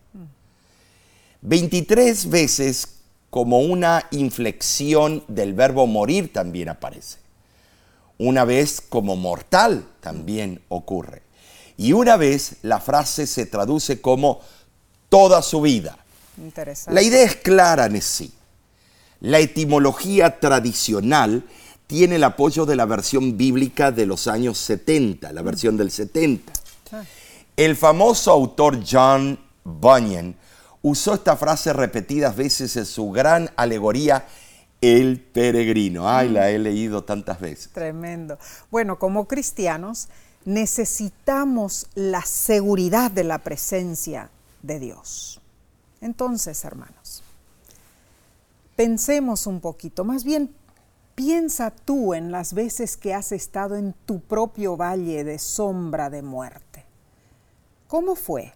23 1.41 2.29
veces 2.29 2.87
como 3.31 3.61
una 3.61 4.07
inflexión 4.11 5.25
del 5.27 5.55
verbo 5.55 5.87
morir 5.87 6.31
también 6.35 6.69
aparece. 6.69 7.17
Una 8.19 8.45
vez 8.45 8.83
como 8.83 9.17
mortal 9.17 9.87
también 10.03 10.61
ocurre. 10.69 11.23
Y 11.79 11.95
una 11.95 12.19
vez 12.19 12.57
la 12.61 12.79
frase 12.79 13.27
se 13.27 13.47
traduce 13.47 14.03
como 14.03 14.43
toda 15.09 15.41
su 15.41 15.63
vida. 15.63 15.97
Interesante. 16.37 16.95
La 16.95 17.01
idea 17.01 17.25
es 17.25 17.37
clara 17.37 17.87
en 17.87 18.03
sí. 18.03 18.35
La 19.25 19.39
etimología 19.39 20.39
tradicional 20.39 21.45
tiene 21.87 22.17
el 22.17 22.25
apoyo 22.25 22.67
de 22.67 22.77
la 22.77 22.85
versión 22.85 23.39
bíblica 23.39 23.91
de 23.91 24.05
los 24.05 24.29
años 24.29 24.59
70, 24.59 25.33
la 25.33 25.41
versión 25.41 25.79
del 25.79 25.91
70. 25.91 26.53
El 27.57 27.75
famoso 27.75 28.33
autor 28.33 28.81
John 28.87 29.39
Bunyan 29.65 30.37
usó 30.83 31.15
esta 31.15 31.39
frase 31.39 31.73
repetidas 31.73 32.37
veces 32.37 32.77
en 32.77 32.85
su 32.85 33.13
gran 33.13 33.51
alegoría 33.57 34.27
El 34.83 35.21
peregrino. 35.21 36.07
Ay, 36.07 36.29
la 36.29 36.51
he 36.51 36.59
leído 36.59 37.05
tantas 37.05 37.41
veces. 37.41 37.71
Tremendo. 37.73 38.39
Bueno, 38.71 38.99
como 38.99 39.27
cristianos 39.27 40.09
necesitamos 40.45 41.87
la 41.95 42.21
seguridad 42.27 43.11
de 43.11 43.25
la 43.25 43.39
presencia 43.39 44.29
de 44.61 44.81
Dios. 44.81 45.41
Entonces, 46.03 46.63
hermanos, 46.67 47.04
pensemos 48.77 49.47
un 49.47 49.61
poquito, 49.61 50.05
más 50.05 50.25
bien 50.25 50.55
piensa 51.15 51.71
tú 51.71 52.15
en 52.15 52.33
las 52.33 52.55
veces 52.55 52.97
que 52.97 53.15
has 53.15 53.33
estado 53.33 53.77
en 53.77 53.95
tu 54.05 54.21
propio 54.21 54.77
valle 54.77 55.25
de 55.25 55.39
sombra 55.39 56.11
de 56.11 56.23
muerte. 56.23 56.85
¿Cómo 57.87 58.15
fue? 58.15 58.53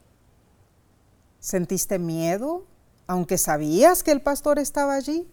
¿Sentiste 1.38 1.98
miedo 1.98 2.64
aunque 3.06 3.38
sabías 3.38 4.02
que 4.02 4.10
el 4.10 4.20
pastor 4.20 4.58
estaba 4.58 4.94
allí? 4.94 5.26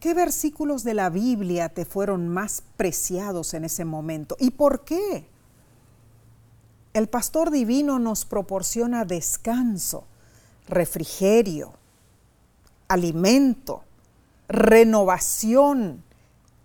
¿Qué 0.00 0.14
versículos 0.14 0.84
de 0.84 0.94
la 0.94 1.10
Biblia 1.10 1.68
te 1.68 1.84
fueron 1.84 2.28
más 2.28 2.62
preciados 2.76 3.54
en 3.54 3.64
ese 3.64 3.84
momento? 3.84 4.36
¿Y 4.40 4.50
por 4.50 4.84
qué? 4.84 5.28
El 6.94 7.08
pastor 7.08 7.50
divino 7.50 7.98
nos 7.98 8.24
proporciona 8.24 9.04
descanso, 9.04 10.04
refrigerio, 10.66 11.74
alimento, 12.88 13.84
renovación, 14.48 16.02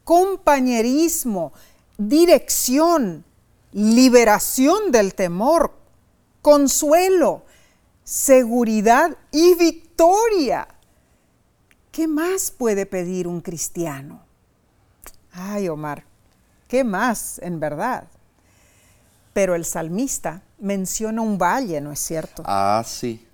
compañerismo, 0.04 1.54
dirección, 1.98 3.24
liberación 3.74 4.92
del 4.92 5.14
temor, 5.14 5.74
consuelo, 6.42 7.44
seguridad 8.04 9.18
y 9.32 9.56
victoria. 9.56 10.68
¿Qué 11.92 12.08
más 12.08 12.52
puede 12.52 12.86
pedir 12.86 13.28
un 13.28 13.42
cristiano? 13.42 14.22
Ay, 15.32 15.70
Omar, 15.70 16.04
¿qué 16.68 16.84
más 16.84 17.40
en 17.40 17.60
verdad? 17.60 18.08
Pero 19.34 19.56
el 19.56 19.66
salmista 19.66 20.44
menciona 20.60 21.22
un 21.22 21.38
valle, 21.38 21.82
¿no 21.82 21.92
es 21.92 22.00
cierto? 22.00 22.44
Ah, 22.46 22.84
sí. 22.86 23.28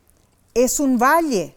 Es 0.53 0.79
un 0.79 0.97
valle, 0.97 1.55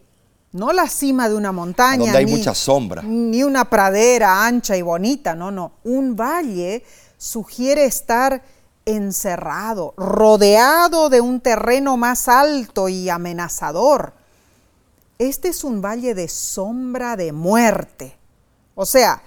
no 0.53 0.73
la 0.73 0.87
cima 0.87 1.29
de 1.29 1.35
una 1.35 1.53
montaña. 1.53 2.05
Donde 2.05 2.19
hay 2.19 2.27
mucha 2.27 2.55
sombra. 2.55 3.03
Ni 3.03 3.43
una 3.43 3.69
pradera 3.69 4.45
ancha 4.45 4.77
y 4.77 4.83
bonita, 4.83 5.35
no, 5.35 5.51
no. 5.51 5.73
Un 5.85 6.15
valle 6.15 6.85
sugiere 7.17 7.85
estar 7.85 8.43
encerrado, 8.85 9.95
rodeado 9.97 11.09
de 11.09 11.21
un 11.21 11.41
terreno 11.41 11.97
más 11.97 12.29
alto 12.29 12.88
y 12.88 13.09
amenazador. 13.09 14.12
Este 15.19 15.49
es 15.49 15.65
un 15.65 15.81
valle 15.81 16.15
de 16.15 16.29
sombra 16.29 17.17
de 17.17 17.33
muerte. 17.33 18.17
O 18.75 18.85
sea, 18.85 19.23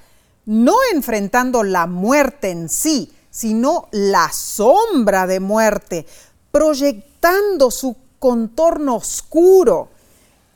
no 0.46 0.76
enfrentando 0.94 1.64
la 1.64 1.88
muerte 1.88 2.52
en 2.52 2.70
sí, 2.70 3.14
sino 3.32 3.88
la 3.92 4.32
sombra 4.32 5.26
de 5.26 5.40
muerte, 5.40 6.06
proyectando 6.52 7.72
su 7.72 7.96
contorno 8.20 8.96
oscuro 8.96 9.95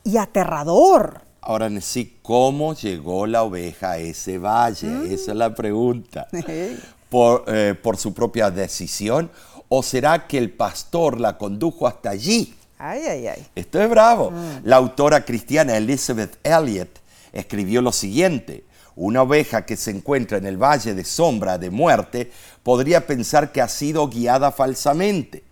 y 0.04 0.16
aterrador. 0.16 1.22
Ahora, 1.42 1.70
sí, 1.80 2.18
¿cómo 2.22 2.74
llegó 2.74 3.26
la 3.26 3.42
oveja 3.42 3.92
a 3.92 3.98
ese 3.98 4.38
valle? 4.38 4.86
Mm. 4.86 5.12
Esa 5.12 5.30
es 5.32 5.36
la 5.36 5.54
pregunta. 5.54 6.28
¿Por, 7.08 7.44
eh, 7.48 7.74
¿Por 7.80 7.96
su 7.96 8.12
propia 8.14 8.50
decisión? 8.50 9.30
¿O 9.68 9.82
será 9.82 10.26
que 10.26 10.38
el 10.38 10.50
pastor 10.50 11.20
la 11.20 11.38
condujo 11.38 11.86
hasta 11.86 12.10
allí? 12.10 12.54
Ay, 12.78 13.02
ay, 13.08 13.26
ay. 13.26 13.46
Esto 13.54 13.80
es 13.80 13.88
bravo. 13.90 14.30
Mm. 14.30 14.60
La 14.64 14.76
autora 14.76 15.24
cristiana 15.24 15.76
Elizabeth 15.76 16.38
Elliot 16.44 17.00
escribió 17.32 17.82
lo 17.82 17.92
siguiente. 17.92 18.64
Una 18.96 19.22
oveja 19.22 19.64
que 19.64 19.76
se 19.76 19.90
encuentra 19.90 20.38
en 20.38 20.46
el 20.46 20.56
valle 20.56 20.94
de 20.94 21.04
sombra 21.04 21.56
de 21.56 21.70
muerte 21.70 22.30
podría 22.62 23.06
pensar 23.06 23.52
que 23.52 23.62
ha 23.62 23.68
sido 23.68 24.08
guiada 24.08 24.52
falsamente, 24.52 25.42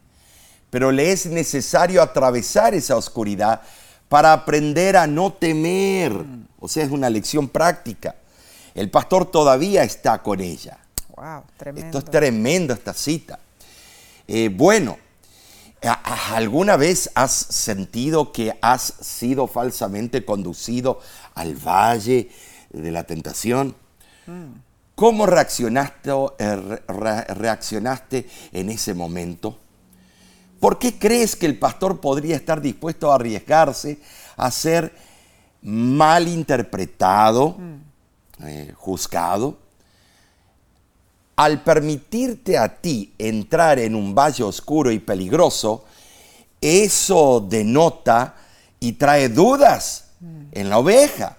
pero 0.71 0.93
le 0.93 1.13
es 1.13 1.27
necesario 1.27 2.03
atravesar 2.03 2.75
esa 2.75 2.97
oscuridad 2.97 3.63
para 4.09 4.33
aprender 4.33 4.97
a 4.97 5.07
no 5.07 5.33
temer. 5.33 6.13
O 6.61 6.69
sea, 6.69 6.85
es 6.85 6.91
una 6.91 7.11
lección 7.11 7.49
práctica. 7.49 8.17
El 8.75 8.91
pastor 8.91 9.31
todavía 9.31 9.83
está 9.83 10.23
con 10.23 10.41
ella. 10.41 10.79
Wow, 11.17 11.43
tremendo. 11.57 11.87
Esto 11.87 11.99
es 11.99 12.05
tremendo, 12.05 12.75
esta 12.75 12.95
cita. 12.95 13.39
Eh, 14.27 14.51
bueno, 14.53 14.99
¿alguna 16.33 16.77
vez 16.77 17.11
has 17.15 17.33
sentido 17.33 18.33
que 18.33 18.57
has 18.61 18.95
sido 19.01 19.47
falsamente 19.47 20.25
conducido 20.25 21.01
al 21.35 21.55
valle 21.55 22.31
de 22.71 22.91
la 22.91 23.05
tentación? 23.05 23.75
¿Cómo 24.95 25.27
reaccionaste, 25.27 26.11
eh, 26.39 26.57
reaccionaste 26.87 28.29
en 28.53 28.69
ese 28.69 28.95
momento? 28.95 29.59
¿Por 30.61 30.79
qué 30.79 30.99
crees 30.99 31.37
que 31.37 31.47
el 31.47 31.59
pastor 31.59 32.01
podría 32.01 32.37
estar 32.37 32.61
dispuesto 32.61 33.13
a 33.13 33.15
arriesgarse 33.15 33.99
a 34.37 34.51
ser 34.51 34.93
mal 35.63 36.27
interpretado, 36.27 37.57
eh, 38.43 38.73
juzgado? 38.77 39.59
Al 41.37 41.63
permitirte 41.63 42.59
a 42.59 42.81
ti 42.81 43.15
entrar 43.19 43.79
en 43.79 43.95
un 43.95 44.15
valle 44.15 44.43
oscuro 44.43 44.91
y 44.91 44.99
peligroso, 44.99 45.85
eso 46.61 47.47
denota 47.49 48.35
y 48.81 48.93
trae 48.93 49.29
dudas 49.29 50.07
en 50.51 50.69
la 50.69 50.79
oveja. 50.79 51.37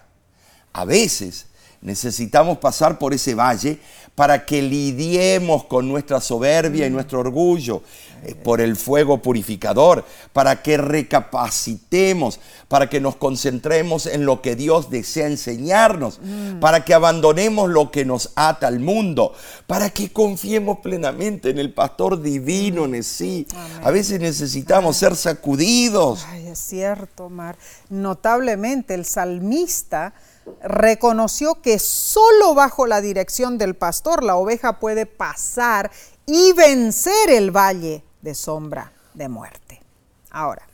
A 0.72 0.86
veces 0.86 1.48
necesitamos 1.82 2.58
pasar 2.58 2.98
por 2.98 3.14
ese 3.14 3.36
valle 3.36 3.82
para 4.20 4.46
que 4.46 4.62
lidiemos 4.62 5.64
con 5.64 5.88
nuestra 5.88 6.20
soberbia 6.20 6.86
y 6.86 6.90
nuestro 6.90 7.22
orgullo 7.22 7.84
eh, 8.26 8.36
por 8.36 8.60
el 8.60 8.76
fuego 8.76 9.22
purificador, 9.22 10.04
para 10.34 10.62
que 10.62 10.76
recapacitemos, 10.76 12.42
para 12.68 12.90
que 12.90 13.00
nos 13.00 13.16
concentremos 13.16 14.08
en 14.08 14.26
lo 14.26 14.42
que 14.42 14.58
Dios 14.58 14.90
desea 14.90 15.28
enseñarnos, 15.28 16.20
mm. 16.22 16.60
para 16.60 16.84
que 16.84 16.94
abandonemos 16.94 17.70
lo 17.70 17.92
que 17.92 18.04
nos 18.04 18.34
ata 18.36 18.68
al 18.68 18.82
mundo, 18.82 19.32
para 19.68 19.90
que 19.90 20.12
confiemos 20.12 20.80
plenamente 20.80 21.50
en 21.52 21.58
el 21.58 21.72
pastor 21.72 22.22
divino, 22.22 22.84
en 22.84 23.02
sí. 23.06 23.48
A 23.82 23.90
veces 23.90 24.20
necesitamos 24.20 24.98
ser 24.98 25.16
sacudidos. 25.16 26.26
Ay, 26.28 26.48
es 26.48 26.60
cierto, 26.60 27.30
Mar. 27.30 27.58
Notablemente 27.90 28.96
el 28.96 29.06
salmista 29.06 30.14
reconoció 30.62 31.62
que 31.62 31.80
solo 31.80 32.54
bajo 32.54 32.88
la 32.88 33.02
dirección 33.02 33.58
del 33.58 33.76
pastor 33.76 34.24
la 34.24 34.36
oveja 34.36 34.80
puede 34.80 35.06
pasar 35.06 35.92
y 36.26 36.54
vencer 36.54 37.30
el 37.30 37.52
valle 37.52 38.04
de 38.22 38.36
sombra 38.36 38.92
de 39.14 39.30
muerte. 39.30 39.82
Ahora, 40.30 40.68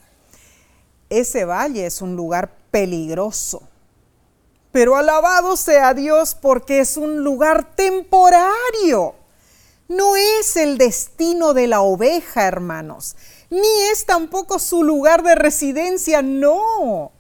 ese 1.09 1.45
valle 1.45 1.85
es 1.85 2.01
un 2.01 2.15
lugar 2.15 2.51
peligroso, 2.71 3.63
pero 4.71 4.97
alabado 4.97 5.55
sea 5.55 5.93
Dios 5.93 6.35
porque 6.35 6.79
es 6.79 6.97
un 6.97 7.23
lugar 7.23 7.75
temporario. 7.75 9.15
No 9.87 10.15
es 10.15 10.57
el 10.57 10.77
destino 10.77 11.53
de 11.53 11.67
la 11.67 11.81
oveja, 11.81 12.47
hermanos, 12.47 13.15
ni 13.49 13.81
es 13.91 14.05
tampoco 14.05 14.57
su 14.59 14.83
lugar 14.83 15.23
de 15.23 15.35
residencia, 15.35 16.21
no. 16.21 17.11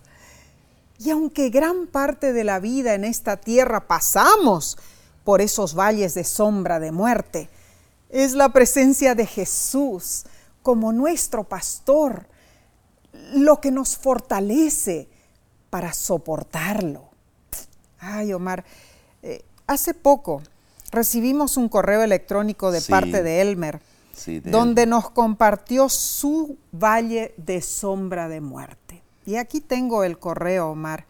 Y 0.97 1.09
aunque 1.09 1.49
gran 1.49 1.87
parte 1.87 2.33
de 2.33 2.43
la 2.43 2.59
vida 2.59 2.93
en 2.93 3.03
esta 3.03 3.37
tierra 3.37 3.87
pasamos 3.87 4.77
por 5.23 5.41
esos 5.41 5.75
valles 5.75 6.13
de 6.13 6.23
sombra 6.23 6.79
de 6.79 6.91
muerte, 6.91 7.49
es 8.09 8.33
la 8.33 8.49
presencia 8.49 9.15
de 9.15 9.25
Jesús 9.25 10.25
como 10.61 10.93
nuestro 10.93 11.43
pastor 11.43 12.27
lo 13.33 13.59
que 13.61 13.71
nos 13.71 13.97
fortalece 13.97 15.07
para 15.69 15.93
soportarlo. 15.93 17.09
Ay, 17.99 18.33
Omar, 18.33 18.63
eh, 19.23 19.43
hace 19.67 19.93
poco 19.93 20.41
recibimos 20.91 21.57
un 21.57 21.69
correo 21.69 22.03
electrónico 22.03 22.71
de 22.71 22.81
parte 22.81 23.23
de 23.23 23.41
Elmer, 23.41 23.81
donde 24.43 24.85
nos 24.85 25.09
compartió 25.09 25.89
su 25.89 26.57
valle 26.71 27.33
de 27.37 27.61
sombra 27.61 28.29
de 28.29 28.41
muerte. 28.41 29.03
Y 29.25 29.37
aquí 29.37 29.59
tengo 29.59 30.03
el 30.03 30.19
correo, 30.19 30.69
Omar, 30.69 31.05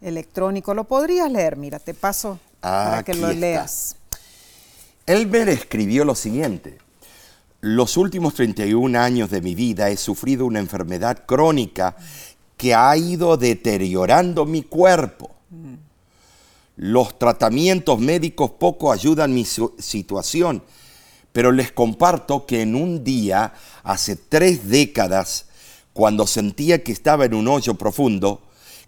electrónico. 0.00 0.72
¿Lo 0.74 0.84
podrías 0.84 1.30
leer? 1.30 1.56
Mira, 1.56 1.78
te 1.78 1.94
paso 1.94 2.38
para 2.60 3.02
que 3.02 3.14
lo 3.14 3.32
leas. 3.32 3.96
Elmer 5.06 5.48
escribió 5.48 6.04
lo 6.04 6.14
siguiente. 6.14 6.78
Los 7.60 7.96
últimos 7.96 8.34
31 8.34 8.98
años 8.98 9.30
de 9.30 9.42
mi 9.42 9.54
vida 9.54 9.90
he 9.90 9.96
sufrido 9.96 10.46
una 10.46 10.60
enfermedad 10.60 11.24
crónica 11.26 11.96
que 12.56 12.74
ha 12.74 12.96
ido 12.96 13.36
deteriorando 13.36 14.46
mi 14.46 14.62
cuerpo. 14.62 15.30
Los 16.76 17.18
tratamientos 17.18 17.98
médicos 17.98 18.52
poco 18.52 18.92
ayudan 18.92 19.34
mi 19.34 19.44
situación, 19.44 20.62
pero 21.32 21.52
les 21.52 21.72
comparto 21.72 22.46
que 22.46 22.62
en 22.62 22.74
un 22.74 23.04
día, 23.04 23.52
hace 23.82 24.16
tres 24.16 24.68
décadas, 24.68 25.46
cuando 25.92 26.26
sentía 26.26 26.82
que 26.82 26.92
estaba 26.92 27.24
en 27.24 27.34
un 27.34 27.48
hoyo 27.48 27.74
profundo, 27.74 28.42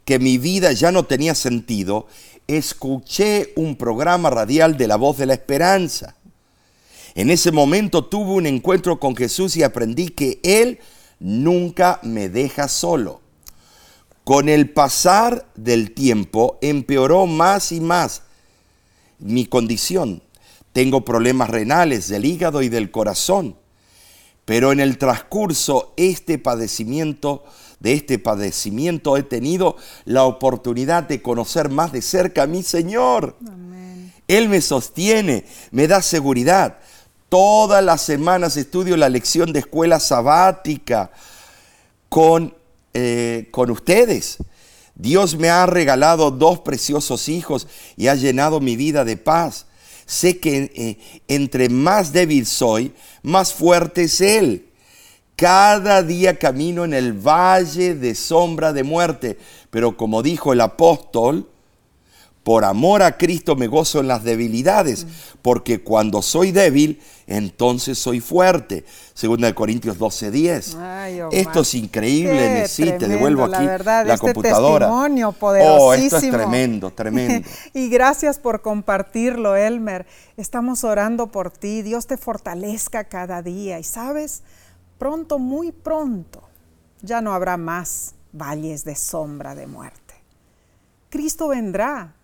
que 0.04 0.18
mi 0.18 0.38
vida 0.38 0.72
ya 0.72 0.92
no 0.92 1.04
tenía 1.04 1.34
sentido, 1.34 2.06
escuché 2.46 3.52
un 3.56 3.76
programa 3.76 4.30
radial 4.30 4.76
de 4.76 4.88
la 4.88 4.96
voz 4.96 5.18
de 5.18 5.26
la 5.26 5.34
esperanza. 5.34 6.16
En 7.14 7.30
ese 7.30 7.52
momento 7.52 8.04
tuve 8.04 8.32
un 8.32 8.46
encuentro 8.46 8.98
con 8.98 9.14
Jesús 9.14 9.56
y 9.56 9.62
aprendí 9.62 10.08
que 10.08 10.40
Él 10.42 10.80
nunca 11.20 12.00
me 12.02 12.28
deja 12.28 12.68
solo. 12.68 13.20
Con 14.24 14.48
el 14.48 14.70
pasar 14.70 15.46
del 15.56 15.92
tiempo 15.92 16.58
empeoró 16.62 17.26
más 17.26 17.72
y 17.72 17.80
más 17.80 18.22
mi 19.18 19.46
condición. 19.46 20.22
Tengo 20.72 21.04
problemas 21.04 21.50
renales 21.50 22.08
del 22.08 22.24
hígado 22.24 22.62
y 22.62 22.68
del 22.68 22.90
corazón. 22.90 23.56
Pero 24.52 24.70
en 24.70 24.80
el 24.80 24.98
transcurso 24.98 25.94
este 25.96 26.36
padecimiento, 26.36 27.42
de 27.80 27.94
este 27.94 28.18
padecimiento 28.18 29.16
he 29.16 29.22
tenido 29.22 29.78
la 30.04 30.24
oportunidad 30.24 31.04
de 31.04 31.22
conocer 31.22 31.70
más 31.70 31.90
de 31.90 32.02
cerca 32.02 32.42
a 32.42 32.46
mi 32.46 32.62
Señor. 32.62 33.34
Él 34.28 34.50
me 34.50 34.60
sostiene, 34.60 35.46
me 35.70 35.88
da 35.88 36.02
seguridad. 36.02 36.80
Todas 37.30 37.82
las 37.82 38.02
semanas 38.02 38.58
estudio 38.58 38.98
la 38.98 39.08
lección 39.08 39.54
de 39.54 39.60
escuela 39.60 39.98
sabática 39.98 41.12
con, 42.10 42.54
eh, 42.92 43.48
con 43.52 43.70
ustedes. 43.70 44.36
Dios 44.94 45.38
me 45.38 45.48
ha 45.48 45.64
regalado 45.64 46.30
dos 46.30 46.58
preciosos 46.58 47.30
hijos 47.30 47.66
y 47.96 48.08
ha 48.08 48.16
llenado 48.16 48.60
mi 48.60 48.76
vida 48.76 49.06
de 49.06 49.16
paz. 49.16 49.64
Sé 50.12 50.38
que 50.38 50.70
eh, 50.74 51.22
entre 51.26 51.70
más 51.70 52.12
débil 52.12 52.44
soy, 52.44 52.92
más 53.22 53.54
fuerte 53.54 54.02
es 54.02 54.20
Él. 54.20 54.68
Cada 55.36 56.02
día 56.02 56.38
camino 56.38 56.84
en 56.84 56.92
el 56.92 57.14
valle 57.14 57.94
de 57.94 58.14
sombra 58.14 58.74
de 58.74 58.82
muerte, 58.82 59.38
pero 59.70 59.96
como 59.96 60.22
dijo 60.22 60.52
el 60.52 60.60
apóstol, 60.60 61.48
por 62.42 62.64
amor 62.64 63.02
a 63.02 63.16
Cristo 63.16 63.54
me 63.54 63.68
gozo 63.68 64.00
en 64.00 64.08
las 64.08 64.24
debilidades, 64.24 65.06
porque 65.42 65.82
cuando 65.82 66.22
soy 66.22 66.50
débil, 66.50 67.00
entonces 67.26 67.98
soy 67.98 68.20
fuerte. 68.20 68.84
Segunda 69.14 69.46
de 69.46 69.54
Corintios 69.54 69.98
12:10. 69.98 70.76
Ay, 70.76 71.20
Omar. 71.20 71.34
Esto 71.34 71.60
es 71.60 71.74
increíble, 71.74 72.54
Nesí, 72.54 72.84
te 72.84 73.06
devuelvo 73.06 73.46
la 73.46 73.58
aquí 73.58 73.66
verdad, 73.66 74.06
la 74.06 74.14
este 74.14 74.26
computadora. 74.26 74.86
testimonio 74.86 75.34
Oh, 75.40 75.94
esto 75.94 76.16
es 76.16 76.30
tremendo, 76.30 76.90
tremendo. 76.90 77.48
y 77.72 77.88
gracias 77.88 78.38
por 78.38 78.60
compartirlo, 78.60 79.54
Elmer. 79.54 80.06
Estamos 80.36 80.82
orando 80.84 81.28
por 81.28 81.50
ti. 81.50 81.82
Dios 81.82 82.06
te 82.06 82.16
fortalezca 82.16 83.04
cada 83.04 83.42
día. 83.42 83.78
Y 83.78 83.84
sabes, 83.84 84.42
pronto, 84.98 85.38
muy 85.38 85.70
pronto, 85.70 86.42
ya 87.02 87.20
no 87.20 87.34
habrá 87.34 87.56
más 87.56 88.14
valles 88.32 88.84
de 88.84 88.96
sombra 88.96 89.54
de 89.54 89.66
muerte. 89.66 90.14
Cristo 91.08 91.48
vendrá, 91.48 92.14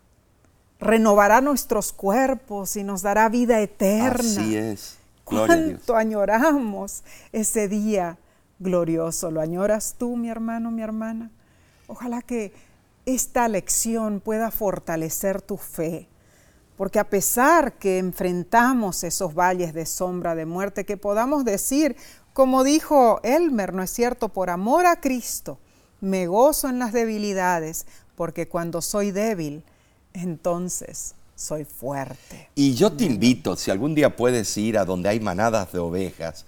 renovará 0.81 1.41
nuestros 1.41 1.93
cuerpos 1.93 2.77
y 2.77 2.85
nos 2.85 3.03
dará 3.03 3.29
vida 3.29 3.61
eterna. 3.61 4.19
Así 4.21 4.57
es. 4.57 4.99
Gloria 5.27 5.55
a 5.55 5.57
Dios. 5.57 5.69
¿Cuánto 5.69 5.97
añoramos 5.97 7.03
ese 7.33 7.69
día 7.69 8.19
glorioso? 8.59 9.31
¿Lo 9.31 9.41
añoras 9.41 9.97
tú, 9.99 10.17
mi 10.17 10.31
hermano, 10.31 10.71
mi 10.71 10.83
hermana? 10.83 11.31
Ojalá 11.87 12.23
que 12.23 12.53
esta 13.07 13.49
lección 13.49 14.21
pueda 14.21 14.51
fortalecer 14.51 15.41
tu 15.41 15.57
fe, 15.57 16.07
porque 16.77 16.99
a 16.99 17.09
pesar 17.09 17.73
que 17.73 17.99
enfrentamos 17.99 19.03
esos 19.03 19.35
valles 19.35 19.73
de 19.73 19.87
sombra 19.87 20.35
de 20.35 20.45
muerte, 20.45 20.85
que 20.85 20.97
podamos 20.97 21.45
decir, 21.45 21.97
como 22.35 22.65
dijo 22.65 23.21
Elmer, 23.23 23.73
¿no 23.73 23.83
es 23.83 23.91
cierto? 23.91 24.29
Por 24.29 24.51
amor 24.51 24.87
a 24.87 25.01
Cristo, 25.01 25.59
me 26.01 26.27
gozo 26.27 26.69
en 26.69 26.79
las 26.79 26.93
debilidades, 26.93 27.87
porque 28.15 28.47
cuando 28.47 28.83
soy 28.83 29.11
débil, 29.11 29.65
entonces 30.13 31.15
soy 31.39 31.65
fuerte. 31.65 32.49
Y 32.55 32.75
yo 32.75 32.93
te 32.93 33.05
invito, 33.05 33.57
si 33.57 33.71
algún 33.71 33.95
día 33.95 34.17
puedes 34.17 34.57
ir 34.57 34.77
a 34.77 34.85
donde 34.85 35.09
hay 35.09 35.21
manadas 35.21 35.73
de 35.73 35.79
ovejas 35.79 36.45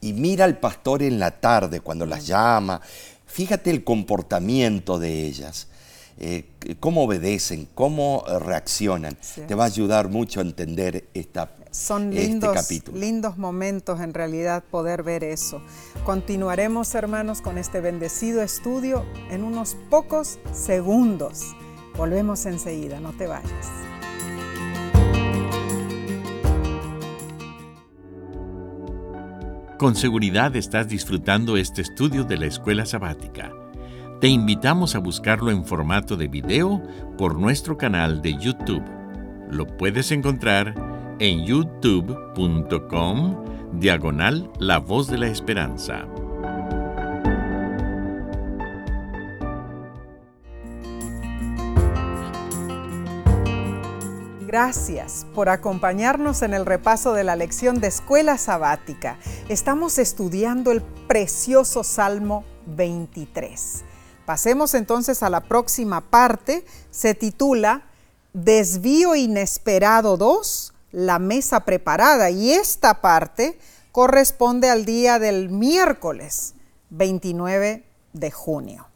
y 0.00 0.12
mira 0.12 0.44
al 0.44 0.58
pastor 0.58 1.02
en 1.02 1.18
la 1.18 1.30
tarde 1.30 1.80
cuando 1.80 2.06
las 2.06 2.26
llama, 2.26 2.80
fíjate 3.26 3.70
el 3.70 3.84
comportamiento 3.84 4.98
de 4.98 5.26
ellas, 5.26 5.68
eh, 6.18 6.46
cómo 6.80 7.04
obedecen, 7.04 7.68
cómo 7.74 8.24
eh, 8.26 8.38
reaccionan. 8.38 9.16
Sí. 9.20 9.42
Te 9.46 9.54
va 9.54 9.64
a 9.64 9.66
ayudar 9.66 10.08
mucho 10.08 10.40
a 10.40 10.42
entender 10.42 11.06
esta, 11.14 11.50
Son 11.70 12.12
este 12.12 12.48
capítulo. 12.52 12.98
lindos 12.98 13.36
momentos 13.38 14.00
en 14.00 14.12
realidad 14.12 14.64
poder 14.70 15.02
ver 15.02 15.22
eso. 15.22 15.62
Continuaremos, 16.04 16.94
hermanos, 16.94 17.42
con 17.42 17.58
este 17.58 17.80
bendecido 17.80 18.42
estudio 18.42 19.04
en 19.30 19.44
unos 19.44 19.76
pocos 19.90 20.38
segundos. 20.52 21.54
Volvemos 21.96 22.44
enseguida, 22.46 23.00
no 23.00 23.12
te 23.12 23.26
vayas. 23.26 23.86
Con 29.78 29.94
seguridad 29.94 30.56
estás 30.56 30.88
disfrutando 30.88 31.56
este 31.58 31.82
estudio 31.82 32.24
de 32.24 32.38
la 32.38 32.46
escuela 32.46 32.86
sabática. 32.86 33.52
Te 34.20 34.28
invitamos 34.28 34.94
a 34.94 34.98
buscarlo 34.98 35.50
en 35.50 35.66
formato 35.66 36.16
de 36.16 36.28
video 36.28 36.82
por 37.18 37.38
nuestro 37.38 37.76
canal 37.76 38.22
de 38.22 38.38
YouTube. 38.38 38.82
Lo 39.50 39.66
puedes 39.66 40.10
encontrar 40.12 40.74
en 41.18 41.44
youtube.com 41.44 43.36
diagonal 43.74 44.50
La 44.58 44.78
Voz 44.78 45.08
de 45.08 45.18
la 45.18 45.26
Esperanza. 45.28 46.06
Gracias 54.46 55.26
por 55.34 55.48
acompañarnos 55.48 56.42
en 56.42 56.54
el 56.54 56.66
repaso 56.66 57.12
de 57.14 57.24
la 57.24 57.34
lección 57.34 57.80
de 57.80 57.88
escuela 57.88 58.38
sabática. 58.38 59.18
Estamos 59.48 59.98
estudiando 59.98 60.70
el 60.70 60.82
precioso 60.82 61.82
Salmo 61.82 62.44
23. 62.66 63.82
Pasemos 64.24 64.74
entonces 64.74 65.24
a 65.24 65.30
la 65.30 65.40
próxima 65.40 66.00
parte. 66.00 66.64
Se 66.92 67.14
titula 67.14 67.86
Desvío 68.34 69.16
inesperado 69.16 70.16
2, 70.16 70.72
la 70.92 71.18
mesa 71.18 71.64
preparada. 71.64 72.30
Y 72.30 72.52
esta 72.52 73.00
parte 73.00 73.58
corresponde 73.90 74.70
al 74.70 74.84
día 74.84 75.18
del 75.18 75.48
miércoles 75.48 76.54
29 76.90 77.82
de 78.12 78.30
junio. 78.30 78.86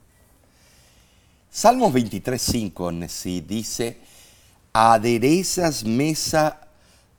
Salmos 1.50 1.92
23.5 1.92 3.08
sí, 3.08 3.40
dice, 3.40 3.98
aderezas 4.72 5.84
mesa 5.84 6.68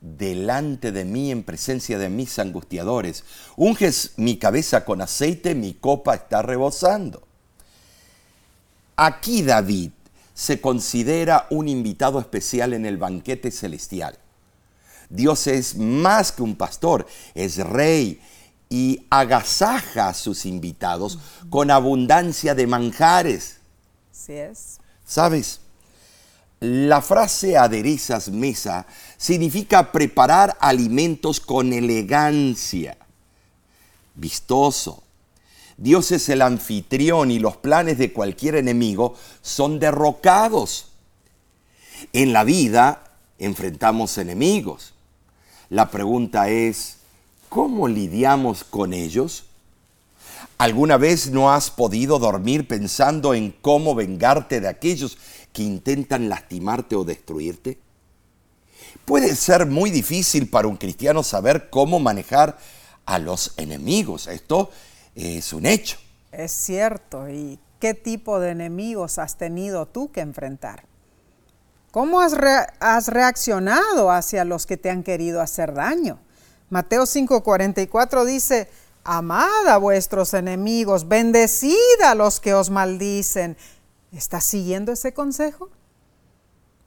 delante 0.00 0.90
de 0.90 1.04
mí 1.04 1.30
en 1.30 1.44
presencia 1.44 1.98
de 1.98 2.08
mis 2.08 2.38
angustiadores, 2.38 3.24
unges 3.56 4.12
mi 4.16 4.36
cabeza 4.36 4.84
con 4.84 5.00
aceite, 5.00 5.54
mi 5.54 5.74
copa 5.74 6.14
está 6.14 6.42
rebosando. 6.42 7.22
Aquí 8.96 9.42
David 9.42 9.90
se 10.34 10.60
considera 10.60 11.46
un 11.50 11.68
invitado 11.68 12.18
especial 12.18 12.72
en 12.72 12.84
el 12.84 12.96
banquete 12.96 13.50
celestial. 13.50 14.18
Dios 15.08 15.46
es 15.46 15.76
más 15.76 16.32
que 16.32 16.42
un 16.42 16.56
pastor, 16.56 17.06
es 17.34 17.58
rey 17.58 18.20
y 18.70 19.06
agasaja 19.10 20.08
a 20.08 20.14
sus 20.14 20.46
invitados 20.46 21.18
con 21.50 21.70
abundancia 21.70 22.54
de 22.54 22.66
manjares. 22.66 23.58
Así 24.10 24.32
es. 24.32 24.78
¿Sabes? 25.04 25.60
La 26.62 27.02
frase 27.02 27.56
aderezas 27.56 28.28
mesa 28.28 28.86
significa 29.16 29.90
preparar 29.90 30.56
alimentos 30.60 31.40
con 31.40 31.72
elegancia, 31.72 32.96
vistoso. 34.14 35.02
Dios 35.76 36.12
es 36.12 36.28
el 36.28 36.40
anfitrión 36.40 37.32
y 37.32 37.40
los 37.40 37.56
planes 37.56 37.98
de 37.98 38.12
cualquier 38.12 38.54
enemigo 38.54 39.16
son 39.40 39.80
derrocados. 39.80 40.92
En 42.12 42.32
la 42.32 42.44
vida 42.44 43.10
enfrentamos 43.40 44.16
enemigos. 44.16 44.94
La 45.68 45.90
pregunta 45.90 46.48
es, 46.48 46.98
¿cómo 47.48 47.88
lidiamos 47.88 48.62
con 48.62 48.92
ellos? 48.92 49.46
¿Alguna 50.58 50.96
vez 50.96 51.28
no 51.32 51.52
has 51.52 51.72
podido 51.72 52.20
dormir 52.20 52.68
pensando 52.68 53.34
en 53.34 53.50
cómo 53.50 53.96
vengarte 53.96 54.60
de 54.60 54.68
aquellos 54.68 55.18
que 55.52 55.62
intentan 55.62 56.28
lastimarte 56.28 56.96
o 56.96 57.04
destruirte? 57.04 57.78
Puede 59.04 59.34
ser 59.36 59.66
muy 59.66 59.90
difícil 59.90 60.48
para 60.48 60.68
un 60.68 60.76
cristiano 60.76 61.22
saber 61.22 61.70
cómo 61.70 61.98
manejar 61.98 62.58
a 63.06 63.18
los 63.18 63.54
enemigos. 63.56 64.26
Esto 64.26 64.70
es 65.14 65.52
un 65.52 65.66
hecho. 65.66 65.98
Es 66.30 66.52
cierto. 66.52 67.28
¿Y 67.28 67.58
qué 67.78 67.94
tipo 67.94 68.40
de 68.40 68.50
enemigos 68.50 69.18
has 69.18 69.36
tenido 69.36 69.86
tú 69.86 70.10
que 70.12 70.20
enfrentar? 70.20 70.84
¿Cómo 71.90 72.20
has, 72.20 72.32
re 72.32 72.66
has 72.80 73.08
reaccionado 73.08 74.10
hacia 74.10 74.44
los 74.44 74.64
que 74.64 74.78
te 74.78 74.88
han 74.88 75.02
querido 75.02 75.40
hacer 75.42 75.74
daño? 75.74 76.18
Mateo 76.70 77.02
5:44 77.02 78.24
dice, 78.24 78.70
amad 79.04 79.68
a 79.68 79.76
vuestros 79.76 80.32
enemigos, 80.32 81.06
bendecid 81.06 82.00
a 82.02 82.14
los 82.14 82.40
que 82.40 82.54
os 82.54 82.70
maldicen. 82.70 83.58
¿Estás 84.12 84.44
siguiendo 84.44 84.92
ese 84.92 85.14
consejo? 85.14 85.70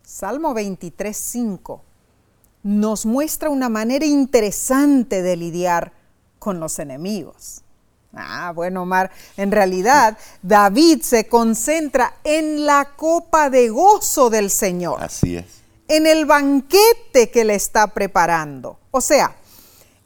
Salmo 0.03 0.53
23:5 0.53 1.81
nos 2.63 3.05
muestra 3.05 3.49
una 3.49 3.69
manera 3.69 4.05
interesante 4.05 5.21
de 5.21 5.35
lidiar 5.35 5.93
con 6.39 6.59
los 6.59 6.79
enemigos. 6.79 7.61
Ah, 8.13 8.51
bueno, 8.55 8.83
Omar, 8.83 9.11
en 9.37 9.51
realidad 9.51 10.17
David 10.41 11.01
se 11.01 11.27
concentra 11.27 12.15
en 12.23 12.65
la 12.65 12.95
copa 12.95 13.49
de 13.49 13.69
gozo 13.69 14.29
del 14.29 14.49
Señor, 14.49 15.03
Así 15.03 15.35
es. 15.37 15.45
en 15.87 16.07
el 16.07 16.25
banquete 16.25 17.29
que 17.29 17.43
le 17.43 17.55
está 17.55 17.87
preparando. 17.87 18.79
O 18.91 19.01
sea, 19.01 19.35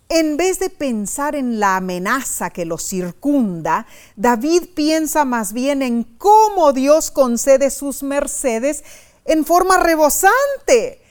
en 0.10 0.38
vez 0.38 0.58
de 0.58 0.72
pensar 0.72 1.36
en 1.36 1.60
la 1.60 1.78
amenaza 1.78 2.50
que 2.50 2.66
lo 2.66 2.80
circunda, 2.80 3.86
David 4.16 4.70
piensa 4.74 5.24
más 5.24 5.54
bien 5.54 5.84
en 5.84 6.04
cómo 6.04 6.74
Dios 6.74 7.12
concede 7.12 7.70
sus 7.70 8.02
mercedes 8.02 8.84
en 9.26 9.46
forma 9.46 9.78
rebosante 9.78 11.04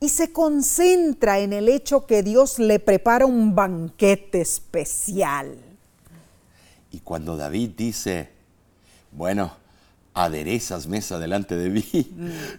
y 0.00 0.08
se 0.08 0.32
concentra 0.32 1.40
en 1.40 1.52
el 1.52 1.68
hecho 1.68 2.06
que 2.06 2.22
Dios 2.22 2.58
le 2.58 2.78
prepara 2.78 3.26
un 3.26 3.54
banquete 3.54 4.40
especial. 4.40 5.58
Y 6.90 7.00
cuando 7.00 7.36
David 7.36 7.72
dice, 7.76 8.30
bueno, 9.12 9.52
aderezas 10.14 10.86
mesa 10.86 11.18
delante 11.18 11.56
de 11.56 11.70
mí, 11.70 11.84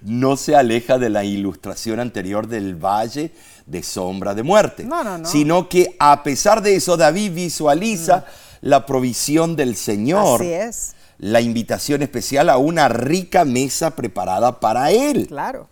no 0.03 0.37
se 0.37 0.55
aleja 0.55 0.97
de 0.97 1.09
la 1.09 1.23
ilustración 1.23 1.99
anterior 1.99 2.47
del 2.47 2.75
valle 2.75 3.31
de 3.65 3.83
sombra 3.83 4.33
de 4.33 4.43
muerte, 4.43 4.83
No, 4.85 5.03
no, 5.03 5.17
no. 5.17 5.25
sino 5.27 5.67
que 5.69 5.95
a 5.99 6.23
pesar 6.23 6.61
de 6.61 6.75
eso 6.75 6.95
David 6.97 7.33
visualiza 7.33 8.25
la 8.61 8.85
provisión 8.85 9.55
del 9.55 9.75
Señor, 9.75 10.41
Así 10.41 10.51
es. 10.53 10.95
la 11.17 11.41
invitación 11.41 12.01
especial 12.01 12.49
a 12.49 12.57
una 12.57 12.87
rica 12.89 13.45
mesa 13.45 13.95
preparada 13.95 14.59
para 14.59 14.91
él. 14.91 15.27
Claro. 15.27 15.67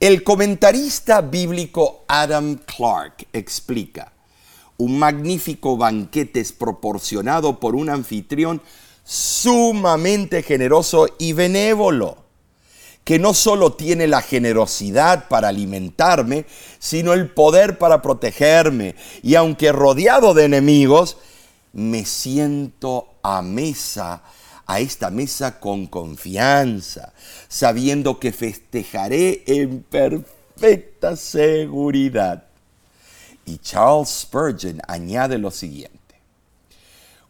El 0.00 0.22
comentarista 0.22 1.20
bíblico 1.20 2.04
Adam 2.08 2.56
Clark 2.56 3.26
explica, 3.32 4.12
un 4.76 4.98
magnífico 4.98 5.76
banquete 5.76 6.40
es 6.40 6.52
proporcionado 6.52 7.60
por 7.60 7.74
un 7.74 7.88
anfitrión 7.88 8.60
sumamente 9.04 10.42
generoso 10.42 11.06
y 11.18 11.32
benévolo, 11.32 12.18
que 13.04 13.18
no 13.18 13.34
solo 13.34 13.74
tiene 13.74 14.06
la 14.06 14.22
generosidad 14.22 15.28
para 15.28 15.48
alimentarme, 15.48 16.46
sino 16.78 17.12
el 17.12 17.30
poder 17.30 17.78
para 17.78 18.00
protegerme. 18.00 18.96
Y 19.22 19.34
aunque 19.34 19.72
rodeado 19.72 20.32
de 20.34 20.44
enemigos, 20.44 21.18
me 21.72 22.04
siento 22.04 23.08
a 23.22 23.42
mesa 23.42 24.22
a 24.66 24.80
esta 24.80 25.10
mesa 25.10 25.60
con 25.60 25.86
confianza, 25.86 27.12
sabiendo 27.48 28.18
que 28.18 28.32
festejaré 28.32 29.42
en 29.46 29.82
perfecta 29.82 31.16
seguridad. 31.16 32.44
Y 33.46 33.58
Charles 33.58 34.08
Spurgeon 34.08 34.80
añade 34.88 35.38
lo 35.38 35.50
siguiente. 35.50 35.93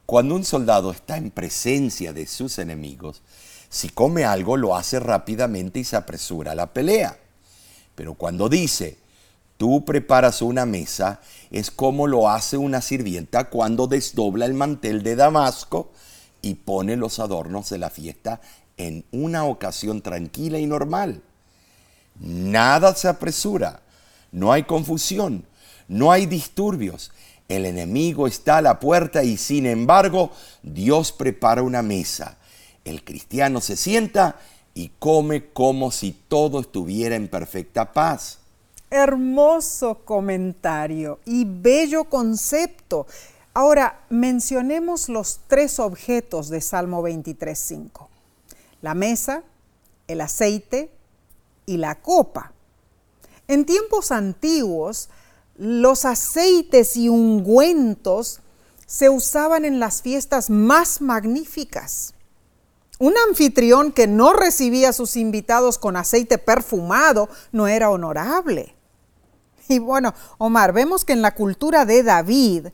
Cuando 0.06 0.34
un 0.34 0.44
soldado 0.44 0.90
está 0.90 1.16
en 1.16 1.30
presencia 1.30 2.12
de 2.12 2.26
sus 2.26 2.58
enemigos, 2.58 3.22
si 3.70 3.88
come 3.88 4.24
algo 4.24 4.56
lo 4.56 4.76
hace 4.76 5.00
rápidamente 5.00 5.80
y 5.80 5.84
se 5.84 5.96
apresura 5.96 6.52
a 6.52 6.54
la 6.54 6.72
pelea. 6.72 7.18
Pero 7.94 8.14
cuando 8.14 8.48
dice, 8.48 8.98
tú 9.56 9.84
preparas 9.84 10.42
una 10.42 10.66
mesa, 10.66 11.20
es 11.50 11.70
como 11.70 12.06
lo 12.06 12.28
hace 12.28 12.56
una 12.56 12.80
sirvienta 12.80 13.44
cuando 13.50 13.86
desdobla 13.86 14.46
el 14.46 14.54
mantel 14.54 15.02
de 15.02 15.16
Damasco 15.16 15.90
y 16.42 16.54
pone 16.54 16.96
los 16.96 17.18
adornos 17.18 17.70
de 17.70 17.78
la 17.78 17.90
fiesta 17.90 18.40
en 18.76 19.04
una 19.10 19.44
ocasión 19.44 20.02
tranquila 20.02 20.58
y 20.58 20.66
normal. 20.66 21.22
Nada 22.20 22.94
se 22.94 23.08
apresura, 23.08 23.80
no 24.30 24.52
hay 24.52 24.64
confusión, 24.64 25.46
no 25.88 26.12
hay 26.12 26.26
disturbios. 26.26 27.10
El 27.48 27.66
enemigo 27.66 28.26
está 28.26 28.58
a 28.58 28.62
la 28.62 28.80
puerta 28.80 29.22
y 29.22 29.36
sin 29.36 29.66
embargo 29.66 30.30
Dios 30.62 31.12
prepara 31.12 31.62
una 31.62 31.82
mesa. 31.82 32.38
El 32.84 33.04
cristiano 33.04 33.60
se 33.60 33.76
sienta 33.76 34.36
y 34.74 34.90
come 34.98 35.52
como 35.52 35.90
si 35.90 36.12
todo 36.12 36.60
estuviera 36.60 37.16
en 37.16 37.28
perfecta 37.28 37.92
paz. 37.92 38.38
Hermoso 38.90 40.00
comentario 40.04 41.20
y 41.24 41.44
bello 41.44 42.04
concepto. 42.04 43.06
Ahora, 43.52 44.04
mencionemos 44.10 45.08
los 45.08 45.40
tres 45.46 45.78
objetos 45.78 46.48
de 46.48 46.60
Salmo 46.60 47.02
23.5. 47.02 48.08
La 48.82 48.94
mesa, 48.94 49.42
el 50.08 50.20
aceite 50.20 50.90
y 51.66 51.76
la 51.76 51.94
copa. 51.96 52.52
En 53.46 53.64
tiempos 53.64 54.10
antiguos, 54.10 55.08
los 55.56 56.04
aceites 56.04 56.96
y 56.96 57.08
ungüentos 57.08 58.40
se 58.86 59.08
usaban 59.08 59.64
en 59.64 59.80
las 59.80 60.02
fiestas 60.02 60.50
más 60.50 61.00
magníficas. 61.00 62.14
Un 62.98 63.14
anfitrión 63.28 63.92
que 63.92 64.06
no 64.06 64.32
recibía 64.32 64.90
a 64.90 64.92
sus 64.92 65.16
invitados 65.16 65.78
con 65.78 65.96
aceite 65.96 66.38
perfumado 66.38 67.28
no 67.50 67.66
era 67.66 67.90
honorable. 67.90 68.74
Y 69.68 69.78
bueno, 69.78 70.14
Omar, 70.38 70.72
vemos 70.72 71.04
que 71.04 71.12
en 71.12 71.22
la 71.22 71.34
cultura 71.34 71.86
de 71.86 72.02
David, 72.02 72.68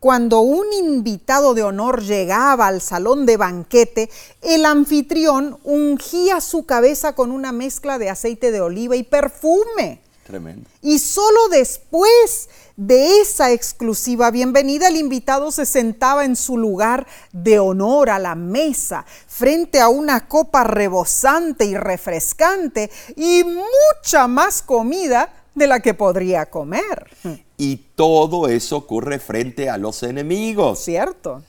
cuando 0.00 0.40
un 0.40 0.72
invitado 0.72 1.54
de 1.54 1.62
honor 1.62 2.02
llegaba 2.02 2.68
al 2.68 2.80
salón 2.80 3.26
de 3.26 3.36
banquete, 3.36 4.08
el 4.42 4.64
anfitrión 4.64 5.58
ungía 5.64 6.40
su 6.40 6.64
cabeza 6.64 7.14
con 7.14 7.32
una 7.32 7.52
mezcla 7.52 7.98
de 7.98 8.10
aceite 8.10 8.52
de 8.52 8.60
oliva 8.60 8.96
y 8.96 9.02
perfume. 9.02 10.00
Tremendo. 10.26 10.68
Y 10.82 10.98
solo 10.98 11.48
después 11.50 12.48
de 12.76 13.20
esa 13.20 13.52
exclusiva 13.52 14.32
bienvenida, 14.32 14.88
el 14.88 14.96
invitado 14.96 15.52
se 15.52 15.64
sentaba 15.64 16.24
en 16.24 16.34
su 16.34 16.58
lugar 16.58 17.06
de 17.32 17.60
honor 17.60 18.10
a 18.10 18.18
la 18.18 18.34
mesa, 18.34 19.06
frente 19.28 19.80
a 19.80 19.88
una 19.88 20.26
copa 20.26 20.64
rebosante 20.64 21.64
y 21.64 21.76
refrescante 21.76 22.90
y 23.14 23.44
mucha 23.44 24.26
más 24.26 24.62
comida 24.62 25.32
de 25.54 25.68
la 25.68 25.78
que 25.78 25.94
podría 25.94 26.46
comer. 26.46 27.08
Y 27.56 27.76
todo 27.94 28.48
eso 28.48 28.78
ocurre 28.78 29.20
frente 29.20 29.70
a 29.70 29.78
los 29.78 30.02
enemigos. 30.02 30.80
¿Cierto? 30.80 31.42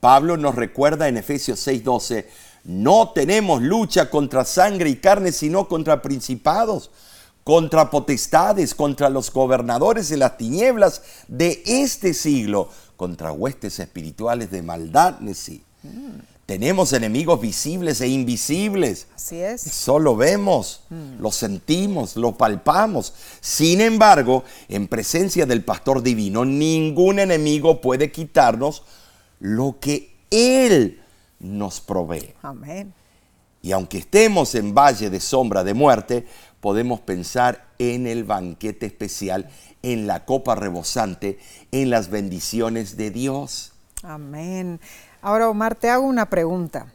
Pablo 0.00 0.36
nos 0.36 0.54
recuerda 0.54 1.08
en 1.08 1.16
Efesios 1.16 1.66
6:12, 1.66 2.26
no 2.64 3.10
tenemos 3.14 3.62
lucha 3.62 4.10
contra 4.10 4.44
sangre 4.44 4.90
y 4.90 4.96
carne, 4.96 5.32
sino 5.32 5.66
contra 5.66 6.02
principados, 6.02 6.90
contra 7.48 7.88
potestades, 7.88 8.74
contra 8.74 9.08
los 9.08 9.32
gobernadores 9.32 10.10
de 10.10 10.18
las 10.18 10.36
tinieblas 10.36 11.00
de 11.28 11.62
este 11.64 12.12
siglo, 12.12 12.68
contra 12.94 13.32
huestes 13.32 13.78
espirituales 13.78 14.50
de 14.50 14.60
maldad. 14.60 15.14
Sí. 15.32 15.62
Tenemos 16.44 16.92
enemigos 16.92 17.40
visibles 17.40 18.02
e 18.02 18.08
invisibles. 18.08 19.06
Así 19.16 19.40
es. 19.40 19.66
Eso 19.66 19.98
lo 19.98 20.14
vemos, 20.14 20.82
lo 21.18 21.32
sentimos, 21.32 22.16
lo 22.16 22.36
palpamos. 22.36 23.14
Sin 23.40 23.80
embargo, 23.80 24.44
en 24.68 24.86
presencia 24.86 25.46
del 25.46 25.64
pastor 25.64 26.02
divino, 26.02 26.44
ningún 26.44 27.18
enemigo 27.18 27.80
puede 27.80 28.12
quitarnos 28.12 28.82
lo 29.40 29.78
que 29.80 30.14
Él 30.30 31.00
nos 31.40 31.80
provee. 31.80 32.34
Amén. 32.42 32.92
Y 33.62 33.72
aunque 33.72 33.98
estemos 33.98 34.54
en 34.54 34.74
valle 34.74 35.10
de 35.10 35.20
sombra 35.20 35.64
de 35.64 35.74
muerte, 35.74 36.26
podemos 36.60 37.00
pensar 37.00 37.66
en 37.78 38.06
el 38.06 38.24
banquete 38.24 38.86
especial, 38.86 39.50
en 39.82 40.06
la 40.06 40.24
copa 40.24 40.54
rebosante, 40.54 41.38
en 41.72 41.90
las 41.90 42.10
bendiciones 42.10 42.96
de 42.96 43.10
Dios. 43.10 43.72
Amén. 44.02 44.80
Ahora, 45.22 45.48
Omar, 45.48 45.74
te 45.74 45.90
hago 45.90 46.06
una 46.06 46.30
pregunta. 46.30 46.86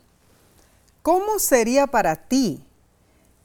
¿Cómo 1.01 1.37
sería 1.37 1.87
para 1.87 2.15
ti 2.15 2.63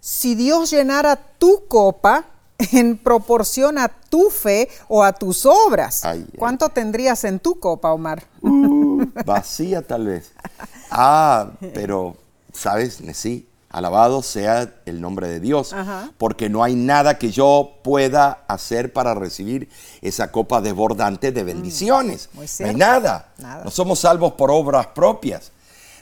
si 0.00 0.36
Dios 0.36 0.70
llenara 0.70 1.16
tu 1.16 1.66
copa 1.66 2.24
en 2.72 2.96
proporción 2.96 3.78
a 3.78 3.88
tu 3.88 4.30
fe 4.30 4.68
o 4.86 5.02
a 5.02 5.12
tus 5.12 5.44
obras? 5.44 6.04
Ay, 6.04 6.24
ay. 6.24 6.38
¿Cuánto 6.38 6.68
tendrías 6.68 7.24
en 7.24 7.40
tu 7.40 7.58
copa, 7.58 7.92
Omar? 7.92 8.24
Uh, 8.42 9.04
vacía 9.24 9.82
tal 9.82 10.06
vez. 10.06 10.32
Ah, 10.90 11.50
pero, 11.74 12.16
¿sabes? 12.52 13.00
Sí, 13.14 13.48
alabado 13.70 14.22
sea 14.22 14.72
el 14.86 15.00
nombre 15.00 15.28
de 15.28 15.40
Dios, 15.40 15.72
Ajá. 15.72 16.10
porque 16.18 16.48
no 16.48 16.64
hay 16.64 16.74
nada 16.74 17.18
que 17.18 17.30
yo 17.30 17.78
pueda 17.82 18.44
hacer 18.48 18.92
para 18.92 19.14
recibir 19.14 19.68
esa 20.00 20.32
copa 20.32 20.60
desbordante 20.60 21.32
de 21.32 21.44
bendiciones. 21.44 22.30
Mm, 22.32 22.36
muy 22.36 22.46
no 22.60 22.66
hay 22.66 22.74
nada. 22.74 23.32
Nada. 23.38 23.64
No 23.64 23.70
somos 23.70 24.00
salvos 24.00 24.32
por 24.32 24.50
obras 24.50 24.88
propias. 24.88 25.52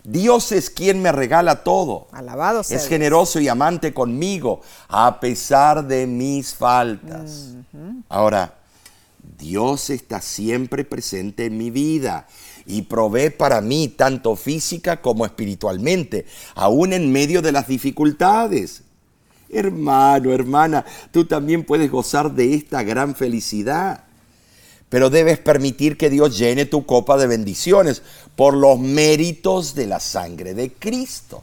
Dios 0.05 0.53
es 0.53 0.71
quien 0.71 1.03
me 1.03 1.11
regala 1.11 1.65
todo. 1.65 2.07
Alabado 2.13 2.63
sea 2.63 2.77
Es 2.77 2.87
generoso 2.87 3.41
y 3.41 3.49
amante 3.49 3.93
conmigo, 3.93 4.61
a 4.89 5.19
pesar 5.19 5.85
de 5.85 6.07
mis 6.07 6.55
faltas. 6.55 7.55
Ahora, 8.09 8.55
Dios 9.37 9.91
está 9.91 10.21
siempre 10.21 10.85
presente 10.85 11.47
en 11.47 11.59
mi 11.59 11.71
vida 11.71 12.29
y 12.67 12.83
provee 12.83 13.31
para 13.31 13.61
mí 13.61 13.89
tanto 13.89 14.37
física 14.37 15.01
como 15.01 15.25
espiritualmente, 15.25 16.27
aún 16.55 16.93
en 16.93 17.13
medio 17.13 17.43
de 17.43 17.53
las 17.53 17.69
dificultades. 17.69 18.83
Hermano, 19.49 20.33
hermana, 20.33 20.85
tú 21.13 21.25
también 21.25 21.65
puedes 21.65 21.91
gozar 21.91 22.33
de 22.33 22.55
esta 22.55 22.83
gran 22.83 23.15
felicidad. 23.15 24.05
Pero 24.89 25.11
debes 25.11 25.39
permitir 25.39 25.97
que 25.97 26.11
Dios 26.11 26.39
llene 26.39 26.65
tu 26.65 26.87
copa 26.87 27.17
de 27.17 27.27
bendiciones 27.27 28.03
por 28.37 28.55
los 28.55 28.79
méritos 28.79 29.75
de 29.75 29.87
la 29.87 30.01
sangre 30.01 30.55
de 30.55 30.73
Cristo. 30.73 31.43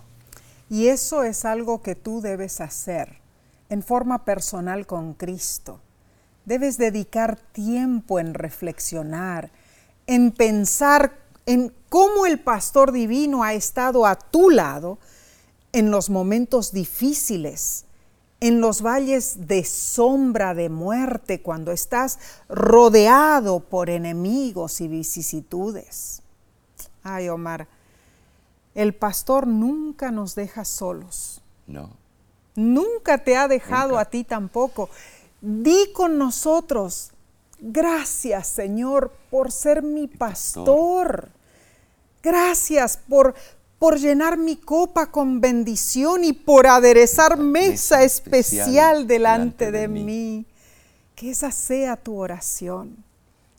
Y 0.70 0.88
eso 0.88 1.24
es 1.24 1.46
algo 1.46 1.82
que 1.82 1.96
tú 1.96 2.22
debes 2.22 2.62
hacer 2.62 3.18
en 3.70 3.84
forma 3.84 4.24
personal 4.24 4.86
con 4.86 5.14
Cristo. 5.14 5.80
Debes 6.46 6.78
dedicar 6.78 7.38
tiempo 7.38 8.20
en 8.20 8.34
reflexionar, 8.34 9.52
en 10.08 10.32
pensar 10.32 11.18
en 11.46 11.74
cómo 11.90 12.26
el 12.26 12.40
pastor 12.40 12.92
divino 12.92 13.44
ha 13.44 13.54
estado 13.54 14.06
a 14.06 14.16
tu 14.16 14.50
lado 14.50 14.98
en 15.72 15.92
los 15.92 16.10
momentos 16.10 16.72
difíciles, 16.72 17.86
en 18.40 18.62
los 18.62 18.82
valles 18.82 19.48
de 19.48 19.64
sombra 19.64 20.54
de 20.54 20.70
muerte, 20.70 21.42
cuando 21.42 21.72
estás 21.72 22.20
rodeado 22.50 23.60
por 23.62 23.90
enemigos 23.90 24.82
y 24.82 24.88
vicisitudes. 24.88 26.22
Ay, 27.04 27.30
Omar, 27.30 27.68
el 28.76 28.94
pastor 28.94 29.48
nunca 29.48 30.12
nos 30.12 30.36
deja 30.36 30.66
solos. 30.66 31.42
No. 31.68 31.90
Nunca 32.56 33.24
te 33.24 33.36
ha 33.36 33.48
dejado 33.48 33.90
Nunca. 33.90 34.02
a 34.02 34.06
ti 34.06 34.24
tampoco. 34.24 34.90
Di 35.42 35.92
con 35.94 36.18
nosotros, 36.18 37.13
gracias 37.64 38.48
Señor 38.48 39.12
por 39.32 39.52
ser 39.52 39.82
mi 39.82 40.08
pastor. 40.08 41.30
Gracias 42.22 42.98
por, 42.98 43.34
por 43.80 43.98
llenar 43.98 44.38
mi 44.38 44.56
copa 44.56 45.08
con 45.08 45.42
bendición 45.42 46.24
y 46.24 46.34
por 46.34 46.68
aderezar 46.68 47.38
mesa 47.38 48.04
especial 48.04 49.08
delante 49.08 49.72
de 49.72 49.88
mí. 49.88 50.46
Que 51.16 51.32
esa 51.32 51.52
sea 51.52 51.96
tu 51.98 52.18
oración. 52.18 53.04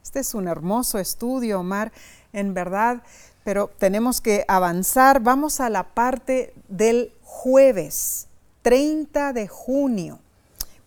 Este 0.02 0.20
es 0.20 0.34
un 0.34 0.48
hermoso 0.48 0.98
estudio, 0.98 1.60
Omar, 1.60 1.92
en 2.32 2.54
verdad, 2.54 3.02
pero 3.42 3.70
tenemos 3.78 4.20
que 4.20 4.44
avanzar. 4.48 5.20
Vamos 5.20 5.60
a 5.60 5.70
la 5.70 5.82
parte 5.94 6.54
del 6.68 7.12
jueves, 7.22 8.28
30 8.62 9.32
de 9.32 9.48
junio. 9.48 10.20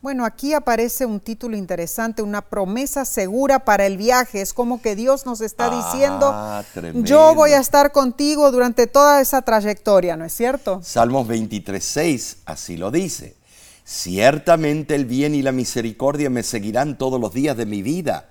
Bueno, 0.07 0.23
aquí 0.23 0.53
aparece 0.53 1.05
un 1.05 1.19
título 1.19 1.57
interesante, 1.57 2.21
una 2.21 2.41
promesa 2.41 3.03
segura 3.03 3.65
para 3.65 3.85
el 3.85 3.97
viaje. 3.97 4.39
Es 4.39 4.53
como 4.53 4.81
que 4.81 4.95
Dios 4.95 5.25
nos 5.25 5.41
está 5.41 5.69
diciendo, 5.69 6.31
Ah, 6.33 6.63
yo 7.03 7.35
voy 7.35 7.51
a 7.51 7.59
estar 7.59 7.91
contigo 7.91 8.49
durante 8.49 8.87
toda 8.87 9.19
esa 9.19 9.41
trayectoria, 9.41 10.15
¿no 10.15 10.23
es 10.23 10.31
cierto? 10.31 10.79
Salmos 10.81 11.27
23.6 11.27 12.37
así 12.45 12.77
lo 12.77 12.89
dice. 12.89 13.35
Ciertamente 13.83 14.95
el 14.95 15.03
bien 15.03 15.35
y 15.35 15.41
la 15.41 15.51
misericordia 15.51 16.29
me 16.29 16.43
seguirán 16.43 16.97
todos 16.97 17.19
los 17.19 17.33
días 17.33 17.57
de 17.57 17.65
mi 17.65 17.81
vida. 17.81 18.29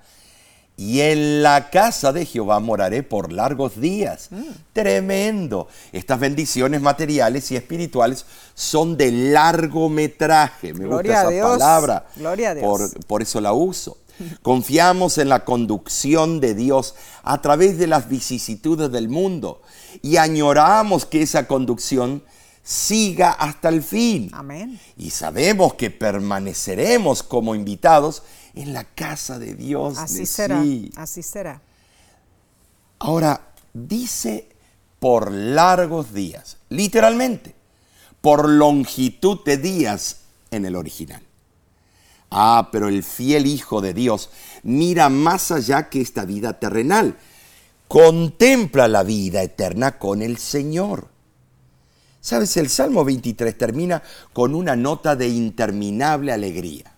Y 0.79 1.01
en 1.01 1.43
la 1.43 1.71
casa 1.71 2.13
de 2.13 2.27
Jehová 2.27 2.61
moraré 2.61 3.03
por 3.03 3.33
largos 3.33 3.81
días. 3.81 4.29
Tremendo. 4.75 5.69
Estas 5.93 6.21
bendiciones 6.21 6.83
materiales 6.83 7.51
y 7.51 7.57
espirituales 7.57 8.27
son 8.55 8.97
de 8.97 9.11
largometraje. 9.11 10.75
Me 10.75 10.85
Gloria 10.85 11.13
gusta 11.13 11.19
a 11.19 11.23
esa 11.23 11.31
Dios. 11.31 11.51
palabra. 11.59 12.07
Gloria 12.17 12.51
a 12.51 12.55
Dios. 12.55 12.67
Por, 12.67 13.07
por 13.07 13.23
eso 13.23 13.41
la 13.41 13.53
uso. 13.55 13.97
Confiamos 14.43 15.19
en 15.19 15.29
la 15.29 15.45
conducción 15.45 16.41
de 16.41 16.55
Dios 16.55 16.95
a 17.23 17.41
través 17.43 17.79
de 17.79 17.87
las 17.87 18.09
vicisitudes 18.09 18.91
del 18.91 19.09
mundo 19.09 19.61
y 20.03 20.17
añoramos 20.17 21.05
que 21.05 21.23
esa 21.23 21.47
conducción 21.47 22.23
siga 22.63 23.31
hasta 23.31 23.69
el 23.69 23.83
fin. 23.83 24.31
Amén. 24.33 24.81
Y 24.97 25.11
sabemos 25.11 25.75
que 25.75 25.91
permaneceremos 25.91 27.23
como 27.23 27.55
invitados 27.55 28.23
en 28.57 28.73
la 28.73 28.85
casa 28.85 29.39
de 29.39 29.55
Dios. 29.55 29.99
Así 29.99 30.21
de 30.21 30.27
será, 30.27 30.63
sí. 30.63 30.91
así 30.97 31.23
será. 31.23 31.63
Ahora, 32.99 33.53
dice 33.73 34.49
por 34.99 35.31
largos 35.31 36.13
días, 36.13 36.57
literalmente, 36.71 37.55
por 38.21 38.49
longitud 38.49 39.45
de 39.45 39.59
días 39.59 40.23
en 40.51 40.65
el 40.65 40.75
original. 40.75 41.23
Ah, 42.31 42.71
pero 42.73 42.89
el 42.89 43.05
fiel 43.05 43.47
Hijo 43.47 43.81
de 43.81 43.95
Dios 43.95 44.31
mira 44.65 45.09
más 45.09 45.53
allá 45.53 45.89
que 45.89 46.01
esta 46.01 46.25
vida 46.25 46.59
terrenal. 46.59 47.17
Contempla 47.87 48.89
la 48.89 49.05
vida 49.05 49.43
eterna 49.43 49.99
con 49.99 50.23
el 50.23 50.39
Señor. 50.39 51.09
Sabes, 52.21 52.57
el 52.57 52.69
Salmo 52.69 53.05
23 53.05 53.57
termina 53.57 54.03
con 54.33 54.57
una 54.57 54.75
nota 54.75 55.15
de 55.15 55.29
interminable 55.29 56.33
alegría. 56.33 56.96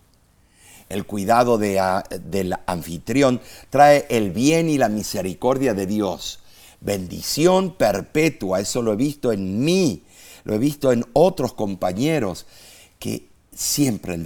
El 0.89 1.05
cuidado 1.05 1.59
del 1.59 2.55
anfitrión 2.65 3.39
trae 3.69 4.07
el 4.09 4.31
bien 4.31 4.69
y 4.69 4.79
la 4.79 4.89
misericordia 4.89 5.75
de 5.75 5.85
Dios. 5.85 6.39
Bendición 6.81 7.75
perpetua, 7.75 8.59
eso 8.59 8.81
lo 8.81 8.93
he 8.93 8.95
visto 8.95 9.31
en 9.31 9.63
mí, 9.63 10.03
lo 10.45 10.55
he 10.55 10.57
visto 10.57 10.91
en 10.91 11.05
otros 11.13 11.53
compañeros, 11.53 12.47
que 12.97 13.29
siempre 13.53 14.17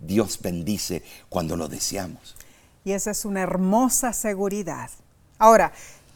Dios 0.00 0.38
bendice 0.40 1.02
cuando 1.28 1.56
lo 1.56 1.68
deseamos. 1.68 2.36
Y 2.84 2.92
esa 2.92 3.10
es 3.10 3.26
una 3.26 3.42
hermosa 3.42 4.14
seguridad. 4.14 4.90
Ahora, 5.38 5.72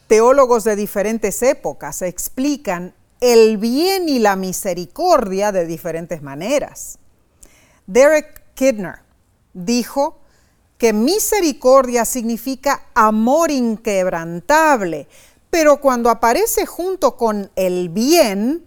teólogos 0.07 0.63
de 0.63 0.75
diferentes 0.75 1.43
épocas 1.43 2.01
explican 2.01 2.95
el 3.21 3.57
bien 3.57 4.09
y 4.09 4.17
la 4.17 4.35
misericordia 4.35 5.51
de 5.51 5.67
diferentes 5.67 6.23
maneras. 6.23 6.97
Derek 7.85 8.41
Kidner 8.55 9.02
dijo 9.53 10.19
que 10.77 10.93
misericordia 10.93 12.05
significa 12.05 12.87
amor 12.93 13.51
inquebrantable, 13.51 15.07
pero 15.49 15.79
cuando 15.79 16.09
aparece 16.09 16.65
junto 16.65 17.15
con 17.15 17.51
el 17.55 17.89
bien, 17.89 18.65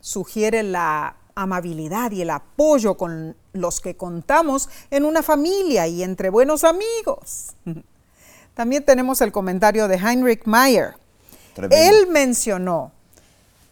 sugiere 0.00 0.62
la 0.62 1.16
amabilidad 1.34 2.10
y 2.10 2.22
el 2.22 2.30
apoyo 2.30 2.96
con 2.96 3.36
los 3.52 3.80
que 3.80 3.96
contamos 3.96 4.68
en 4.90 5.04
una 5.04 5.22
familia 5.22 5.86
y 5.86 6.02
entre 6.02 6.30
buenos 6.30 6.64
amigos. 6.64 7.54
También 8.54 8.84
tenemos 8.84 9.20
el 9.20 9.32
comentario 9.32 9.88
de 9.88 9.96
Heinrich 9.96 10.44
Mayer. 10.46 10.94
Tremendo. 11.54 11.76
Él 11.76 12.06
mencionó 12.08 12.92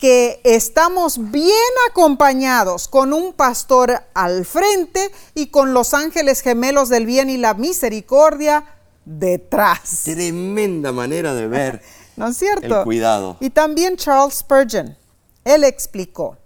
que 0.00 0.40
estamos 0.44 1.30
bien 1.30 1.52
acompañados 1.90 2.88
con 2.88 3.12
un 3.12 3.34
pastor 3.34 4.02
al 4.14 4.46
frente 4.46 5.12
y 5.34 5.48
con 5.48 5.74
los 5.74 5.92
ángeles 5.92 6.40
gemelos 6.40 6.88
del 6.88 7.04
bien 7.04 7.28
y 7.28 7.36
la 7.36 7.52
misericordia 7.52 8.64
detrás. 9.04 10.04
Tremenda 10.04 10.90
manera 10.90 11.34
de 11.34 11.46
ver. 11.46 11.82
¿No 12.16 12.28
es 12.28 12.36
cierto? 12.38 12.78
El 12.78 12.84
cuidado. 12.84 13.36
Y 13.40 13.50
también 13.50 13.96
Charles 13.96 14.36
Spurgeon, 14.36 14.96
él 15.44 15.64
explicó, 15.64 16.38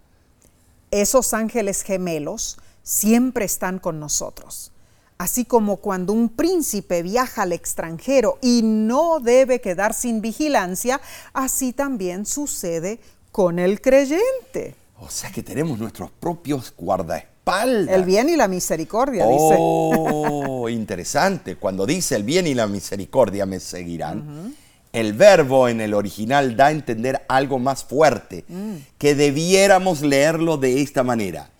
esos 0.91 1.33
ángeles 1.33 1.83
gemelos 1.83 2.59
siempre 2.83 3.45
están 3.45 3.79
con 3.79 4.01
nosotros. 4.01 4.73
Así 5.17 5.45
como 5.45 5.77
cuando 5.77 6.13
un 6.13 6.29
príncipe 6.29 7.03
viaja 7.03 7.43
al 7.43 7.53
extranjero 7.53 8.39
y 8.43 8.63
no 8.65 9.21
debe 9.21 9.61
quedar 9.61 9.95
sin 9.95 10.21
vigilancia, 10.21 11.01
así 11.33 11.73
también 11.73 12.27
sucede 12.27 13.01
con 13.35 13.59
el 13.59 13.81
creyente. 13.81 14.77
O 15.01 15.11
sea 15.11 15.33
que 15.33 15.43
tenemos 15.43 15.77
nuestros 15.81 16.09
propios 16.09 16.73
guardaespaldas. 16.79 17.93
El 17.93 18.05
bien 18.05 18.29
y 18.29 18.37
la 18.37 18.47
misericordia, 18.47 19.27
dice. 19.27 19.57
Oh, 19.59 20.69
interesante. 20.69 21.57
Cuando 21.57 21.85
dice 21.85 22.15
el 22.15 22.23
bien 22.23 22.47
y 22.47 22.55
la 22.55 22.69
misericordia 22.69 23.45
me 23.45 23.59
seguirán, 23.59 24.55
el 24.93 25.15
verbo 25.15 25.67
en 25.69 25.81
el 25.81 25.95
original 25.95 26.57
da 26.57 26.67
a 26.67 26.71
entender 26.71 27.25
algo 27.27 27.59
más 27.59 27.83
fuerte, 27.83 28.45
Mm. 28.47 28.75
que 28.99 29.17
debiéramos 29.17 30.03
leerlo 30.03 30.57
de 30.57 30.81
esta 30.81 31.03
manera. 31.03 31.51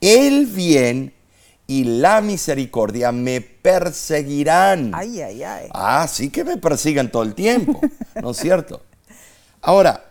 El 0.00 0.46
bien 0.46 1.14
y 1.68 1.84
la 1.84 2.20
misericordia 2.20 3.12
me 3.12 3.40
perseguirán. 3.42 4.90
Ay, 4.92 5.20
ay, 5.22 5.44
ay. 5.44 5.68
Ah, 5.72 6.08
sí 6.08 6.30
que 6.30 6.42
me 6.42 6.56
persigan 6.56 7.12
todo 7.12 7.22
el 7.22 7.36
tiempo, 7.36 7.80
¿no 8.20 8.32
es 8.32 8.38
cierto? 8.38 8.82
Ahora, 9.62 10.02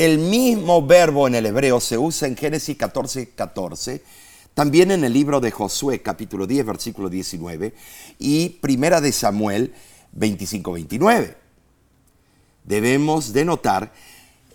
el 0.00 0.16
mismo 0.18 0.86
verbo 0.86 1.26
en 1.28 1.34
el 1.34 1.44
hebreo 1.44 1.78
se 1.78 1.98
usa 1.98 2.26
en 2.26 2.34
Génesis 2.34 2.74
14, 2.74 3.34
14, 3.34 4.02
también 4.54 4.90
en 4.92 5.04
el 5.04 5.12
libro 5.12 5.40
de 5.40 5.50
Josué, 5.50 6.00
capítulo 6.00 6.46
10, 6.46 6.64
versículo 6.64 7.10
19, 7.10 7.74
y 8.18 8.48
primera 8.48 9.02
de 9.02 9.12
Samuel 9.12 9.74
25, 10.12 10.72
29. 10.72 11.36
Debemos 12.64 13.34
de 13.34 13.44
notar 13.44 13.92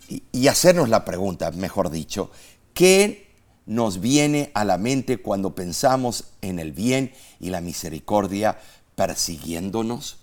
y- 0.10 0.24
y 0.32 0.48
hacernos 0.48 0.90
la 0.90 1.06
pregunta, 1.06 1.52
mejor 1.52 1.92
dicho, 1.92 2.32
¿qué 2.74 3.28
nos 3.68 4.00
viene 4.00 4.50
a 4.56 4.66
la 4.66 4.80
mente 4.80 5.18
cuando 5.18 5.54
pensamos 5.54 6.24
en 6.42 6.58
el 6.58 6.72
bien 6.72 7.14
y 7.40 7.52
la 7.52 7.62
misericordia 7.62 8.58
persiguiéndonos? 8.96 10.18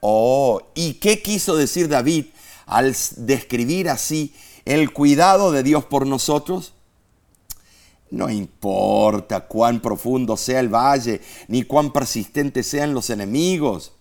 Oh, 0.00 0.62
¿y 0.74 0.94
qué 0.94 1.20
quiso 1.20 1.56
decir 1.56 1.88
David 1.88 2.26
al 2.66 2.96
describir 3.16 3.88
así 3.88 4.34
el 4.64 4.92
cuidado 4.92 5.52
de 5.52 5.62
Dios 5.62 5.84
por 5.84 6.06
nosotros? 6.06 6.74
No 8.10 8.30
importa 8.30 9.40
cuán 9.40 9.80
profundo 9.80 10.36
sea 10.36 10.60
el 10.60 10.68
valle, 10.68 11.20
ni 11.48 11.64
cuán 11.64 11.92
persistentes 11.92 12.66
sean 12.66 12.94
los 12.94 13.10
enemigos. 13.10 13.92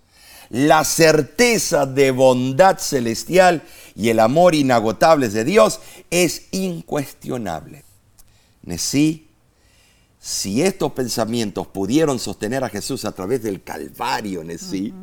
La 0.50 0.84
certeza 0.84 1.86
de 1.88 2.12
bondad 2.12 2.78
celestial 2.78 3.64
y 3.96 4.10
el 4.10 4.20
amor 4.20 4.54
inagotables 4.54 5.34
de 5.34 5.44
Dios 5.44 5.80
es 6.12 6.44
incuestionable. 6.52 7.84
Nesí, 8.62 9.28
si 10.20 10.62
estos 10.62 10.92
pensamientos 10.92 11.68
pudieron 11.68 12.20
sostener 12.20 12.64
a 12.64 12.70
Jesús 12.70 13.06
a 13.06 13.12
través 13.12 13.42
del 13.42 13.64
Calvario, 13.64 14.44
Nesí, 14.44 14.94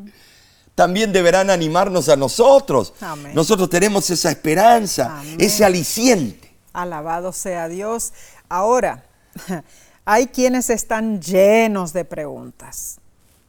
también 0.80 1.12
deberán 1.12 1.50
animarnos 1.50 2.08
a 2.08 2.16
nosotros. 2.16 2.94
Amén. 3.02 3.34
Nosotros 3.34 3.68
tenemos 3.68 4.08
esa 4.08 4.30
esperanza, 4.30 5.18
Amén. 5.18 5.36
ese 5.38 5.62
aliciente. 5.62 6.56
Alabado 6.72 7.34
sea 7.34 7.68
Dios. 7.68 8.14
Ahora, 8.48 9.04
hay 10.06 10.28
quienes 10.28 10.70
están 10.70 11.20
llenos 11.20 11.92
de 11.92 12.06
preguntas. 12.06 12.98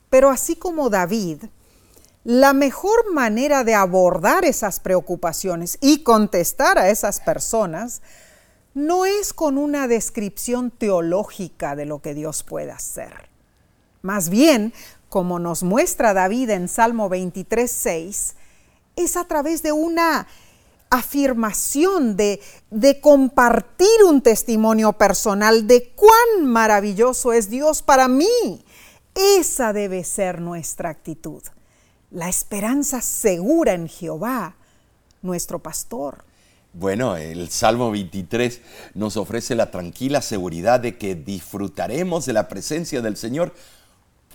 Pero 0.09 0.29
así 0.29 0.57
como 0.57 0.89
David, 0.89 1.45
la 2.25 2.51
mejor 2.51 3.13
manera 3.13 3.63
de 3.63 3.75
abordar 3.75 4.43
esas 4.43 4.82
preocupaciones 4.82 5.77
y 5.79 6.03
contestar 6.03 6.77
a 6.77 6.89
esas 6.89 7.21
personas 7.21 8.01
no 8.73 9.05
es 9.05 9.32
con 9.32 9.57
una 9.57 9.88
descripción 9.88 10.69
teológica 10.69 11.77
de 11.77 11.86
lo 11.86 12.01
que 12.01 12.13
Dios 12.13 12.43
puede 12.43 12.71
hacer. 12.71 13.29
Más 14.01 14.27
bien, 14.27 14.73
como 15.12 15.39
nos 15.39 15.62
muestra 15.62 16.14
David 16.14 16.51
en 16.51 16.70
Salmo 16.70 17.09
23, 17.09 17.70
6, 17.70 18.36
es 18.95 19.18
a 19.18 19.26
través 19.26 19.62
de 19.62 19.74
una 19.74 20.26
afirmación 20.89 22.16
de, 22.16 22.39
de 22.70 23.01
compartir 23.01 24.05
un 24.07 24.22
testimonio 24.22 24.93
personal 24.93 25.68
de 25.68 25.89
cuán 25.97 26.45
maravilloso 26.45 27.34
es 27.34 27.49
Dios 27.49 27.82
para 27.82 28.07
mí. 28.07 28.64
Esa 29.14 29.74
debe 29.74 30.05
ser 30.05 30.39
nuestra 30.39 30.89
actitud. 30.89 31.43
La 32.09 32.30
esperanza 32.30 33.01
segura 33.01 33.74
en 33.74 33.89
Jehová, 33.89 34.55
nuestro 35.22 35.59
pastor. 35.59 36.24
Bueno, 36.72 37.18
el 37.18 37.49
Salmo 37.49 37.91
23 37.91 38.62
nos 38.93 39.18
ofrece 39.18 39.55
la 39.55 39.72
tranquila 39.72 40.22
seguridad 40.22 40.80
de 40.80 40.97
que 40.97 41.16
disfrutaremos 41.16 42.26
de 42.26 42.32
la 42.32 42.47
presencia 42.47 43.01
del 43.01 43.18
Señor 43.18 43.53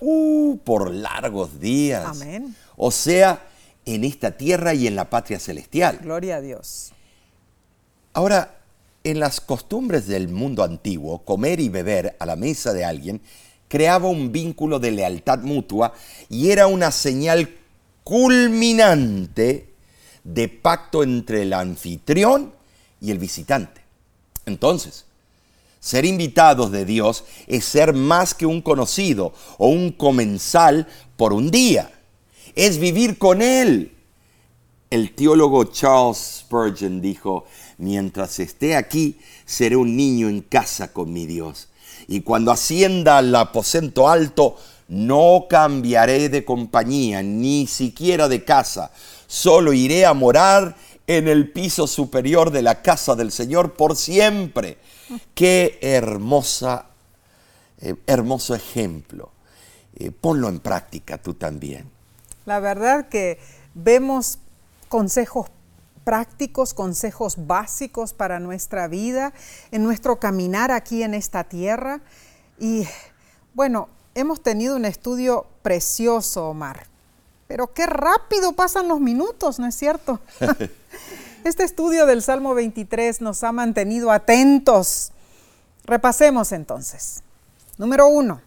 uh, 0.00 0.58
por 0.58 0.90
largos 0.92 1.60
días. 1.60 2.04
Amén. 2.06 2.54
O 2.76 2.90
sea, 2.90 3.46
en 3.84 4.04
esta 4.04 4.36
tierra 4.36 4.74
y 4.74 4.86
en 4.86 4.96
la 4.96 5.08
patria 5.08 5.38
celestial. 5.38 6.00
Gloria 6.02 6.36
a 6.36 6.40
Dios. 6.40 6.92
Ahora, 8.12 8.58
en 9.04 9.20
las 9.20 9.40
costumbres 9.40 10.06
del 10.06 10.28
mundo 10.28 10.64
antiguo, 10.64 11.18
comer 11.20 11.60
y 11.60 11.68
beber 11.68 12.16
a 12.18 12.26
la 12.26 12.34
mesa 12.34 12.72
de 12.72 12.84
alguien 12.84 13.20
creaba 13.68 14.08
un 14.08 14.32
vínculo 14.32 14.78
de 14.78 14.90
lealtad 14.90 15.40
mutua 15.40 15.92
y 16.28 16.50
era 16.50 16.66
una 16.66 16.90
señal 16.90 17.48
culminante 18.02 19.68
de 20.24 20.48
pacto 20.48 21.02
entre 21.02 21.42
el 21.42 21.52
anfitrión 21.52 22.52
y 23.00 23.10
el 23.10 23.18
visitante. 23.18 23.80
Entonces, 24.44 25.04
ser 25.86 26.04
invitados 26.04 26.72
de 26.72 26.84
Dios 26.84 27.22
es 27.46 27.64
ser 27.64 27.94
más 27.94 28.34
que 28.34 28.44
un 28.44 28.60
conocido 28.60 29.32
o 29.56 29.68
un 29.68 29.92
comensal 29.92 30.88
por 31.16 31.32
un 31.32 31.52
día. 31.52 31.92
Es 32.56 32.78
vivir 32.78 33.18
con 33.18 33.40
Él. 33.40 33.92
El 34.90 35.14
teólogo 35.14 35.62
Charles 35.66 36.40
Spurgeon 36.40 37.00
dijo, 37.00 37.44
mientras 37.78 38.40
esté 38.40 38.74
aquí, 38.74 39.20
seré 39.44 39.76
un 39.76 39.96
niño 39.96 40.28
en 40.28 40.40
casa 40.40 40.92
con 40.92 41.12
mi 41.12 41.24
Dios. 41.24 41.68
Y 42.08 42.22
cuando 42.22 42.50
ascienda 42.50 43.18
al 43.18 43.32
aposento 43.36 44.08
alto, 44.08 44.56
no 44.88 45.46
cambiaré 45.48 46.28
de 46.28 46.44
compañía, 46.44 47.22
ni 47.22 47.68
siquiera 47.68 48.26
de 48.26 48.42
casa 48.42 48.90
solo 49.28 49.72
iré 49.72 50.04
a 50.04 50.14
morar 50.14 50.76
en 51.06 51.28
el 51.28 51.52
piso 51.52 51.86
superior 51.86 52.50
de 52.50 52.62
la 52.62 52.82
casa 52.82 53.14
del 53.14 53.30
Señor 53.30 53.74
por 53.74 53.94
siempre. 53.94 54.78
Qué 55.34 55.78
hermosa, 55.82 56.86
eh, 57.78 57.94
hermoso 58.06 58.54
ejemplo. 58.54 59.30
Eh, 59.94 60.10
ponlo 60.10 60.48
en 60.48 60.60
práctica 60.60 61.18
tú 61.18 61.34
también. 61.34 61.90
La 62.44 62.60
verdad 62.60 63.08
que 63.08 63.38
vemos 63.74 64.38
consejos 64.88 65.48
prácticos, 66.04 66.72
consejos 66.72 67.34
básicos 67.48 68.12
para 68.12 68.38
nuestra 68.38 68.86
vida, 68.86 69.32
en 69.72 69.82
nuestro 69.82 70.20
caminar 70.20 70.70
aquí 70.70 71.02
en 71.02 71.14
esta 71.14 71.44
tierra. 71.44 72.00
Y 72.60 72.86
bueno, 73.54 73.88
hemos 74.14 74.40
tenido 74.40 74.76
un 74.76 74.84
estudio 74.84 75.46
precioso, 75.62 76.50
Omar. 76.50 76.86
Pero 77.48 77.72
qué 77.72 77.86
rápido 77.86 78.52
pasan 78.52 78.86
los 78.86 79.00
minutos, 79.00 79.58
¿no 79.58 79.66
es 79.66 79.74
cierto? 79.74 80.20
este 81.46 81.64
estudio 81.64 82.06
del 82.06 82.22
Salmo 82.22 82.54
23 82.54 83.20
nos 83.20 83.44
ha 83.44 83.52
mantenido 83.52 84.10
atentos. 84.10 85.12
Repasemos 85.84 86.52
entonces. 86.52 87.22
Número 87.78 88.08
uno, 88.08 88.40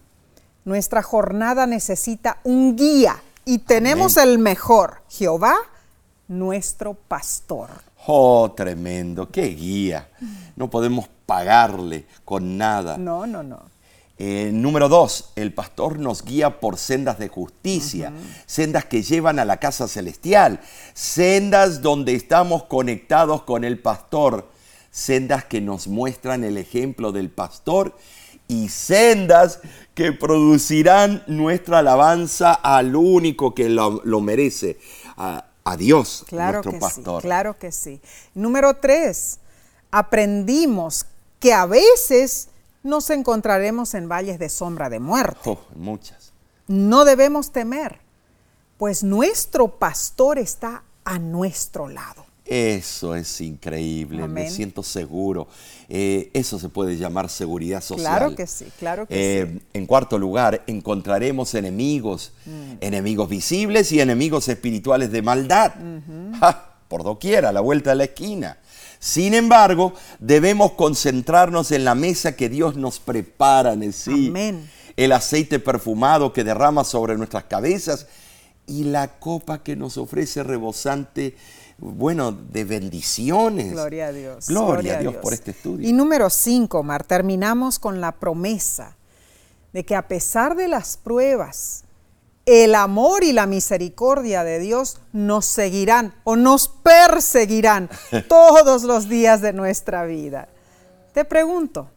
nuestra 0.65 1.01
jornada 1.01 1.65
necesita 1.65 2.39
un 2.43 2.75
guía 2.75 3.21
y 3.45 3.59
tenemos 3.59 4.17
el 4.17 4.37
mejor, 4.37 5.01
Jehová, 5.09 5.55
nuestro 6.27 6.93
pastor. 6.93 7.69
Oh, 8.07 8.51
tremendo, 8.55 9.29
qué 9.29 9.47
guía. 9.47 10.09
No 10.55 10.69
podemos 10.69 11.07
pagarle 11.25 12.05
con 12.25 12.57
nada. 12.57 12.97
No, 12.97 13.25
no, 13.25 13.43
no. 13.43 13.61
Eh, 14.21 14.51
número 14.51 14.89
dos, 14.89 15.31
el 15.37 15.53
pastor 15.53 15.97
nos 15.97 16.25
guía 16.25 16.59
por 16.59 16.77
sendas 16.77 17.19
de 17.19 17.29
justicia, 17.29 18.11
sendas 18.45 18.83
que 18.83 19.01
llevan 19.01 19.39
a 19.39 19.45
la 19.45 19.61
casa 19.61 19.87
celestial, 19.87 20.59
sendas 20.93 21.81
donde 21.81 22.15
estamos 22.15 22.65
conectados 22.65 23.43
con 23.43 23.63
el 23.63 23.79
pastor, 23.79 24.49
sendas 24.91 25.45
que 25.45 25.61
nos 25.61 25.87
muestran 25.87 26.43
el 26.43 26.57
ejemplo 26.57 27.13
del 27.13 27.29
pastor 27.29 27.95
y 28.49 28.67
sendas 28.67 29.61
que 29.93 30.11
producirán 30.11 31.23
nuestra 31.27 31.79
alabanza 31.79 32.51
al 32.51 32.97
único 32.97 33.55
que 33.55 33.69
lo, 33.69 34.01
merece, 34.19 34.79
a, 35.15 35.45
Dios, 35.77 36.25
claro 36.27 36.55
nuestro 36.55 36.71
que 36.73 36.79
pastor. 36.79 37.21
Sí, 37.21 37.27
claro 37.27 37.57
que 37.57 37.71
sí. 37.71 38.01
Número 38.33 38.73
tres, 38.73 39.39
aprendimos 39.91 41.05
que 41.39 41.53
a 41.53 41.65
veces 41.65 42.48
nos 42.83 43.09
encontraremos 43.09 43.93
en 43.93 44.09
valles 44.09 44.39
de 44.39 44.49
sombra 44.49 44.89
de 44.89 44.99
muerte. 44.99 45.39
Oh, 45.45 45.59
muchas. 45.75 46.31
No 46.67 47.05
debemos 47.05 47.51
temer, 47.51 47.99
pues 48.77 49.03
nuestro 49.03 49.79
pastor 49.79 50.37
está 50.37 50.83
a 51.03 51.19
nuestro 51.19 51.89
lado. 51.89 52.25
Eso 52.45 53.15
es 53.15 53.41
increíble, 53.41 54.27
me 54.27 54.49
siento 54.49 54.81
seguro. 54.81 55.47
Eh, 55.87 56.31
eso 56.33 56.57
se 56.57 56.67
puede 56.67 56.97
llamar 56.97 57.29
seguridad 57.29 57.81
social. 57.81 58.17
Claro 58.17 58.35
que 58.35 58.47
sí, 58.47 58.65
claro 58.79 59.05
que 59.05 59.41
eh, 59.41 59.47
sí. 59.51 59.61
En 59.73 59.85
cuarto 59.85 60.17
lugar, 60.17 60.63
encontraremos 60.65 61.53
enemigos, 61.53 62.31
mm. 62.47 62.73
enemigos 62.81 63.29
visibles 63.29 63.91
y 63.91 64.01
enemigos 64.01 64.47
espirituales 64.47 65.11
de 65.11 65.21
maldad. 65.21 65.73
por 66.87 67.03
doquier, 67.03 67.45
a 67.45 67.51
la 67.51 67.61
vuelta 67.61 67.91
de 67.91 67.97
la 67.97 68.03
esquina. 68.05 68.57
Sin 68.99 69.33
embargo, 69.33 69.93
debemos 70.19 70.73
concentrarnos 70.73 71.71
en 71.71 71.85
la 71.85 71.95
mesa 71.95 72.35
que 72.35 72.49
Dios 72.49 72.75
nos 72.75 72.99
prepara 72.99 73.73
en 73.73 73.93
sí. 73.93 74.27
Amén. 74.27 74.69
El 74.97 75.13
aceite 75.13 75.59
perfumado 75.59 76.33
que 76.33 76.43
derrama 76.43 76.83
sobre 76.83 77.17
nuestras 77.17 77.45
cabezas 77.45 78.07
y 78.67 78.83
la 78.83 79.19
copa 79.19 79.63
que 79.63 79.77
nos 79.77 79.97
ofrece 79.97 80.43
rebosante, 80.43 81.37
bueno, 81.77 82.33
de 82.33 82.65
bendiciones. 82.65 83.71
Gloria 83.71 84.07
a 84.07 84.11
Dios. 84.11 84.47
Gloria, 84.47 84.97
a 84.97 84.99
Dios, 84.99 85.15
por 85.15 85.33
este 85.33 85.51
estudio. 85.51 85.87
Y 85.87 85.93
número 85.93 86.29
cinco, 86.29 86.83
Mar, 86.83 87.05
terminamos 87.05 87.79
con 87.79 88.01
la 88.01 88.11
promesa 88.11 88.97
de 89.73 89.85
que 89.85 89.95
a 89.95 90.07
pesar 90.07 90.55
de 90.55 90.67
las 90.67 90.97
pruebas, 90.97 91.85
el 92.49 92.73
amor 92.73 93.23
y 93.23 93.31
la 93.31 93.45
misericordia 93.45 94.43
de 94.43 94.57
Dios 94.57 94.99
nos 95.13 95.45
seguirán 95.45 96.15
o 96.23 96.35
nos 96.35 96.67
perseguirán 96.67 97.89
todos 98.27 98.83
los 98.83 99.07
días 99.07 99.41
de 99.41 99.53
nuestra 99.53 100.05
vida. 100.05 100.49
Te 101.13 101.25
pregunto, 101.25 101.91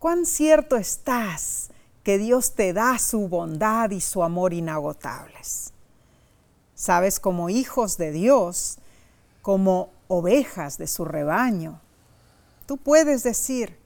¿cuán 0.00 0.26
cierto 0.26 0.76
estás 0.76 1.70
que 2.02 2.18
Dios 2.18 2.54
te 2.54 2.72
da 2.72 2.98
su 2.98 3.28
bondad 3.28 3.90
y 3.90 4.00
su 4.00 4.24
amor 4.24 4.52
inagotables? 4.52 5.72
Sabes, 6.74 7.20
como 7.20 7.48
hijos 7.48 7.98
de 7.98 8.10
Dios, 8.10 8.78
como 9.42 9.90
ovejas 10.08 10.78
de 10.78 10.88
su 10.88 11.04
rebaño, 11.04 11.80
tú 12.66 12.78
puedes 12.78 13.22
decir, 13.22 13.78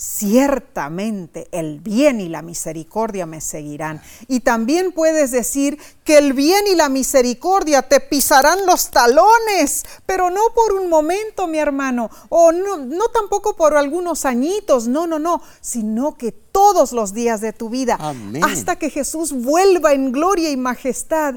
ciertamente 0.00 1.46
el 1.52 1.78
bien 1.78 2.22
y 2.22 2.30
la 2.30 2.40
misericordia 2.40 3.26
me 3.26 3.42
seguirán. 3.42 4.00
Y 4.28 4.40
también 4.40 4.92
puedes 4.92 5.30
decir 5.30 5.78
que 6.04 6.16
el 6.16 6.32
bien 6.32 6.64
y 6.72 6.74
la 6.74 6.88
misericordia 6.88 7.82
te 7.82 8.00
pisarán 8.00 8.64
los 8.64 8.90
talones, 8.90 9.84
pero 10.06 10.30
no 10.30 10.40
por 10.54 10.72
un 10.72 10.88
momento, 10.88 11.46
mi 11.46 11.58
hermano, 11.58 12.10
o 12.30 12.50
no, 12.50 12.78
no 12.78 13.08
tampoco 13.08 13.54
por 13.56 13.76
algunos 13.76 14.24
añitos, 14.24 14.88
no, 14.88 15.06
no, 15.06 15.18
no, 15.18 15.42
sino 15.60 16.16
que 16.16 16.32
todos 16.32 16.92
los 16.92 17.12
días 17.12 17.42
de 17.42 17.52
tu 17.52 17.68
vida, 17.68 17.98
hasta 18.42 18.76
que 18.76 18.88
Jesús 18.88 19.32
vuelva 19.32 19.92
en 19.92 20.12
gloria 20.12 20.50
y 20.50 20.56
majestad 20.56 21.34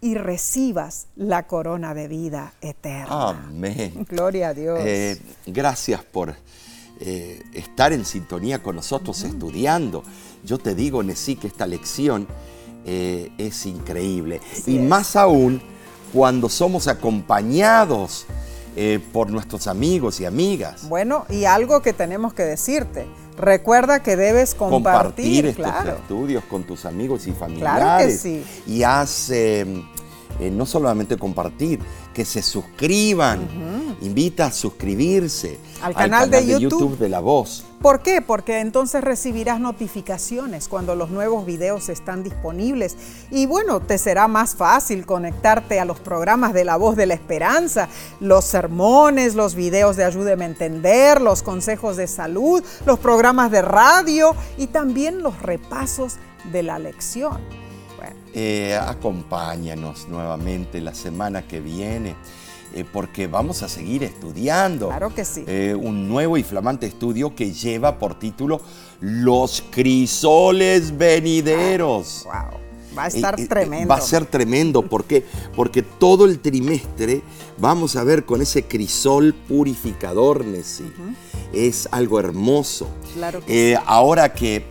y 0.00 0.14
recibas 0.14 1.06
la 1.16 1.46
corona 1.46 1.92
de 1.92 2.08
vida 2.08 2.54
eterna. 2.62 3.28
Amén. 3.30 4.06
Gloria 4.08 4.48
a 4.48 4.54
Dios. 4.54 4.78
Eh, 4.82 5.20
gracias 5.46 6.02
por 6.02 6.34
eh, 6.98 7.42
estar 7.52 7.92
en 7.92 8.04
sintonía 8.04 8.62
con 8.62 8.76
nosotros 8.76 9.22
estudiando. 9.22 10.02
Yo 10.44 10.58
te 10.58 10.74
digo, 10.74 11.02
Nesí, 11.02 11.36
que 11.36 11.46
esta 11.46 11.66
lección 11.66 12.26
eh, 12.84 13.30
es 13.38 13.66
increíble. 13.66 14.40
y 14.66 14.78
más 14.78 15.16
aún 15.16 15.60
cuando 16.12 16.48
somos 16.48 16.88
acompañados 16.88 18.26
eh, 18.76 19.00
por 19.12 19.30
nuestros 19.30 19.66
amigos 19.66 20.20
y 20.20 20.24
amigas. 20.24 20.88
Bueno, 20.88 21.26
y 21.28 21.44
algo 21.44 21.82
que 21.82 21.92
tenemos 21.92 22.32
que 22.32 22.44
decirte. 22.44 23.06
Recuerda 23.36 24.02
que 24.02 24.16
debes 24.16 24.54
compartir, 24.54 25.46
estos 25.46 25.66
estudios 25.86 26.44
con 26.44 26.64
tus 26.64 26.86
amigos 26.86 27.26
y 27.26 27.32
familiares. 27.32 27.82
Claro 27.82 28.06
que 28.06 28.16
sí. 28.16 28.44
Y 28.66 28.82
haz 28.82 29.30
eh, 30.40 30.50
no 30.50 30.66
solamente 30.66 31.16
compartir, 31.16 31.80
que 32.12 32.24
se 32.24 32.42
suscriban. 32.42 33.48
Invita 34.02 34.46
a 34.46 34.52
suscribirse 34.52 35.58
al 35.80 35.94
canal, 35.94 36.30
de, 36.30 36.58
YouTube. 36.58 36.98
de 36.98 37.08
La 37.08 37.20
Voz. 37.20 37.64
¿Por 37.80 38.02
qué? 38.02 38.20
Porque 38.20 38.60
entonces 38.60 39.02
recibirás 39.02 39.60
notificaciones 39.60 40.68
cuando 40.68 40.94
los 40.94 41.10
nuevos 41.10 41.46
videos 41.46 41.88
están 41.88 42.22
disponibles. 42.22 42.96
Y 43.30 43.46
bueno, 43.46 43.80
te 43.80 43.98
será 43.98 44.28
más 44.28 44.54
fácil 44.54 45.06
conectarte 45.06 45.78
a 45.80 45.84
los 45.84 45.98
programas 46.00 46.52
de 46.52 46.64
La 46.64 46.76
Voz 46.76 46.96
de 46.96 47.06
la 47.06 47.14
Esperanza, 47.14 47.88
los 48.20 48.44
sermones, 48.44 49.34
los 49.34 49.54
videos 49.54 49.96
de 49.96 50.04
Ayúdeme 50.04 50.44
a 50.44 50.48
Entender, 50.48 51.20
los 51.20 51.42
consejos 51.42 51.96
de 51.96 52.06
salud, 52.06 52.62
los 52.84 52.98
programas 52.98 53.50
de 53.50 53.62
radio 53.62 54.34
y 54.58 54.66
también 54.66 55.22
los 55.22 55.40
repasos 55.40 56.16
de 56.52 56.62
la 56.62 56.78
lección. 56.78 57.65
Eh, 58.34 58.78
acompáñanos 58.80 60.08
nuevamente 60.08 60.80
la 60.80 60.94
semana 60.94 61.46
que 61.46 61.60
viene. 61.60 62.14
Eh, 62.74 62.84
porque 62.92 63.26
vamos 63.26 63.62
a 63.62 63.68
seguir 63.68 64.02
estudiando. 64.02 64.88
Claro 64.88 65.14
que 65.14 65.24
sí. 65.24 65.44
Eh, 65.46 65.74
un 65.74 66.08
nuevo 66.08 66.36
y 66.36 66.42
flamante 66.42 66.86
estudio 66.86 67.34
que 67.34 67.52
lleva 67.52 67.98
por 67.98 68.18
título 68.18 68.60
Los 69.00 69.64
crisoles 69.70 70.96
venideros. 70.96 72.24
wow. 72.24 72.60
Va 72.96 73.04
a 73.04 73.08
estar 73.08 73.36
tremendo. 73.36 73.88
Va 73.88 73.96
a 73.96 74.00
ser 74.00 74.24
tremendo. 74.24 74.82
¿Por 74.82 75.04
qué? 75.04 75.24
Porque 75.54 75.82
todo 75.82 76.24
el 76.24 76.38
trimestre 76.38 77.22
vamos 77.58 77.94
a 77.96 78.04
ver 78.04 78.24
con 78.24 78.40
ese 78.40 78.62
crisol 78.62 79.34
purificador, 79.34 80.44
Nessie. 80.44 80.90
Es 81.52 81.88
algo 81.92 82.18
hermoso. 82.18 82.88
Claro 83.14 83.44
que 83.44 83.74
sí. 83.76 83.82
Ahora 83.86 84.32
que 84.32 84.64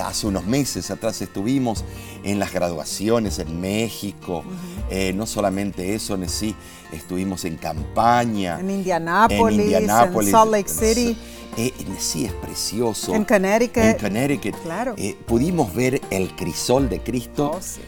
hace 0.00 0.26
unos 0.26 0.44
meses 0.46 0.90
atrás 0.90 1.20
estuvimos 1.20 1.84
en 2.22 2.38
las 2.38 2.52
graduaciones 2.52 3.38
en 3.38 3.60
México. 3.60 4.44
Eh, 4.90 5.12
no 5.14 5.26
solamente 5.26 5.94
eso, 5.94 6.18
sí, 6.26 6.54
estuvimos 6.92 7.44
en 7.44 7.56
campaña. 7.56 8.58
En 8.60 8.70
Indianápolis, 8.70 9.72
en, 9.72 9.88
Salt 9.88 10.50
Lake 10.50 10.68
City. 10.68 11.16
Eh, 11.56 11.72
sí, 11.98 12.24
es 12.24 12.32
precioso. 12.32 13.14
En 13.14 13.24
Connecticut. 13.24 13.82
En 13.82 13.96
Connecticut. 13.98 14.54
Claro. 14.62 14.94
Eh, 14.96 15.16
pudimos 15.26 15.74
ver 15.74 16.00
el 16.10 16.34
crisol 16.36 16.88
de 16.88 17.00
Cristo. 17.00 17.52
Oh, 17.56 17.60
sí. 17.60 17.80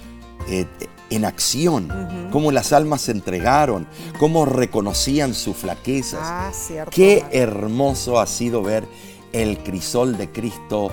en 1.11 1.25
acción, 1.25 2.29
cómo 2.33 2.51
las 2.51 2.73
almas 2.73 3.03
se 3.03 3.13
entregaron, 3.13 3.87
cómo 4.19 4.47
reconocían 4.47 5.35
sus 5.35 5.57
flaquezas. 5.57 6.21
Ah, 6.23 6.51
cierto. 6.53 6.91
Qué 6.91 7.25
hermoso 7.31 8.19
ha 8.19 8.27
sido 8.27 8.63
ver 8.63 8.85
el 9.33 9.59
crisol 9.59 10.17
de 10.17 10.31
Cristo 10.31 10.91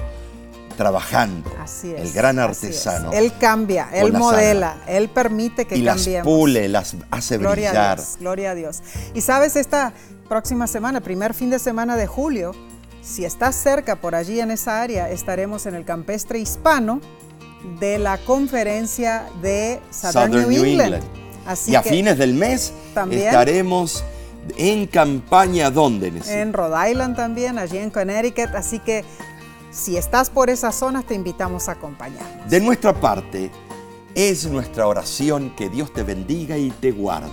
trabajando. 0.78 1.52
Así 1.62 1.92
es, 1.92 2.00
el 2.00 2.14
gran 2.14 2.40
artesano. 2.40 3.12
Él 3.12 3.34
cambia, 3.38 3.90
él 3.92 4.14
modela, 4.14 4.78
él 4.88 5.10
permite 5.10 5.66
que 5.66 5.76
y 5.76 5.84
cambiemos. 5.84 6.08
Y 6.08 6.12
las 6.14 6.24
pule, 6.24 6.70
las 6.70 6.96
hace 7.12 7.38
gloria 7.38 7.72
brillar. 7.72 8.00
A 8.00 8.02
Dios, 8.02 8.18
gloria 8.20 8.52
a 8.52 8.56
Dios. 8.56 8.82
Y 9.14 9.20
sabes, 9.20 9.58
esta 9.58 9.92
próxima 10.30 10.68
semana, 10.68 11.02
primer 11.02 11.34
fin 11.34 11.50
de 11.50 11.60
semana 11.60 11.98
de 11.98 12.08
julio, 12.08 12.54
si 13.02 13.26
estás 13.26 13.56
cerca 13.56 13.98
por 13.98 14.16
allí 14.16 14.40
en 14.40 14.52
esa 14.52 14.82
área, 14.82 15.10
estaremos 15.10 15.66
en 15.66 15.76
el 15.76 15.84
campestre 15.84 16.40
hispano 16.40 17.02
de 17.80 18.00
la 18.00 18.18
conferencia 18.20 19.26
de 19.42 19.82
Southern, 19.92 20.50
New, 20.50 20.64
England. 20.64 21.04
y 21.66 21.76
a 21.76 21.82
fines 21.82 22.18
del 22.18 22.34
mes 22.34 22.72
estaremos 23.12 24.04
en 24.58 24.88
campaña, 24.88 25.72
¿dónde? 25.72 26.14
En 26.28 26.54
Rhode 26.54 26.92
Island 26.92 27.16
también, 27.16 27.58
allí 27.58 27.78
en 27.78 27.90
Connecticut. 27.90 28.56
Así 28.56 28.80
que 28.80 29.04
si 29.78 29.96
estás 29.96 30.30
por 30.30 30.50
esas 30.50 30.76
zonas, 30.76 31.06
te 31.06 31.14
invitamos 31.14 31.70
a 31.70 31.74
acompañarnos. 31.74 32.50
De 32.50 32.60
nuestra 32.60 33.00
parte, 33.00 33.52
es 34.16 34.48
nuestra 34.48 34.88
oración 34.88 35.54
que 35.56 35.70
Dios 35.70 35.94
te 35.94 36.04
bendiga 36.04 36.58
y 36.58 36.72
te 36.72 36.92
guarde. 36.92 37.30